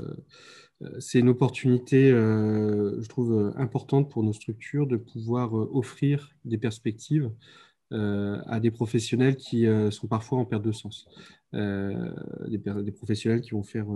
euh, 0.82 1.00
une 1.14 1.28
opportunité, 1.28 2.10
je 2.10 3.08
trouve, 3.08 3.52
importante 3.56 4.08
pour 4.10 4.22
nos 4.22 4.32
structures 4.32 4.86
de 4.86 4.96
pouvoir 4.96 5.52
offrir 5.54 6.30
des 6.44 6.58
perspectives 6.58 7.30
à 7.90 8.58
des 8.58 8.70
professionnels 8.70 9.36
qui 9.36 9.66
sont 9.90 10.06
parfois 10.06 10.38
en 10.38 10.44
perte 10.46 10.62
de 10.62 10.72
sens. 10.72 11.06
Euh, 11.54 12.10
des, 12.48 12.56
des, 12.56 12.92
professionnels 12.92 13.42
qui 13.42 13.50
vont 13.50 13.62
faire 13.62 13.86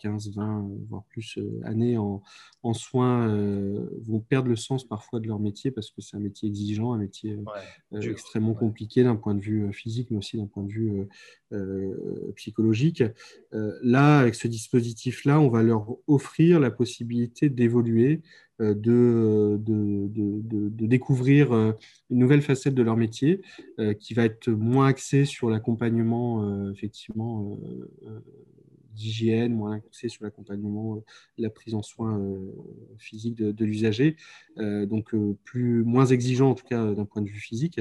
15, 0.00 0.28
euh, 0.28 0.32
20, 0.34 0.68
voire 0.90 1.04
plus 1.04 1.38
euh, 1.38 1.60
années 1.64 1.96
en, 1.96 2.22
en 2.62 2.74
soins 2.74 3.26
vont 4.06 4.20
perdre 4.20 4.48
le 4.48 4.56
sens 4.56 4.86
parfois 4.86 5.20
de 5.20 5.26
leur 5.26 5.38
métier 5.38 5.70
parce 5.70 5.90
que 5.90 6.02
c'est 6.02 6.16
un 6.16 6.20
métier 6.20 6.48
exigeant, 6.48 6.92
un 6.92 6.98
métier 6.98 7.38
extrêmement 7.92 8.54
compliqué 8.54 9.02
d'un 9.02 9.16
point 9.16 9.34
de 9.34 9.40
vue 9.40 9.72
physique, 9.72 10.08
mais 10.10 10.18
aussi 10.18 10.36
d'un 10.36 10.46
point 10.46 10.62
de 10.62 10.72
vue 10.72 11.08
psychologique. 12.36 13.02
là, 13.52 14.18
avec 14.18 14.34
ce 14.34 14.48
dispositif-là, 14.48 15.40
on 15.40 15.48
va 15.48 15.62
leur 15.62 15.96
offrir 16.06 16.58
la 16.58 16.70
possibilité 16.70 17.48
d'évoluer, 17.48 18.22
de, 18.60 19.58
de, 19.60 20.08
de, 20.08 20.68
de, 20.68 20.86
découvrir 20.86 21.52
une 21.52 22.18
nouvelle 22.18 22.42
facette 22.42 22.74
de 22.74 22.82
leur 22.82 22.96
métier 22.96 23.42
qui 24.00 24.14
va 24.14 24.24
être 24.24 24.48
moins 24.48 24.86
axée 24.86 25.24
sur 25.24 25.50
l'accompagnement 25.50 26.72
effectivement 26.74 27.58
euh, 27.62 27.90
euh, 28.06 28.20
d'hygiène, 28.92 29.54
moins 29.54 29.76
axé 29.76 30.08
sur 30.08 30.24
l'accompagnement, 30.24 30.96
euh, 30.96 31.00
la 31.38 31.50
prise 31.50 31.74
en 31.74 31.82
soin 31.82 32.20
physique 32.98 33.34
de, 33.34 33.64
l'usager, 33.64 34.16
donc 34.56 35.14
plus 35.42 35.82
moins 35.84 36.06
exigeant 36.06 36.50
en 36.50 36.54
tout 36.54 36.66
cas 36.66 36.92
d'un 36.92 37.04
point 37.04 37.22
de 37.22 37.28
vue 37.28 37.40
physique. 37.40 37.80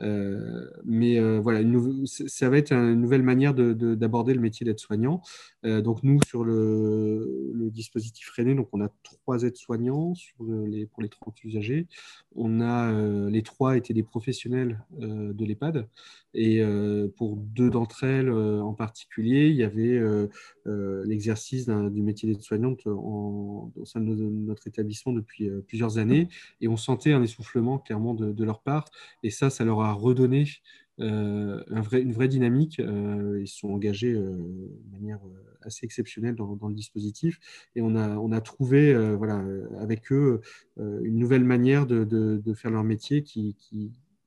Mais 0.00 1.38
voilà, 1.38 1.60
ça 2.06 2.48
va 2.48 2.58
être 2.58 2.72
une 2.72 3.00
nouvelle 3.00 3.22
manière 3.22 3.54
d'aborder 3.54 4.34
le 4.34 4.40
métier 4.40 4.64
d'aide-soignant. 4.64 5.22
donc 5.62 6.02
nous, 6.02 6.18
sur 6.26 6.44
le, 6.44 7.70
dispositif 7.72 8.30
René, 8.36 8.54
donc 8.54 8.68
on 8.72 8.80
a 8.80 8.88
trois 9.02 9.42
aides-soignants 9.42 10.12
pour 10.36 11.02
les 11.02 11.08
30 11.08 11.44
usagers. 11.44 11.86
On 12.34 12.60
a, 12.60 12.92
les 13.28 13.42
trois 13.42 13.76
étaient 13.76 13.94
des 13.94 14.02
professionnels 14.02 14.84
de 14.98 15.44
l'EHPAD. 15.44 15.88
Et 16.34 16.60
euh, 16.60 17.08
pour 17.16 17.36
deux 17.36 17.70
d'entre 17.70 18.02
elles 18.02 18.28
euh, 18.28 18.60
en 18.60 18.74
particulier, 18.74 19.48
il 19.48 19.54
y 19.54 19.62
avait 19.62 19.96
euh, 19.96 20.28
l'exercice 21.06 21.68
du 21.68 22.02
métier 22.02 22.28
d'aide-soignante 22.28 22.86
au 22.86 23.70
sein 23.84 24.00
de 24.00 24.14
notre 24.14 24.66
établissement 24.66 25.12
depuis 25.12 25.48
plusieurs 25.66 25.98
années. 25.98 26.28
Et 26.60 26.68
on 26.68 26.76
sentait 26.76 27.12
un 27.12 27.22
essoufflement 27.22 27.78
clairement 27.78 28.14
de, 28.14 28.44
leur 28.44 28.60
part. 28.60 28.86
Et 29.22 29.30
ça, 29.30 29.48
ça 29.50 29.64
leur 29.64 29.80
a 29.80 29.83
un 30.98 31.80
vrai, 31.80 32.00
une 32.02 32.12
vraie 32.12 32.28
dynamique. 32.28 32.78
ils 32.78 33.48
se 33.48 33.58
sont 33.58 33.70
engagés 33.70 34.12
de 34.12 34.90
manière 34.92 35.20
assez 35.62 35.84
exceptionnelle 35.84 36.34
dans, 36.34 36.68
le 36.68 36.74
dispositif. 36.74 37.38
Et 37.74 37.82
on 37.82 37.96
a, 37.96 38.40
trouvé 38.40 38.94
voilà, 39.16 39.44
avec 39.80 40.12
eux 40.12 40.40
une 40.78 41.18
nouvelle 41.18 41.44
manière 41.44 41.86
de, 41.86 42.54
faire 42.54 42.70
leur 42.70 42.84
métier 42.84 43.22
qui 43.22 43.56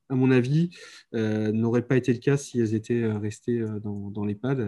à 0.09 0.15
mon 0.15 0.31
avis, 0.31 0.69
euh, 1.13 1.51
n'aurait 1.51 1.81
pas 1.81 1.97
été 1.97 2.13
le 2.13 2.19
cas 2.19 2.37
si 2.37 2.59
elles 2.59 2.73
étaient 2.73 3.03
euh, 3.03 3.17
restées 3.17 3.59
euh, 3.59 3.79
dans, 3.79 4.09
dans 4.09 4.25
l'EHPAD. 4.25 4.59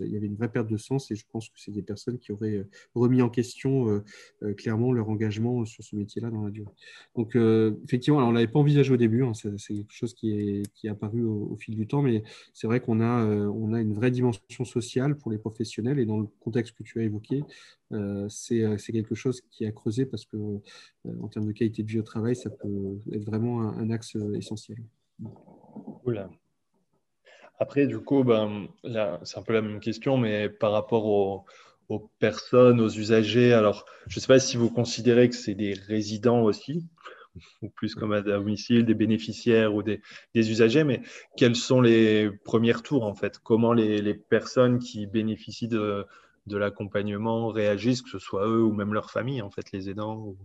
Il 0.00 0.12
y 0.12 0.16
avait 0.16 0.26
une 0.26 0.36
vraie 0.36 0.50
perte 0.50 0.68
de 0.68 0.76
sens 0.76 1.10
et 1.10 1.16
je 1.16 1.24
pense 1.30 1.48
que 1.48 1.58
c'est 1.58 1.72
des 1.72 1.82
personnes 1.82 2.18
qui 2.18 2.32
auraient 2.32 2.66
remis 2.94 3.22
en 3.22 3.28
question 3.28 4.02
clairement 4.56 4.92
leur 4.92 5.08
engagement 5.08 5.64
sur 5.64 5.82
ce 5.82 5.96
métier-là 5.96 6.30
dans 6.30 6.42
la 6.42 6.50
durée. 6.50 6.70
Donc, 7.14 7.36
effectivement, 7.84 8.18
on 8.18 8.30
ne 8.30 8.34
l'avait 8.34 8.46
pas 8.46 8.58
envisagé 8.58 8.92
au 8.92 8.96
début, 8.96 9.22
hein, 9.22 9.32
c'est 9.34 9.74
quelque 9.74 9.92
chose 9.92 10.14
qui 10.14 10.30
est, 10.30 10.88
apparu 10.88 11.24
au, 11.24 11.56
fil 11.56 11.76
du 11.76 11.86
temps, 11.86 12.02
mais 12.02 12.22
c'est 12.52 12.66
vrai 12.66 12.80
qu'on 12.80 13.00
a, 13.00 13.24
on 13.24 13.72
a 13.72 13.80
une 13.80 13.94
vraie 13.94 14.10
dimension 14.10 14.64
sociale 14.64 15.16
pour 15.16 15.30
les 15.30 15.38
professionnels 15.38 15.98
et 15.98 16.06
dans 16.06 16.18
le 16.18 16.26
contexte 16.40 16.76
que 16.76 16.82
tu 16.82 17.00
as 17.00 17.04
évoqué, 17.04 17.42
c'est 18.28 18.92
quelque 18.92 19.14
chose 19.14 19.40
qui 19.50 19.66
a 19.66 19.72
creusé 19.72 20.06
parce 20.06 20.24
que 20.24 20.36
en 21.20 21.28
termes 21.28 21.46
de 21.46 21.52
qualité 21.52 21.82
de 21.82 21.88
vie 21.88 22.00
au 22.00 22.04
travail, 22.04 22.36
ça 22.36 22.50
peut 22.50 22.98
être 23.12 23.24
vraiment 23.24 23.62
un 23.62 23.90
axe 23.90 24.16
essentiel. 24.34 24.78
Après, 27.58 27.86
du 27.86 27.98
coup, 27.98 28.22
ben, 28.22 28.68
c'est 29.24 29.38
un 29.38 29.42
peu 29.42 29.52
la 29.52 29.62
même 29.62 29.80
question, 29.80 30.18
mais 30.18 30.48
par 30.48 30.72
rapport 30.72 31.06
aux, 31.88 32.10
personnes, 32.18 32.80
aux 32.80 32.88
usagers, 32.88 33.52
alors 33.52 33.86
je 34.08 34.18
ne 34.18 34.20
sais 34.20 34.26
pas 34.26 34.38
si 34.38 34.56
vous 34.56 34.70
considérez 34.70 35.28
que 35.28 35.36
c'est 35.36 35.54
des 35.54 35.72
résidents 35.72 36.42
aussi, 36.42 36.86
ou 37.62 37.68
plus 37.68 37.94
comme 37.94 38.12
à 38.12 38.22
domicile, 38.22 38.84
des 38.84 38.94
bénéficiaires 38.94 39.74
ou 39.74 39.82
des, 39.82 40.00
usagers, 40.34 40.84
mais 40.84 41.02
quels 41.36 41.56
sont 41.56 41.80
les 41.80 42.30
premiers 42.44 42.82
tours 42.82 43.04
en 43.04 43.14
fait? 43.14 43.38
Comment 43.38 43.72
les, 43.72 44.14
personnes 44.14 44.78
qui 44.78 45.06
bénéficient 45.06 45.68
de, 45.68 46.04
l'accompagnement 46.54 47.48
réagissent, 47.48 48.02
que 48.02 48.10
ce 48.10 48.18
soit 48.18 48.46
eux 48.46 48.62
ou 48.62 48.72
même 48.72 48.94
leur 48.94 49.10
famille, 49.10 49.42
en 49.42 49.50
fait, 49.50 49.72
les 49.72 49.90
aidants 49.90 50.36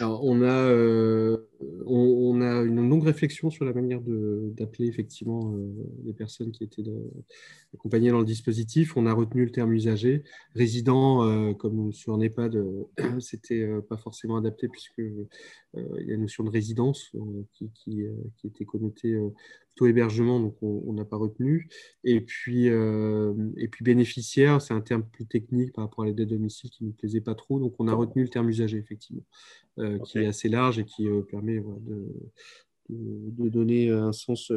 on, 0.00 0.42
a, 0.42 0.46
euh, 0.46 1.36
on, 1.86 2.40
a 2.40 2.62
une 2.62 2.88
longue 2.88 3.04
réflexion 3.04 3.50
sur 3.50 3.64
la 3.64 3.72
manière 3.72 4.00
d'appeler 4.00 4.86
effectivement 4.86 5.52
euh, 5.52 5.70
les 6.04 6.14
personnes 6.14 6.52
qui 6.52 6.64
étaient 6.64 6.84
accompagnées 7.74 8.10
dans 8.10 8.20
le 8.20 8.24
dispositif. 8.24 8.96
On 8.96 9.04
a 9.04 9.12
retenu 9.12 9.44
le 9.44 9.50
terme 9.50 9.72
usager. 9.74 10.24
Résident, 10.54 11.22
euh, 11.24 11.52
comme 11.52 11.92
sur 11.92 12.14
un 12.14 12.20
EHPAD, 12.20 12.64
c'était 13.20 13.68
pas 13.88 13.98
forcément 13.98 14.38
adapté 14.38 14.68
puisque 14.68 14.98
il 14.98 16.06
y 16.06 16.10
a 16.10 16.14
une 16.14 16.22
notion 16.22 16.44
de 16.44 16.50
résidence 16.50 17.12
qui, 17.52 17.70
qui, 17.74 18.04
qui, 18.38 18.46
était 18.46 18.64
connotée 18.64 19.18
hébergement, 19.86 20.40
donc 20.40 20.56
on 20.62 20.92
n'a 20.92 21.04
pas 21.04 21.16
retenu. 21.16 21.68
Et 22.04 22.20
puis, 22.20 22.66
et 22.66 23.68
puis 23.68 23.84
bénéficiaire, 23.84 24.60
c'est 24.60 24.74
un 24.74 24.80
terme 24.80 25.04
plus 25.04 25.26
technique 25.26 25.72
par 25.72 25.84
rapport 25.84 26.04
à 26.04 26.08
l'aide 26.08 26.20
à 26.20 26.24
domicile 26.24 26.70
qui 26.70 26.84
ne 26.84 26.88
nous 26.88 26.94
plaisait 26.94 27.20
pas 27.20 27.34
trop. 27.34 27.58
Donc 27.58 27.74
on 27.78 27.88
a 27.88 27.94
retenu 27.94 28.22
le 28.22 28.28
terme 28.28 28.48
usager, 28.48 28.78
effectivement, 28.78 29.24
qui 30.04 30.18
est 30.18 30.26
assez 30.26 30.48
large 30.48 30.78
et 30.78 30.84
qui 30.84 31.08
permet 31.30 31.60
de, 31.60 32.08
de, 32.90 33.48
donner 33.48 33.90
un 33.90 34.12
sens 34.12 34.50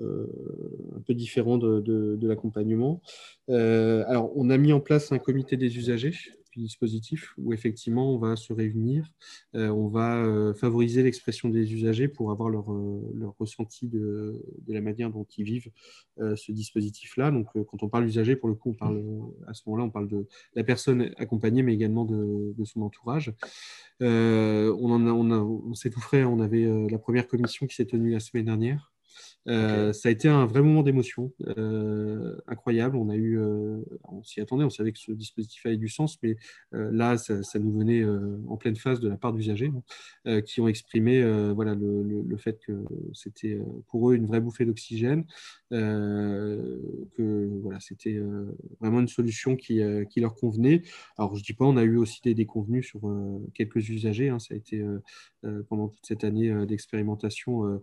un 0.00 1.00
peu 1.06 1.14
différent 1.14 1.58
de, 1.58 1.80
de 1.80 2.28
l'accompagnement. 2.28 3.02
alors, 3.48 4.32
on 4.36 4.50
a 4.50 4.58
mis 4.58 4.72
en 4.72 4.80
place 4.80 5.12
un 5.12 5.18
comité 5.18 5.56
des 5.56 5.76
usagers 5.76 6.14
dispositif 6.60 7.34
où 7.38 7.52
effectivement 7.52 8.14
on 8.14 8.18
va 8.18 8.36
se 8.36 8.52
réunir, 8.52 9.12
euh, 9.54 9.68
on 9.68 9.88
va 9.88 10.16
euh, 10.16 10.54
favoriser 10.54 11.02
l'expression 11.02 11.48
des 11.48 11.72
usagers 11.72 12.08
pour 12.08 12.30
avoir 12.30 12.48
leur, 12.48 12.72
euh, 12.72 13.12
leur 13.14 13.34
ressenti 13.38 13.88
de, 13.88 14.42
de, 14.66 14.72
la 14.72 14.80
manière 14.80 15.10
dont 15.10 15.26
ils 15.36 15.44
vivent 15.44 15.70
ce 16.18 16.52
dispositif-là. 16.52 17.30
Donc 17.30 17.46
quand 17.52 17.82
on 17.82 17.88
parle 17.88 18.04
d'usager, 18.04 18.36
pour 18.36 18.48
le 18.48 18.54
coup, 18.54 18.70
on 18.70 18.74
parle 18.74 19.02
à 19.46 19.54
ce 19.54 19.62
moment-là, 19.66 19.84
on 19.84 19.90
parle 19.90 20.08
de 20.08 20.26
la 20.54 20.62
personne 20.62 21.10
accompagnée, 21.16 21.62
mais 21.62 21.74
également 21.74 22.04
de, 22.04 22.54
de 22.56 22.64
son 22.64 22.82
entourage. 22.82 23.32
on, 24.00 25.74
s'est 25.74 25.90
tout 25.90 26.00
on 26.12 26.40
avait 26.40 26.88
la 26.88 26.98
première 26.98 27.26
commission 27.26 27.66
qui 27.66 27.74
s'est 27.74 27.86
tenue 27.86 28.10
la 28.10 28.20
semaine 28.20 28.46
dernière. 28.46 28.91
Euh, 29.48 29.92
ça 29.92 30.08
a 30.08 30.12
été 30.12 30.28
un 30.28 30.46
vrai 30.46 30.62
moment 30.62 30.82
d'émotion 30.82 31.32
euh, 31.58 32.36
incroyable. 32.46 32.96
On 32.96 33.08
a 33.08 33.16
eu, 33.16 33.38
euh, 33.38 33.78
on 34.04 34.22
s'y 34.22 34.40
attendait, 34.40 34.64
on 34.64 34.70
savait 34.70 34.92
que 34.92 34.98
ce 34.98 35.12
dispositif 35.12 35.66
avait 35.66 35.76
du 35.76 35.88
sens, 35.88 36.18
mais 36.22 36.36
là, 36.72 37.16
ça, 37.18 37.58
nous 37.58 37.72
venait 37.72 38.04
en 38.46 38.56
pleine 38.56 38.76
phase 38.76 39.00
de 39.00 39.08
la 39.08 39.16
part 39.16 39.32
d'usagers 39.32 39.72
hein, 40.24 40.40
qui 40.42 40.60
ont 40.60 40.68
exprimé 40.68 41.22
voilà, 41.54 41.74
le, 41.74 42.36
fait 42.36 42.58
que 42.58 42.84
c'était 43.12 43.58
pour 43.88 44.10
eux 44.10 44.14
une 44.14 44.26
vraie 44.26 44.40
bouffée 44.40 44.64
d'oxygène, 44.64 45.24
que 45.70 47.60
voilà, 47.62 47.78
c'était 47.80 48.20
vraiment 48.80 49.00
une 49.00 49.08
solution 49.08 49.56
qui, 49.56 49.80
leur 50.16 50.34
convenait. 50.34 50.82
Alors, 51.18 51.36
je 51.36 51.42
dis 51.42 51.52
pas, 51.52 51.64
on 51.64 51.76
a 51.76 51.84
eu 51.84 51.96
aussi 51.96 52.20
des 52.22 52.34
déconvenus 52.34 52.86
sur 52.86 53.00
quelques 53.54 53.88
usagers. 53.88 54.28
Hein. 54.28 54.38
ça 54.38 54.54
a 54.54 54.56
été 54.56 54.84
pendant 55.68 55.88
toute 55.88 56.06
cette 56.06 56.24
année 56.24 56.66
d'expérimentation 56.66 57.80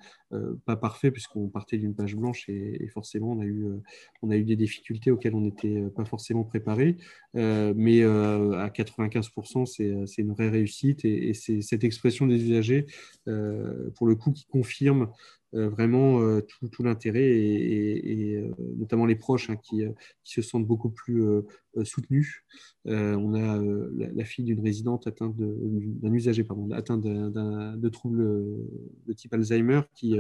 pas 0.66 0.76
parfait 0.76 1.12
puisqu'on 1.12 1.48
partait 1.49 1.77
d'une 1.77 1.93
page 1.95 2.15
blanche 2.15 2.47
et, 2.49 2.87
forcément 2.87 3.31
on 3.31 3.39
a, 3.39 3.45
eu, 3.45 3.65
euh, 3.65 3.81
on 4.21 4.31
a 4.31 4.37
eu 4.37 4.43
des 4.43 4.55
difficultés 4.55 5.11
auxquelles 5.11 5.35
on 5.35 5.41
n'était 5.41 5.77
euh, 5.77 5.89
pas 5.89 6.05
forcément 6.05 6.43
préparé. 6.43 6.97
Euh, 7.35 7.73
mais 7.75 8.03
à 8.03 8.69
95%, 8.69 9.65
c'est 10.05 10.21
une 10.21 10.31
vraie 10.31 10.49
réussite 10.49 11.05
et 11.05 11.33
c'est 11.33 11.61
cette 11.61 11.83
expression 11.83 12.27
des 12.27 12.41
usagers, 12.43 12.85
pour 13.95 14.07
le 14.07 14.15
coup, 14.15 14.31
qui 14.31 14.45
confirme 14.45 15.09
vraiment 15.53 16.39
tout, 16.41 16.83
l'intérêt 16.83 17.29
et, 17.29 18.43
notamment 18.77 19.05
les 19.05 19.15
proches 19.15 19.49
hein, 19.49 19.55
qui, 19.55 19.83
qui, 20.23 20.33
se 20.33 20.41
sentent 20.41 20.67
beaucoup 20.67 20.89
plus 20.89 21.23
soutenus. 21.83 22.43
on 22.85 23.33
a 23.33 23.61
la, 24.13 24.25
fille 24.25 24.45
d'une 24.45 24.61
résidente 24.61 25.07
atteinte 25.07 25.35
d'un 25.37 26.13
usager 26.13 26.43
pardon, 26.43 26.69
atteint 26.71 26.97
de 26.97 27.89
troubles 27.89 28.23
de 29.07 29.13
type 29.13 29.33
Alzheimer 29.33 29.81
qui, 29.93 30.17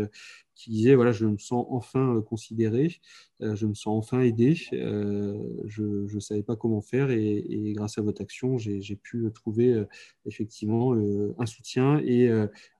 qui 0.59 0.71
disait 0.71 0.95
voilà, 0.95 1.13
je 1.13 1.25
me 1.25 1.37
sens 1.37 1.65
enfin 1.69 2.17
euh, 2.17 2.21
considéré, 2.21 2.97
euh, 3.41 3.55
je 3.55 3.65
me 3.65 3.73
sens 3.73 3.97
enfin 3.97 4.19
aidé, 4.19 4.57
euh, 4.73 5.41
je 5.67 5.83
ne 5.83 6.19
savais 6.19 6.43
pas 6.43 6.57
comment 6.57 6.81
faire 6.81 7.11
et, 7.11 7.71
grâce 7.73 7.97
à 7.97 8.01
votre 8.01 8.21
action, 8.21 8.57
j'ai 8.57 8.95
pu 8.97 9.25
trouver 9.33 9.85
effectivement 10.25 10.93
un 11.37 11.45
soutien 11.45 12.01
et, 12.03 12.29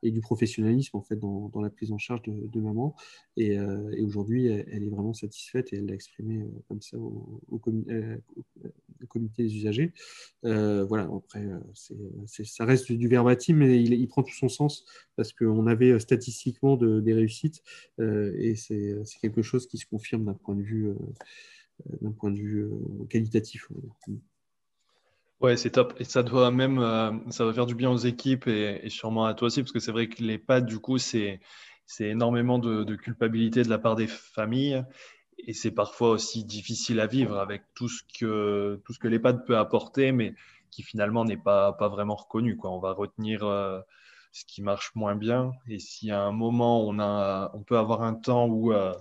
et, 0.04 0.12
du 0.12 0.20
professionnalisme 0.20 0.98
en 0.98 1.02
fait 1.02 1.16
dans, 1.16 1.48
dans, 1.50 1.62
la 1.62 1.70
prise 1.70 1.92
en 1.92 1.98
charge 1.98 2.24
de, 2.24 2.39
maman. 2.56 2.96
Et, 3.38 3.58
aujourd'hui, 4.02 4.48
elle, 4.48 4.84
est 4.84 4.90
vraiment 4.90 5.14
satisfaite 5.14 5.72
et 5.74 5.78
elle 5.78 5.86
l'a 5.86 5.94
exprimé 5.94 6.46
comme 6.68 6.82
ça 6.82 6.98
au, 6.98 7.42
au, 7.50 7.60
comité 9.08 9.44
des 9.44 9.56
usagers. 9.56 9.94
voilà, 10.44 11.10
après, 11.16 11.46
ça 12.26 12.66
reste 12.66 12.92
du 12.92 13.08
verbatim, 13.08 13.56
mais 13.56 13.82
il, 13.82 14.08
prend 14.08 14.24
tout 14.24 14.34
son 14.34 14.50
sens 14.50 14.86
parce 15.16 15.34
qu'on 15.34 15.68
avait 15.68 15.98
statistiquement 16.00 16.76
de, 16.76 17.00
des 17.00 17.14
réussites 17.14 17.64
euh, 18.00 18.34
et 18.38 18.56
c'est 18.56 19.04
quelque 19.22 19.42
chose 19.42 19.68
qui 19.68 19.78
se 19.78 19.86
confirme 19.86 20.26
d'un 20.26 20.34
point 20.34 20.56
de 20.56 20.62
vue, 20.62 20.90
euh, 20.90 22.10
point 22.18 22.32
de 22.32 22.38
vue 22.38 22.64
euh, 22.64 23.06
qualitatif. 23.10 23.68
Ouais, 25.42 25.56
c'est 25.56 25.72
top. 25.72 25.94
Et 26.00 26.04
ça 26.04 26.24
doit 26.24 26.52
même, 26.52 26.80
ça 27.30 27.46
va 27.46 27.54
faire 27.54 27.66
du 27.66 27.76
bien 27.76 27.90
aux 27.90 27.98
équipes 27.98 28.48
et, 28.48 28.90
sûrement 28.90 29.26
à 29.26 29.34
toi 29.34 29.48
aussi, 29.48 29.62
parce 29.62 29.72
que 29.72 29.80
c'est 29.80 29.92
vrai 29.92 30.10
que 30.10 30.22
les 30.22 30.38
pads, 30.38 30.62
du 30.62 30.80
coup, 30.80 30.98
c'est 30.98 31.40
énormément 32.00 32.60
de, 32.60 32.96
culpabilité 32.96 33.64
de 33.64 33.70
la 33.70 33.80
part 33.80 33.96
des 33.96 34.08
familles. 34.08 34.84
Et 35.48 35.54
c'est 35.54 35.72
parfois 35.72 36.12
aussi 36.12 36.44
difficile 36.44 37.00
à 37.00 37.08
vivre 37.08 37.38
avec 37.38 37.64
tout 37.74 37.88
ce 37.88 38.04
que, 38.20 38.82
tout 38.86 38.94
ce 38.94 39.00
que 39.00 39.08
l'EHPAD 39.08 39.46
peut 39.46 39.58
apporter, 39.58 40.12
mais 40.12 40.36
qui 40.70 40.84
finalement 40.84 41.26
n'est 41.26 41.38
pas, 41.38 41.74
pas 41.74 41.88
vraiment 41.88 42.16
reconnu. 42.16 42.58
Quoi. 42.58 42.72
On 42.72 42.80
va 42.80 42.92
retenir 42.92 43.44
ce 44.32 44.46
qui 44.46 44.62
marche 44.62 44.94
moins 44.96 45.16
bien. 45.16 45.52
Et 45.68 45.80
si 45.80 46.12
à 46.12 46.22
un 46.22 46.32
moment 46.32 46.86
on, 46.88 47.00
a, 47.00 47.52
on 47.54 47.64
peut 47.64 47.78
avoir 47.78 48.04
un 48.04 48.14
temps 48.14 48.48
où, 48.48 48.74
euh, 48.74 48.94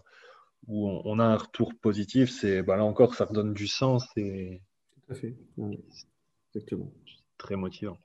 où 0.66 0.88
on 0.88 1.18
a 1.18 1.24
un 1.24 1.36
retour 1.36 1.72
positif, 1.80 2.30
c'est 2.30 2.62
bah 2.62 2.76
là 2.76 2.84
encore, 2.84 3.14
ça 3.14 3.24
redonne 3.24 3.54
du 3.54 3.66
sens. 3.66 4.06
Et... 4.16 4.62
Tout 5.06 5.12
à 5.12 5.14
fait. 5.14 5.36
Exactement. 6.54 6.90
Très 7.36 7.56
motivant. 7.56 7.98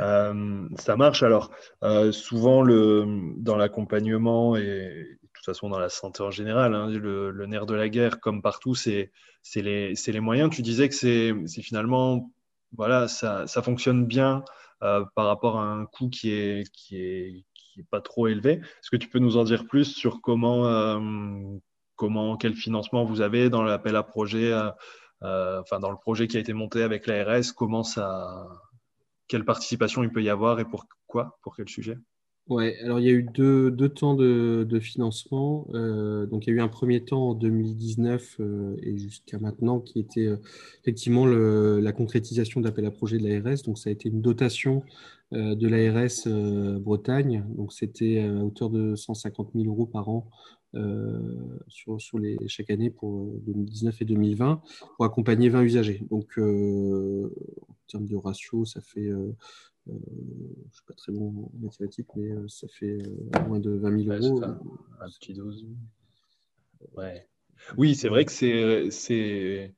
Euh, 0.00 0.68
ça 0.78 0.96
marche 0.96 1.22
alors. 1.22 1.50
Euh, 1.82 2.12
souvent, 2.12 2.62
le, 2.62 3.34
dans 3.36 3.56
l'accompagnement 3.56 4.56
et 4.56 4.62
de 4.62 5.28
toute 5.34 5.44
façon 5.44 5.68
dans 5.68 5.78
la 5.78 5.88
santé 5.88 6.22
en 6.22 6.30
général, 6.30 6.74
hein, 6.74 6.88
le, 6.88 7.46
nerf 7.46 7.66
de 7.66 7.74
la 7.74 7.88
guerre, 7.88 8.20
comme 8.20 8.42
partout, 8.42 8.74
c'est 8.74 9.10
les, 9.56 9.94
les, 9.94 10.20
moyens. 10.20 10.50
Tu 10.50 10.62
disais 10.62 10.88
que 10.88 10.94
c'est 10.94 11.62
finalement, 11.62 12.30
voilà, 12.72 13.08
ça, 13.08 13.46
ça 13.46 13.62
fonctionne 13.62 14.06
bien 14.06 14.44
euh, 14.82 15.04
par 15.14 15.26
rapport 15.26 15.58
à 15.58 15.64
un 15.64 15.86
coût 15.86 16.08
qui 16.08 16.32
est, 16.32 16.70
qui 16.72 16.96
est, 16.96 17.44
qui 17.54 17.80
est 17.80 17.88
pas 17.90 18.00
trop 18.00 18.26
élevé. 18.28 18.52
Est-ce 18.52 18.90
que 18.90 18.96
tu 18.96 19.08
peux 19.08 19.18
nous 19.18 19.36
en 19.36 19.44
dire 19.44 19.66
plus 19.66 19.84
sur 19.84 20.20
comment, 20.20 21.00
comment 21.96 22.36
quel 22.36 22.54
financement 22.54 23.04
vous 23.04 23.20
avez 23.20 23.50
dans 23.50 23.62
l'appel 23.62 23.96
à 23.96 24.02
projet, 24.02 24.54
enfin 25.22 25.78
dans 25.80 25.90
le 25.90 25.96
projet 25.96 26.26
qui 26.26 26.36
a 26.36 26.40
été 26.40 26.52
monté 26.52 26.82
avec 26.82 27.06
l'ARS, 27.06 27.54
comment 27.54 27.82
ça, 27.82 28.46
quelle 29.30 29.44
participation 29.44 30.02
il 30.02 30.10
peut 30.10 30.22
y 30.22 30.28
avoir 30.28 30.58
et 30.58 30.64
pourquoi, 30.64 31.38
pour 31.42 31.54
quel 31.54 31.68
sujet? 31.68 31.96
Ouais, 32.48 32.76
alors 32.82 32.98
il 32.98 33.06
y 33.06 33.08
a 33.08 33.12
eu 33.12 33.22
deux, 33.22 33.70
deux 33.70 33.88
temps 33.88 34.14
de, 34.14 34.66
de 34.68 34.80
financement. 34.80 35.68
Euh, 35.72 36.26
donc 36.26 36.46
il 36.46 36.50
y 36.50 36.52
a 36.52 36.56
eu 36.56 36.60
un 36.60 36.68
premier 36.68 37.04
temps 37.04 37.28
en 37.28 37.34
2019 37.34 38.38
euh, 38.40 38.76
et 38.82 38.98
jusqu'à 38.98 39.38
maintenant 39.38 39.78
qui 39.78 40.00
était 40.00 40.26
euh, 40.26 40.36
effectivement 40.80 41.26
la 41.26 41.92
concrétisation 41.92 42.60
d'appel 42.60 42.86
à 42.86 42.90
projet 42.90 43.18
de 43.18 43.28
l'ARS. 43.28 43.62
Donc 43.64 43.78
ça 43.78 43.88
a 43.88 43.92
été 43.92 44.08
une 44.08 44.20
dotation 44.20 44.82
de 45.30 45.68
l'ARS 45.68 46.80
Bretagne. 46.80 47.44
Donc 47.56 47.72
c'était 47.72 48.20
à 48.20 48.32
hauteur 48.42 48.68
de 48.68 48.96
150 48.96 49.50
000 49.54 49.66
euros 49.68 49.86
par 49.86 50.08
an 50.08 50.28
sur, 51.68 52.00
sur 52.00 52.18
les, 52.18 52.36
chaque 52.46 52.70
année 52.70 52.90
pour 52.90 53.26
2019 53.46 54.02
et 54.02 54.04
2020 54.04 54.62
pour 54.96 55.04
accompagner 55.04 55.48
20 55.48 55.62
usagers. 55.62 56.02
Donc 56.10 56.38
en 56.38 57.74
termes 57.88 58.06
de 58.06 58.16
ratio, 58.16 58.64
ça 58.64 58.80
fait 58.80 59.10
euh, 59.88 59.92
je 59.92 60.66
ne 60.66 60.72
suis 60.72 60.84
pas 60.86 60.94
très 60.94 61.12
bon 61.12 61.50
en 61.54 61.58
mathématiques, 61.58 62.08
mais 62.16 62.30
euh, 62.30 62.46
ça 62.48 62.68
fait 62.68 62.98
euh, 63.02 63.46
moins 63.46 63.60
de 63.60 63.70
20 63.70 64.04
000 64.04 64.16
euros. 64.16 64.42
un, 64.44 65.08
petit 65.18 65.32
dose. 65.34 65.66
Ouais. 66.96 67.26
Oui, 67.76 67.94
c'est 67.94 68.08
vrai 68.08 68.24
que 68.24 68.32
c'est. 68.90 69.74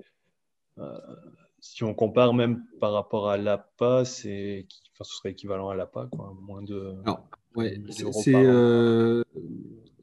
si 1.61 1.85
on 1.85 1.95
compare 1.95 2.35
même 2.35 2.65
par 2.81 2.93
rapport 2.93 3.29
à 3.29 3.37
l'APA, 3.37 4.05
c'est, 4.05 4.67
enfin, 4.93 5.05
ce 5.05 5.17
serait 5.17 5.31
équivalent 5.31 5.69
à 5.69 5.75
l'APA, 5.75 6.09
quoi, 6.11 6.37
moins 6.41 6.63
de. 6.63 6.97
Alors, 7.05 7.29
ouais, 7.57 7.81
c'est, 7.91 8.33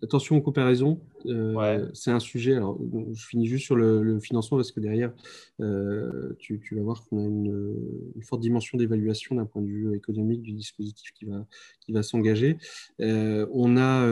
attention 0.04 0.38
aux 0.38 0.41
comparaisons. 0.41 1.00
Euh, 1.26 1.89
c'est 1.93 2.12
un 2.12 2.20
sujet. 2.20 2.56
Alors, 2.56 2.80
je 3.14 3.26
finis 3.26 3.47
juste 3.47 3.66
sur 3.66 3.76
le, 3.76 4.20
financement 4.20 4.58
parce 4.58 4.72
que 4.72 4.80
derrière, 4.80 5.12
euh, 5.60 6.34
tu, 6.39 6.62
vas 6.72 6.82
voir 6.82 7.04
qu'on 7.06 7.20
a 7.20 7.28
une, 7.28 7.76
forte 8.22 8.41
dimension 8.41 8.78
d'évaluation 8.78 9.36
d'un 9.36 9.45
point 9.45 9.62
de 9.62 9.68
vue 9.68 9.95
économique 9.95 10.41
du 10.41 10.54
dispositif 10.54 11.12
qui 11.14 11.26
va, 11.26 11.45
qui 11.82 11.91
va 11.91 12.04
s'engager. 12.04 12.58
Euh, 13.02 13.47
on 13.52 13.78
a 13.78 14.08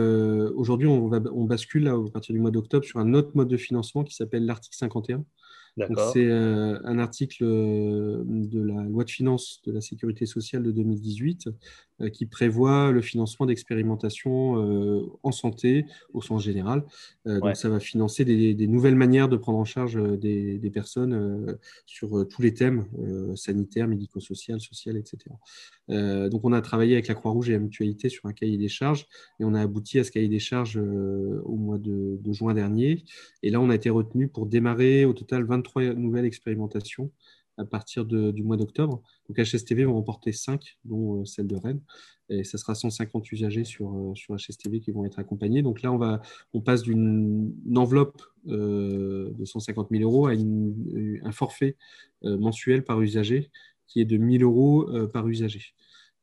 aujourd'hui, 0.55 0.87
on, 0.87 1.11
on 1.11 1.43
bascule 1.45 1.83
là, 1.83 1.93
à 1.93 2.11
partir 2.11 2.33
du 2.33 2.39
mois 2.39 2.51
d'octobre 2.51 2.85
sur 2.85 2.99
un 2.99 3.13
autre 3.13 3.31
mode 3.35 3.47
de 3.47 3.57
financement 3.57 4.03
qui 4.03 4.15
s'appelle 4.15 4.45
l'article 4.45 4.75
51. 4.77 5.23
C'est 6.11 6.31
un 6.31 6.97
article 6.97 7.43
de 7.45 8.61
la 8.61 8.81
loi 8.83 9.03
de 9.03 9.11
finances 9.11 9.61
de 9.65 9.71
la 9.71 9.81
sécurité 9.81 10.25
sociale 10.25 10.63
de 10.63 10.71
2018 10.71 11.49
qui 12.13 12.25
prévoit 12.25 12.91
le 12.91 13.01
financement 13.01 13.45
d'expérimentations 13.45 15.17
en 15.23 15.31
santé 15.31 15.85
au 16.13 16.21
sens 16.21 16.43
général. 16.43 16.83
Donc, 17.25 17.55
ça 17.55 17.69
va 17.69 17.79
financer 17.79 18.25
des, 18.25 18.67
nouvelles 18.67 18.95
manières 18.95 19.29
de 19.29 19.37
prendre 19.37 19.57
en 19.57 19.65
charge 19.65 19.99
des, 20.19 20.59
des 20.59 20.69
personnes 20.69 21.57
sur 21.85 22.27
tous 22.27 22.41
les 22.41 22.53
thèmes 22.53 22.85
sanitaires, 23.35 23.87
médico-social, 23.87 24.59
social, 24.59 24.97
etc. 24.97 25.17
donc, 25.89 26.41
on 26.43 26.53
a 26.53 26.61
travaillé 26.61 26.93
avec 26.93 27.07
la 27.07 27.15
Croix-Rouge 27.15 27.49
et 27.49 27.53
la 27.53 27.59
Mutualité 27.59 28.09
sur 28.09 28.25
un 28.25 28.33
cahier 28.33 28.57
des 28.57 28.69
charges 28.69 29.07
et 29.39 29.43
on 29.43 29.53
a 29.53 29.61
abouti 29.61 29.99
à 29.99 30.03
ce 30.03 30.11
cahier 30.11 30.29
des 30.29 30.39
charges 30.39 30.77
au 30.77 31.55
mois 31.55 31.77
de, 31.77 32.19
de 32.21 32.33
juin 32.33 32.53
dernier. 32.53 33.03
Et 33.43 33.49
là, 33.49 33.59
on 33.61 33.69
a 33.69 33.75
été 33.75 33.89
retenu 33.89 34.27
pour 34.27 34.45
démarrer 34.45 35.05
au 35.05 35.13
total 35.13 35.43
23 35.43 35.93
nouvelles 35.95 36.25
expérimentations 36.25 37.11
à 37.57 37.65
partir 37.65 38.05
du 38.05 38.43
mois 38.43 38.57
d'octobre. 38.57 39.01
Donc 39.27 39.39
HSTV 39.39 39.85
vont 39.85 39.95
remporter 39.95 40.31
5, 40.31 40.77
dont 40.85 41.21
euh, 41.21 41.25
celle 41.25 41.47
de 41.47 41.55
Rennes. 41.55 41.81
Et 42.29 42.43
ça 42.43 42.57
sera 42.57 42.75
150 42.75 43.31
usagers 43.31 43.63
sur, 43.63 43.93
euh, 43.93 44.15
sur 44.15 44.35
HSTV 44.35 44.79
qui 44.79 44.91
vont 44.91 45.05
être 45.05 45.19
accompagnés. 45.19 45.61
Donc 45.61 45.81
là, 45.81 45.91
on, 45.91 45.97
va, 45.97 46.21
on 46.53 46.61
passe 46.61 46.83
d'une 46.83 47.53
enveloppe 47.75 48.21
euh, 48.47 49.31
de 49.33 49.45
150 49.45 49.89
000 49.91 50.03
euros 50.03 50.27
à 50.27 50.31
un 50.31 51.31
forfait 51.31 51.75
mensuel 52.23 52.83
par 52.83 53.01
usager 53.01 53.51
qui 53.87 54.01
est 54.01 54.05
de 54.05 54.17
1000 54.17 54.43
euros 54.43 54.89
par 55.13 55.27
usager. 55.27 55.73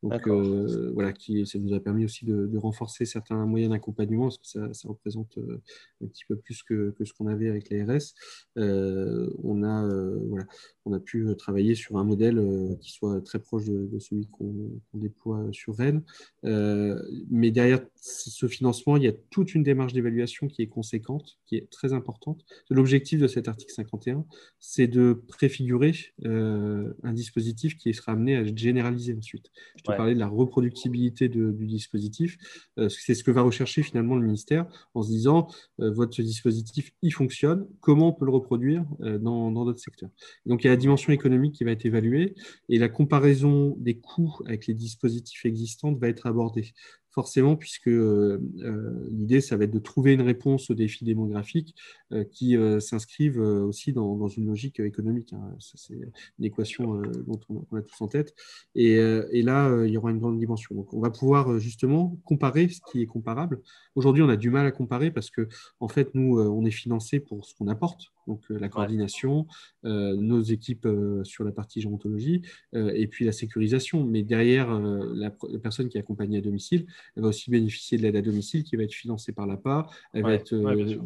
Donc 0.05 0.29
euh, 0.29 0.91
voilà, 0.93 1.15
qui, 1.15 1.47
ça 1.47 1.59
nous 1.59 1.73
a 1.73 1.81
permis 1.81 2.05
aussi 2.05 2.27
de, 2.27 2.59
renforcer 2.59 3.07
certains 3.07 3.47
moyens 3.47 3.73
d'accompagnement, 3.73 4.25
parce 4.25 4.37
que 4.37 4.75
ça, 4.75 4.89
représente 4.89 5.39
euh, 5.39 5.63
un 6.03 6.07
petit 6.07 6.25
peu 6.29 6.37
plus 6.37 6.63
que, 6.63 6.95
ce 7.03 7.13
qu'on 7.15 7.27
avait 7.27 7.49
avec 7.49 7.71
l'ARS. 7.71 8.13
Euh, 8.59 9.31
on, 9.43 9.63
a, 9.63 9.89
voilà, 10.29 10.45
on 10.85 10.93
a 10.93 11.01
pu 11.01 11.27
travailler 11.39 11.75
sur 11.75 11.97
un 11.97 12.05
modèle 12.05 12.77
qui 12.83 12.93
soit 12.93 13.23
très 13.23 13.39
proche 13.39 13.65
de, 13.65 13.99
celui 13.99 14.27
qu'on 14.27 14.79
déploie 14.93 15.47
sur 15.53 15.75
Rennes. 15.75 16.03
mais 16.43 17.51
derrière 17.51 17.81
ce 18.07 18.47
financement, 18.49 18.97
il 18.97 19.05
y 19.05 19.09
a 19.09 19.13
toute 19.31 19.55
une 19.55 19.63
démarche 19.63 19.95
d'évaluation 19.95 20.47
qui 20.47 20.63
est 20.63 20.67
conséquente, 20.67 21.39
qui 21.47 21.57
est 21.57 21.71
très 21.71 21.93
importante. 21.95 22.45
L'objectif 22.69 23.19
de 23.19 23.27
cet 23.27 23.49
article 23.49 23.73
51, 23.73 24.27
c'est 24.61 24.87
de 24.87 25.15
préfigurer 25.29 25.95
un 26.25 27.13
dispositif 27.13 27.77
qui 27.79 27.95
sera 27.95 28.13
amené 28.13 28.37
à 28.37 28.41
être 28.43 28.59
généralisé 28.59 29.15
ensuite 29.15 29.51
parler 29.85 30.15
de 30.15 30.19
la 30.19 30.29
reproductibilité 30.29 31.29
du 31.29 31.67
dispositif. 31.67 32.37
Euh, 32.79 32.89
c'est 32.89 33.15
ce 33.15 33.25
que 33.25 33.31
va 33.31 33.43
rechercher 33.43 33.83
finalement 33.83 34.17
le 34.17 34.23
ministère 34.23 34.67
en 34.95 35.03
se 35.03 35.09
disant 35.09 35.49
euh, 35.81 35.91
votre 35.91 36.21
dispositif, 36.23 36.93
il 37.03 37.13
fonctionne, 37.13 37.67
comment 37.81 38.09
on 38.09 38.13
peut 38.13 38.25
le 38.25 38.33
reproduire 38.33 38.85
euh, 39.01 39.19
dans 39.19 39.51
d'autres 39.51 39.81
secteurs. 39.81 40.11
Donc 40.47 40.65
il 40.65 40.67
y 40.67 40.71
a 40.71 40.73
la 40.73 40.77
dimension 40.77 41.13
économique 41.13 41.55
qui 41.55 41.65
va 41.65 41.71
être 41.71 41.87
évaluée 41.87 42.35
et 42.69 42.79
la 42.79 42.89
comparaison 42.89 43.77
des 43.79 43.99
coûts 43.99 44.37
avec 44.47 44.67
les 44.67 44.75
dispositifs 44.75 45.45
existants 45.45 45.93
va 45.93 46.09
être 46.09 46.27
abordée 46.27 46.73
forcément, 47.15 47.55
puisque 47.55 47.89
euh, 47.89 48.41
euh, 48.59 49.09
l'idée, 49.13 49.41
ça 49.41 49.57
va 49.57 49.65
être 49.65 49.71
de 49.71 49.79
trouver 49.79 50.15
une 50.15 50.23
réponse 50.23 50.69
aux 50.71 50.75
défis 50.75 51.05
démographiques 51.05 51.77
euh, 52.13 52.25
qui 52.25 52.57
s'inscrivent 52.81 53.39
aussi 53.39 53.93
dans, 53.93 54.27
une 54.29 54.47
logique 54.47 54.81
économique. 54.81 55.33
Hein. 55.33 55.57
C'est 55.59 55.95
une 55.95 56.45
équation 56.45 57.03
dont 57.27 57.41
on, 57.49 57.77
a 57.77 57.83
tous 57.83 58.03
en 58.03 58.09
tête. 58.09 58.35
Et, 58.75 58.97
là, 59.43 59.85
il 59.85 59.93
y 59.93 59.97
aura 59.97 60.11
une 60.11 60.19
grande 60.19 60.39
dimension. 60.39 60.75
Donc, 60.75 60.93
on 60.93 61.01
va 61.01 61.11
pouvoir 61.11 61.59
justement 61.61 62.19
comparer 62.25 62.69
ce 62.69 62.81
qui 62.91 63.03
est 63.03 63.07
comparable. 63.07 63.61
Aujourd'hui, 63.95 64.23
on 64.23 64.29
a 64.29 64.37
du 64.37 64.51
mal 64.51 64.67
à 64.67 64.73
comparer 64.73 65.11
parce 65.11 65.31
que, 65.31 65.49
en 65.79 65.89
fait, 65.89 66.15
nous, 66.15 66.41
on 66.41 66.65
est 66.65 66.71
financé 66.71 67.21
pour 67.21 67.45
ce 67.45 67.55
qu'on 67.55 67.69
apporte, 67.69 68.13
donc 68.27 68.41
la 68.49 68.69
coordination, 68.69 69.47
nos 69.83 70.43
équipes 70.43 70.89
sur 71.23 71.45
la 71.45 71.53
partie 71.53 71.81
gérontologie, 71.81 72.43
et 72.73 73.07
puis 73.07 73.25
la 73.25 73.33
sécurisation. 73.33 74.05
Mais 74.05 74.23
derrière, 74.23 74.79
la, 74.81 75.35
la 75.49 75.59
personne 75.59 75.89
qui 75.89 75.99
est 75.99 76.01
accompagnée 76.01 76.39
à 76.39 76.41
domicile, 76.41 76.87
elle 77.17 77.23
va 77.23 77.29
aussi 77.29 77.51
bénéficier 77.51 77.99
de 77.99 78.03
l'aide 78.03 78.17
à 78.17 78.23
domicile 78.23 78.65
qui 78.65 78.77
va 78.77 78.83
être 78.83 78.93
financée 78.93 79.33
par 79.33 79.47
l'APA. 79.47 79.87
Elle, 80.13 80.23
va 80.23 80.35
être, 80.35 80.53
euh, 80.53 80.99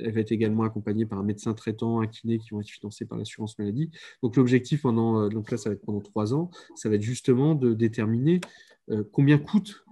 elle 0.00 0.12
va 0.12 0.20
être 0.20 0.32
également 0.32 0.64
accompagnée 0.64 1.06
par 1.06 1.18
un 1.18 1.22
médecin 1.24 1.54
traitant, 1.54 2.00
un 2.00 2.06
kiné 2.06 2.38
qui 2.38 2.50
vont 2.50 2.60
être 2.60 2.70
financés 2.70 3.04
par 3.04 3.18
l'assurance 3.18 3.58
maladie. 3.58 3.90
Donc 4.22 4.36
l'objectif 4.36 4.82
pendant, 4.82 5.20
euh, 5.20 5.28
donc 5.28 5.50
là, 5.50 5.56
ça 5.56 5.70
va 5.70 5.74
être 5.74 5.84
pendant 5.84 6.00
trois 6.00 6.34
ans, 6.34 6.50
ça 6.74 6.88
va 6.88 6.96
être 6.96 7.02
justement 7.02 7.54
de 7.54 7.74
déterminer 7.74 8.40
euh, 8.90 9.02
combien 9.12 9.38
coûtent 9.38 9.84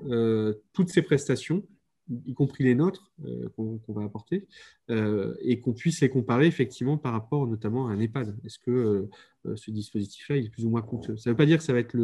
toutes 0.72 0.90
ces 0.90 1.02
prestations 1.02 1.62
y 2.09 2.34
compris 2.34 2.64
les 2.64 2.74
nôtres 2.74 3.12
euh, 3.24 3.48
qu'on 3.57 3.80
va 3.88 4.05
apporter, 4.05 4.46
euh, 4.90 5.34
et 5.40 5.61
qu'on 5.61 5.72
puisse 5.72 6.00
les 6.00 6.09
comparer 6.09 6.46
effectivement 6.46 6.98
par 6.98 7.12
rapport 7.12 7.46
notamment 7.46 7.88
à 7.88 7.92
un 7.92 8.00
EHPAD. 8.00 8.36
Est-ce 8.44 8.59
que 8.59 9.09
euh, 9.46 9.57
ce 9.57 9.70
dispositif-là 9.70 10.36
est 10.36 10.48
plus 10.48 10.64
ou 10.64 10.70
moins 10.70 10.82
coûteux? 10.82 11.16
Ça 11.16 11.30
ne 11.30 11.32
veut 11.32 11.36
pas 11.36 11.46
dire 11.46 11.59
que 11.59 11.64
ça 11.64 11.72
va 11.72 11.78
être 11.78 11.96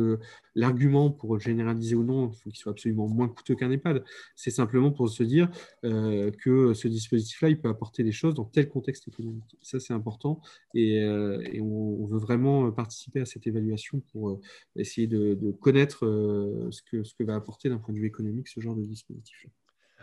l'argument 0.54 1.10
pour 1.10 1.38
généraliser 1.38 1.94
ou 1.94 2.04
non, 2.04 2.30
il 2.30 2.36
faut 2.36 2.50
qu'il 2.50 2.58
soit 2.58 2.72
absolument 2.72 3.08
moins 3.08 3.28
coûteux 3.28 3.54
qu'un 3.54 3.70
EHPAD. 3.70 4.04
C'est 4.34 4.50
simplement 4.50 4.90
pour 4.90 5.08
se 5.08 5.22
dire 5.22 5.48
que 5.82 6.74
ce 6.74 6.88
dispositif-là, 6.88 7.50
il 7.50 7.60
peut 7.60 7.68
apporter 7.68 8.02
des 8.02 8.12
choses 8.12 8.34
dans 8.34 8.44
tel 8.44 8.68
contexte 8.68 9.06
économique. 9.06 9.56
Ça, 9.62 9.78
c'est 9.78 9.92
important, 9.92 10.40
et, 10.74 11.08
on, 11.60 12.06
veut 12.06 12.18
vraiment 12.18 12.72
participer 12.72 13.20
à 13.20 13.24
cette 13.24 13.46
évaluation 13.46 14.00
pour 14.12 14.40
essayer 14.74 15.06
de, 15.06 15.52
connaître 15.60 16.00
ce, 16.70 16.82
que, 16.82 17.04
ce 17.04 17.14
que 17.14 17.22
va 17.22 17.36
apporter 17.36 17.68
d'un 17.68 17.78
point 17.78 17.94
de 17.94 18.00
vue 18.00 18.06
économique 18.06 18.48
ce 18.48 18.60
genre 18.60 18.74
de 18.74 18.84
dispositif. 18.84 19.46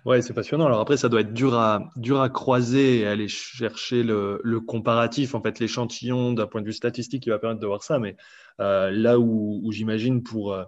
Ouais, 0.06 0.22
c'est 0.22 0.34
passionnant. 0.34 0.68
Alors 0.68 0.82
après, 0.82 0.98
ça 0.98 1.10
doit 1.10 1.22
être 1.22 1.34
dur 1.34 1.56
à, 1.56 1.92
dur 1.96 2.22
à 2.22 2.30
croiser 2.30 3.00
et 3.00 3.08
aller 3.08 3.28
chercher 3.28 4.04
le, 4.04 4.40
le 4.44 4.60
comparatif, 4.62 5.34
en 5.34 5.42
fait, 5.42 5.60
l'échantillon 5.60 6.32
d'un 6.34 6.46
point 6.46 6.62
de 6.62 6.68
vue 6.68 6.74
statistique 6.74 7.24
qui 7.24 7.32
va 7.32 7.40
permettre 7.40 7.60
de 7.62 7.66
voir 7.66 7.82
ça. 7.82 7.98
Mais 7.98 8.16
euh, 8.60 8.92
là 8.92 9.20
où, 9.20 9.68
j'imagine 9.72 10.22
pour 10.22 10.54
euh, 10.54 10.64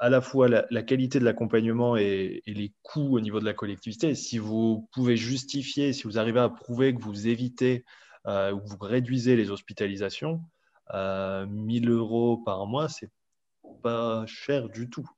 à 0.00 0.10
la 0.10 0.20
fois 0.20 0.48
la, 0.48 0.82
qualité 0.82 1.20
de 1.20 1.24
l'accompagnement 1.24 1.96
et, 1.96 2.42
les 2.46 2.72
coûts 2.82 3.16
au 3.16 3.20
niveau 3.20 3.38
de 3.38 3.44
la 3.44 3.54
collectivité, 3.54 4.16
si 4.16 4.38
vous 4.38 4.88
pouvez 4.92 5.16
justifier, 5.16 5.92
si 5.92 6.02
vous 6.02 6.18
arrivez 6.18 6.40
à 6.40 6.48
prouver 6.48 6.92
que 6.92 7.00
vous 7.00 7.28
évitez 7.28 7.84
euh, 8.26 8.52
ou 8.52 8.60
vous 8.64 8.78
réduisez 8.80 9.36
les 9.36 9.50
hospitalisations, 9.52 10.40
1000 10.92 11.88
euros 11.88 12.38
par 12.38 12.66
mois, 12.66 12.88
c'est 12.88 13.10
pas 13.82 14.24
cher 14.26 14.68
du 14.68 14.90
tout 14.90 15.08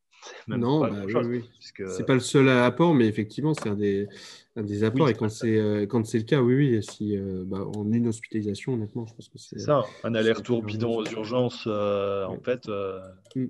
non, 0.49 0.81
bah, 0.81 0.91
oui, 1.25 1.45
c'est 1.61 2.07
pas 2.07 2.15
le 2.15 2.21
seul 2.21 2.49
apport, 2.49 2.95
mais 2.95 3.07
effectivement, 3.07 3.55
c'est 3.55 3.69
un 3.69 3.75
des, 3.75 4.09
un 4.57 4.63
des 4.63 4.85
apports. 4.85 5.09
et 5.09 5.15
quand 5.15 5.29
c'est 5.29 5.59
euh, 5.59 5.87
quand 5.87 6.05
c'est 6.07 6.19
le 6.19 6.25
cas, 6.25 6.41
oui, 6.41 6.55
oui, 6.55 6.83
si 6.83 7.17
euh, 7.17 7.45
bah, 7.47 7.65
en 7.77 7.91
une 7.93 8.09
hospitalisation, 8.09 8.75
honnêtement, 8.75 9.07
je 9.07 9.15
pense 9.15 9.29
que 9.29 9.39
c'est 9.39 9.59
ça. 9.59 9.83
Un 10.05 10.15
aller-retour 10.15 10.63
bidon 10.63 10.97
aux 10.99 11.07
urgences, 11.07 11.65
euh, 11.67 12.25
en 12.25 12.41
fait, 12.41 12.69
mm. 12.69 13.45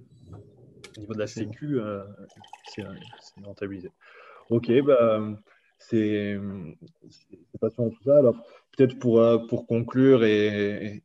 au 0.97 1.01
niveau 1.01 1.15
de 1.15 1.19
la 1.19 1.27
Sécu, 1.27 1.79
c'est 2.75 2.85
rentabilisé. 3.45 3.91
Ok, 4.51 4.71
bah, 4.83 5.21
c'est 5.79 6.39
passionnant 7.61 7.91
tout 7.91 8.03
ça. 8.05 8.19
Alors, 8.19 8.37
peut-être 8.77 8.99
pour, 8.99 9.47
pour 9.49 9.67
conclure 9.67 10.25
et, 10.25 11.03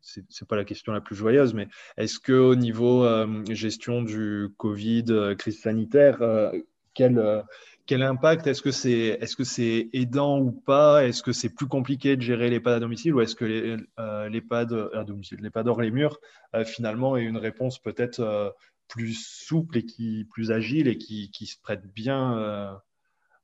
c'est 0.00 0.48
pas 0.48 0.56
la 0.56 0.64
question 0.64 0.92
la 0.92 1.00
plus 1.00 1.16
joyeuse, 1.16 1.54
mais 1.54 1.68
est-ce 1.96 2.18
qu'au 2.18 2.54
niveau 2.54 3.04
euh, 3.04 3.44
gestion 3.50 4.02
du 4.02 4.48
Covid, 4.56 5.04
euh, 5.10 5.34
crise 5.34 5.60
sanitaire, 5.60 6.22
euh, 6.22 6.50
quel, 6.94 7.44
quel 7.86 8.02
impact? 8.02 8.46
Est-ce 8.46 8.62
que 8.62 8.70
c'est 8.70 9.18
est 9.20 9.24
-ce 9.24 9.44
c'est 9.44 9.88
aidant 9.92 10.40
ou 10.40 10.52
pas? 10.52 11.06
Est-ce 11.06 11.22
que 11.22 11.32
c'est 11.32 11.54
plus 11.54 11.68
compliqué 11.68 12.16
de 12.16 12.22
gérer 12.22 12.50
l'EHPAD 12.50 12.74
à 12.74 12.80
domicile? 12.80 13.14
Ou 13.14 13.20
est-ce 13.20 13.36
que 13.36 13.44
l'EHPAD 14.28 14.90
à 14.94 15.04
domicile, 15.04 15.38
l'EHPAD 15.40 15.68
hors 15.68 15.80
les 15.80 15.90
murs, 15.90 16.18
finalement, 16.64 17.16
est 17.16 17.24
une 17.24 17.36
réponse 17.36 17.78
peut-être 17.80 18.54
plus 18.88 19.14
souple 19.14 19.78
et 19.78 19.86
qui, 19.86 20.26
plus 20.32 20.50
agile 20.50 20.88
et 20.88 20.98
qui, 20.98 21.30
qui 21.30 21.46
se 21.46 21.56
prête 21.60 21.86
bien 21.94 22.80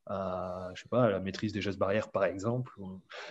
à, 0.07 0.71
je 0.75 0.83
sais 0.83 0.89
pas, 0.89 1.11
la 1.11 1.21
maîtrise 1.21 1.53
des 1.53 1.61
gestes 1.61 1.79
barrières, 1.79 2.11
par 2.11 2.25
exemple 2.25 2.73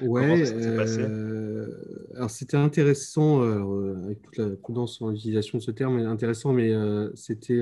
Ouais, 0.01 0.43
euh, 0.53 1.67
alors 2.15 2.29
c'était 2.29 2.57
intéressant, 2.57 3.41
euh, 3.41 3.95
avec 4.03 4.21
toute 4.21 4.37
la 4.37 4.49
prudence 4.49 5.01
en 5.01 5.13
utilisation 5.13 5.57
de 5.57 5.63
ce 5.63 5.71
terme, 5.71 5.99
intéressant, 5.99 6.51
mais 6.51 6.73
euh, 6.73 7.09
c'était, 7.15 7.61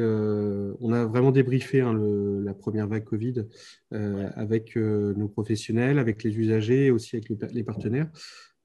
on 0.80 0.92
a 0.92 1.06
vraiment 1.06 1.32
débriefé 1.32 1.82
hein, 1.82 1.94
le, 1.94 2.42
la 2.42 2.54
première 2.54 2.88
vague 2.88 3.04
Covid 3.04 3.46
avec 3.92 4.76
nos 4.76 5.28
professionnels, 5.28 6.00
avec 6.00 6.24
les 6.24 6.38
usagers 6.38 6.88
et 6.88 6.92
aussi 6.92 7.16
avec 7.16 7.30
les 7.54 7.64
partenaires. 7.64 8.10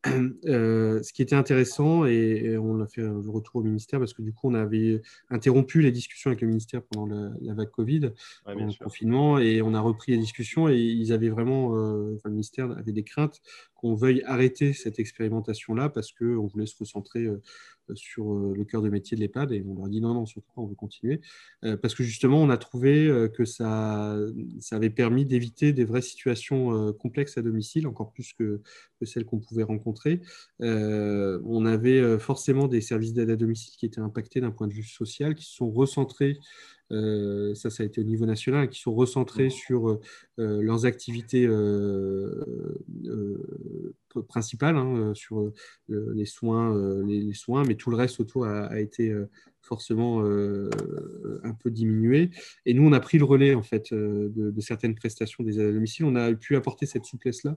Euh, 0.47 1.03
ce 1.03 1.13
qui 1.13 1.23
était 1.23 1.35
intéressant, 1.35 2.07
et, 2.07 2.57
on 2.57 2.81
a 2.81 2.87
fait 2.87 3.03
un 3.03 3.21
retour 3.27 3.57
au 3.57 3.63
ministère 3.63 3.99
parce 3.99 4.15
que 4.15 4.23
du 4.23 4.33
coup, 4.33 4.49
on 4.49 4.55
avait 4.55 5.03
interrompu 5.31 5.81
les 5.81 5.91
discussions 5.91 6.31
avec 6.31 6.41
le 6.41 6.49
ministère 6.49 6.83
pendant 6.83 7.07
la, 7.41 7.55
vague 7.55 7.71
Covid, 7.71 8.13
pendant 8.45 8.67
le 8.67 8.85
confinement, 8.85 9.39
et 9.39 9.61
on 9.61 9.75
a 9.75 9.81
repris 9.81 10.13
les 10.13 10.19
discussions 10.19 10.69
et 10.69 10.77
ils 10.77 11.13
avaient 11.13 11.29
vraiment, 11.29 11.77
euh, 11.77 12.15
enfin, 12.15 12.29
le 12.29 12.33
ministère 12.33 12.71
avait 12.71 12.93
des 12.93 13.03
craintes 13.03 13.41
qu'on 13.79 13.95
veuille 13.95 14.23
arrêter 14.27 14.73
cette 14.73 14.99
expérimentation-là 14.99 15.89
parce 15.89 16.13
qu'on 16.13 16.47
voulait 16.47 16.67
se 16.67 16.77
recentrer 16.77 17.21
euh, 17.21 17.41
sur 17.95 18.35
euh, 18.35 18.53
le 18.57 18.65
cœur 18.65 18.83
de 18.83 18.89
métier 18.91 19.17
de 19.17 19.23
l'EHPAD 19.23 19.53
et 19.53 19.65
on 19.67 19.75
leur 19.77 19.85
a 19.85 19.89
dit 19.89 20.01
non, 20.01 20.15
non, 20.15 20.27
surtout 20.27 20.51
pas, 20.55 20.61
on 20.61 20.67
veut 20.67 20.75
continuer. 20.75 21.21
Euh, 21.65 21.77
parce 21.77 21.95
que 21.95 22.03
justement, 22.03 22.43
on 22.43 22.51
a 22.51 22.57
trouvé 22.57 23.29
que 23.35 23.45
ça, 23.45 24.19
ça 24.61 24.77
avait 24.77 24.91
permis 24.91 25.25
d'éviter 25.25 25.73
des 25.73 25.85
vraies 25.85 26.03
situations 26.03 26.93
complexes 26.95 27.39
à 27.39 27.43
domicile, 27.43 27.87
encore 27.87 28.11
plus 28.11 28.33
que, 28.33 28.61
que 28.99 29.07
celles 29.07 29.25
qu'on 29.25 29.39
pouvait 29.39 29.63
rencontrer. 29.63 30.21
on 30.61 31.65
avait 31.65 32.19
forcément 32.19 32.67
des 32.69 32.81
services 32.81 33.13
d'aide 33.15 33.31
à 33.31 33.37
domicile 33.37 33.75
qui 33.77 33.87
étaient 33.87 34.01
impactés 34.01 34.41
d'un 34.41 34.51
point 34.51 34.67
de 34.67 34.75
vue 34.75 34.83
social, 34.83 35.35
qui 35.35 35.45
se 35.45 35.55
sont 35.55 35.71
recentrés 35.71 36.39
ça, 36.91 37.71
ça 37.71 37.83
a 37.83 37.87
été 37.87 38.01
au 38.01 38.05
niveau 38.05 38.27
national, 38.27 38.69
qui 38.69 38.81
sont 38.81 38.95
recentrés 38.95 39.51
sur 39.51 39.99
leurs 40.37 40.87
activités 40.87 41.49
principales, 44.29 44.77
hein, 44.77 45.13
sur 45.15 45.53
les 45.89 46.25
soins, 46.25 47.03
les, 47.07 47.35
soins, 47.35 47.65
mais 47.65 47.75
tout 47.75 47.91
le 47.91 47.97
reste 47.97 48.21
autour 48.21 48.47
a, 48.47 48.81
été 48.81 49.15
forcément 49.61 50.23
un 50.23 51.55
peu 51.55 51.71
diminué. 51.71 52.31
Et 52.65 52.75
nous, 52.75 52.87
on 52.87 52.93
a 52.93 53.01
pris 53.01 53.19
le 53.19 53.25
relais 53.25 53.55
en 53.55 53.63
fait 53.63 53.93
de, 53.93 54.61
certaines 54.61 54.95
prestations 54.95 55.45
des 55.45 55.61
aides 55.61 55.69
à 55.69 55.73
domicile. 55.73 56.05
On 56.07 56.17
a 56.17 56.33
pu 56.35 56.57
apporter 56.57 56.87
cette 56.87 57.05
souplesse-là 57.05 57.57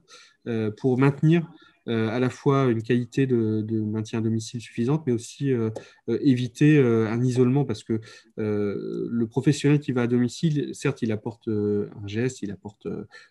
pour 0.76 0.98
maintenir 0.98 1.48
euh, 1.48 1.71
à 1.86 2.18
la 2.18 2.30
fois 2.30 2.66
une 2.66 2.82
qualité 2.82 3.26
de, 3.26 3.80
maintien 3.80 4.20
à 4.20 4.22
domicile 4.22 4.60
suffisante, 4.60 5.02
mais 5.06 5.12
aussi 5.12 5.52
euh, 5.52 5.70
euh, 6.08 6.18
éviter 6.22 6.78
un 6.78 7.22
isolement 7.22 7.64
parce 7.64 7.82
que 7.84 8.00
le 8.36 9.26
professionnel 9.26 9.80
qui 9.80 9.92
va 9.92 10.02
à 10.02 10.06
domicile, 10.06 10.74
certes, 10.74 11.02
il 11.02 11.12
apporte 11.12 11.48
un 11.48 12.06
geste, 12.06 12.42
il 12.42 12.50
apporte 12.50 12.86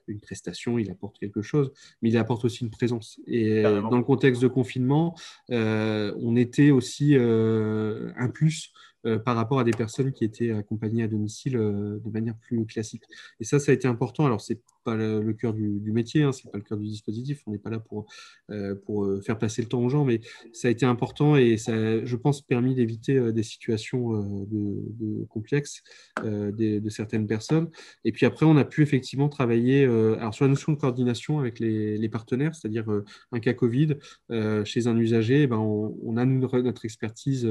une 0.08 0.20
prestation, 0.20 0.78
il 0.78 0.90
apporte 0.92 1.18
quelque 1.20 1.42
chose, 1.42 1.72
mais 2.02 2.10
il 2.10 2.18
apporte 2.18 2.46
aussi 2.46 2.64
une 2.64 2.72
présence. 2.72 3.20
Et 3.28 3.64
dans 3.64 3.98
le 3.98 4.04
contexte 4.04 4.42
de 4.42 4.48
confinement, 4.48 5.16
on 5.50 6.36
était 6.36 6.72
aussi 6.72 7.16
un 7.16 8.30
plus 8.34 8.74
euh, 9.08 9.18
par 9.18 9.36
rapport 9.36 9.60
à 9.60 9.64
des 9.64 9.72
personnes 9.72 10.12
qui 10.12 10.24
étaient 10.24 10.52
accompagnées 10.52 11.02
à 11.02 11.08
domicile 11.08 11.58
euh, 11.58 12.00
de 12.06 12.10
manière 12.12 12.36
plus 12.38 12.68
classique. 12.68 13.02
Et 13.40 13.44
ça, 13.44 13.58
ça 13.58 13.72
a 13.72 13.74
été 13.74 13.88
important. 13.88 14.28
Alors, 14.28 14.42
c'est 14.42 14.62
pas 14.84 14.96
le, 14.96 15.34
cœur 15.34 15.54
du, 15.54 15.92
métier, 15.92 16.24
hein, 16.24 16.32
c'est 16.32 16.50
pas 16.52 16.58
le 16.58 16.64
cœur 16.64 16.78
du 16.78 16.86
dispositif. 16.86 17.42
On 17.48 17.52
n'est 17.52 17.58
pas 17.58 17.70
là 17.70 17.80
pour, 17.80 18.06
euh, 18.50 18.76
pour 18.76 19.08
faire 19.24 19.38
passer 19.38 19.62
le 19.62 19.68
temps 19.68 19.82
aux 19.82 19.90
gens, 19.90 20.04
mais 20.04 20.22
ça 20.52 20.68
a 20.68 20.72
été 20.72 20.86
important 20.86 21.36
et 21.36 21.58
ça, 21.58 22.04
je 22.04 22.16
pense, 22.16 22.42
permis 22.42 22.76
d'éviter 22.76 23.32
des 23.32 23.44
situations 23.44 24.48
complexes 25.30 25.84
de, 26.24 26.90
certaines 26.90 27.28
personnes. 27.28 27.70
Et 28.04 28.12
puis 28.12 28.26
après, 28.26 28.46
on 28.46 28.58
a 28.58 28.66
pu 28.66 28.82
effectivement 28.82 29.30
travailler 29.30 29.86
sur 30.32 30.46
la 30.46 30.50
notion 30.50 30.74
de 30.74 30.78
coordination 30.78 31.40
avec 31.40 31.60
les, 31.60 32.10
partenaires, 32.10 32.54
c'est-à-dire 32.54 32.86
un 33.32 33.40
cas 33.40 33.54
Covid 33.54 33.96
chez 34.66 34.88
un 34.88 34.98
usager, 34.98 35.44
eh 35.44 35.48
ben 35.48 35.58
on, 35.58 36.18
a 36.18 36.26
notre 36.26 36.86
expertise 36.86 37.50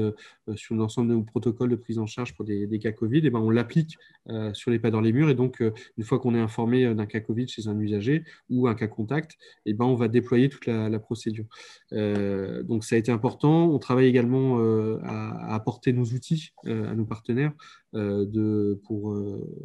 sur 0.55 0.75
l'ensemble 0.75 1.09
de 1.09 1.15
nos 1.15 1.23
protocole 1.31 1.69
de 1.69 1.75
prise 1.75 1.97
en 1.97 2.05
charge 2.05 2.35
pour 2.35 2.45
des, 2.45 2.79
cas 2.79 2.91
Covid, 2.91 3.25
et 3.25 3.29
ben 3.29 3.39
on 3.39 3.49
l'applique 3.49 3.97
euh, 4.29 4.53
sur 4.53 4.69
les 4.69 4.79
pas 4.79 4.91
dans 4.91 5.01
les 5.01 5.13
murs. 5.13 5.29
Et 5.29 5.35
donc, 5.35 5.61
euh, 5.61 5.71
une 5.97 6.03
fois 6.03 6.19
qu'on 6.19 6.35
est 6.35 6.39
informé 6.39 6.85
euh, 6.85 6.93
d'un 6.93 7.05
cas 7.05 7.20
Covid 7.21 7.47
chez 7.47 7.67
un 7.67 7.79
usager 7.79 8.23
ou 8.49 8.67
un 8.67 8.75
cas 8.75 8.87
contact, 8.87 9.37
et 9.65 9.73
ben 9.73 9.85
on 9.85 9.95
va 9.95 10.07
déployer 10.07 10.49
toute 10.49 10.65
la, 10.65 10.99
procédure. 10.99 11.45
donc, 11.91 12.83
ça 12.83 12.95
a 12.95 12.97
été 12.97 13.11
important. 13.11 13.69
On 13.71 13.79
travaille 13.79 14.07
également 14.07 14.59
à, 15.03 15.53
apporter 15.53 15.93
nos 15.93 16.03
outils 16.03 16.53
à 16.65 16.95
nos 16.95 17.05
partenaires 17.05 17.53
de, 17.93 18.79
pour 18.83 19.15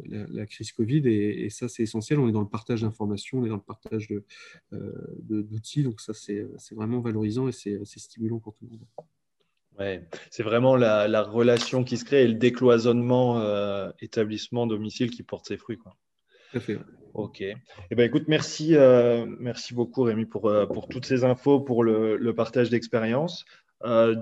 la, 0.05 0.45
crise 0.45 0.71
Covid. 0.71 1.07
Et, 1.07 1.49
ça, 1.49 1.67
c'est 1.67 1.83
essentiel. 1.83 2.19
On 2.19 2.27
est 2.27 2.31
dans 2.31 2.41
le 2.41 2.47
partage 2.47 2.81
d'informations, 2.81 3.39
on 3.39 3.45
est 3.45 3.49
dans 3.49 3.55
le 3.55 3.61
partage 3.61 4.07
d'outils. 4.71 5.83
Donc, 5.83 6.01
ça, 6.01 6.13
c'est 6.13 6.47
vraiment 6.71 7.01
valorisant 7.01 7.47
et 7.47 7.51
c'est 7.51 7.99
stimulant 7.99 8.39
pour 8.39 8.53
tout 8.53 8.65
le 8.65 8.71
monde. 8.71 8.85
Ouais, 9.79 10.03
c'est 10.31 10.43
vraiment 10.43 10.75
la, 10.75 11.21
relation 11.21 11.83
qui 11.83 11.97
se 11.97 12.05
crée 12.05 12.23
et 12.23 12.27
le 12.27 12.33
décloisonnement 12.33 13.39
euh, 13.39 13.91
établissement-domicile 14.01 15.11
qui 15.11 15.23
porte 15.23 15.47
ses 15.47 15.57
fruits. 15.57 15.77
Quoi. 15.77 15.95
Tout 16.51 16.57
à 16.57 16.61
fait. 16.61 16.79
Ok. 17.17 17.41
Eh 17.41 17.55
ben, 17.95 18.05
écoute, 18.05 18.25
merci, 18.27 18.75
euh, 18.75 19.25
merci 19.39 19.73
beaucoup 19.73 20.03
Rémi 20.03 20.25
pour, 20.25 20.47
euh, 20.47 20.65
pour 20.65 20.87
toutes 20.87 21.05
ces 21.05 21.25
infos, 21.25 21.59
pour 21.59 21.83
le, 21.83 22.15
le 22.15 22.33
partage 22.33 22.69
d'expérience. 22.69 23.43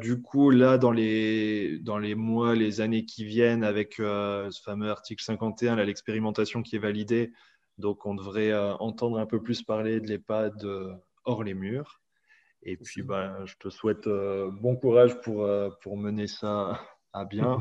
du 0.02 0.22
coup, 0.22 0.50
là, 0.50 0.78
dans 0.78 0.91
les, 0.91 1.78
dans 1.80 2.00
les 2.00 2.16
mois, 2.16 2.56
les 2.56 2.82
années 2.82 3.06
qui 3.06 3.24
viennent, 3.24 3.64
avec 3.64 3.96
ce 3.98 4.60
fameux 4.64 4.89
article 4.89 5.24
51, 5.24 5.76
l'expérimentation 5.84 6.64
qui 6.64 6.76
est 6.76 6.80
validée, 6.80 7.32
donc 7.78 8.08
on 8.08 8.16
devrait 8.16 8.54
entendre 8.80 9.20
un 9.20 9.28
peu 9.28 9.39
plus 9.41 9.62
parler 9.62 10.00
de 10.00 10.08
l'EHPAD 10.08 10.66
hors 11.26 11.43
les 11.43 11.54
murs. 11.54 12.02
Et 12.68 12.78
puis, 12.78 13.04
ben, 13.04 13.46
je 13.46 13.56
te 13.60 13.70
souhaite 13.70 14.08
euh, 14.08 14.50
bon 14.52 14.76
courage 14.76 15.22
pour, 15.22 15.43
euh, 15.43 15.70
pour 15.84 15.98
mener 15.98 16.26
ça 16.26 16.82
à 17.14 17.24
bien, 17.24 17.60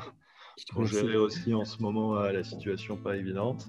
pour 0.72 0.86
gérer 0.86 1.16
aussi 1.16 1.52
en 1.52 1.66
ce 1.66 1.82
moment 1.82 2.16
euh, 2.16 2.32
la 2.32 2.42
situation 2.42 2.96
pas 2.96 3.14
évidente. 3.16 3.68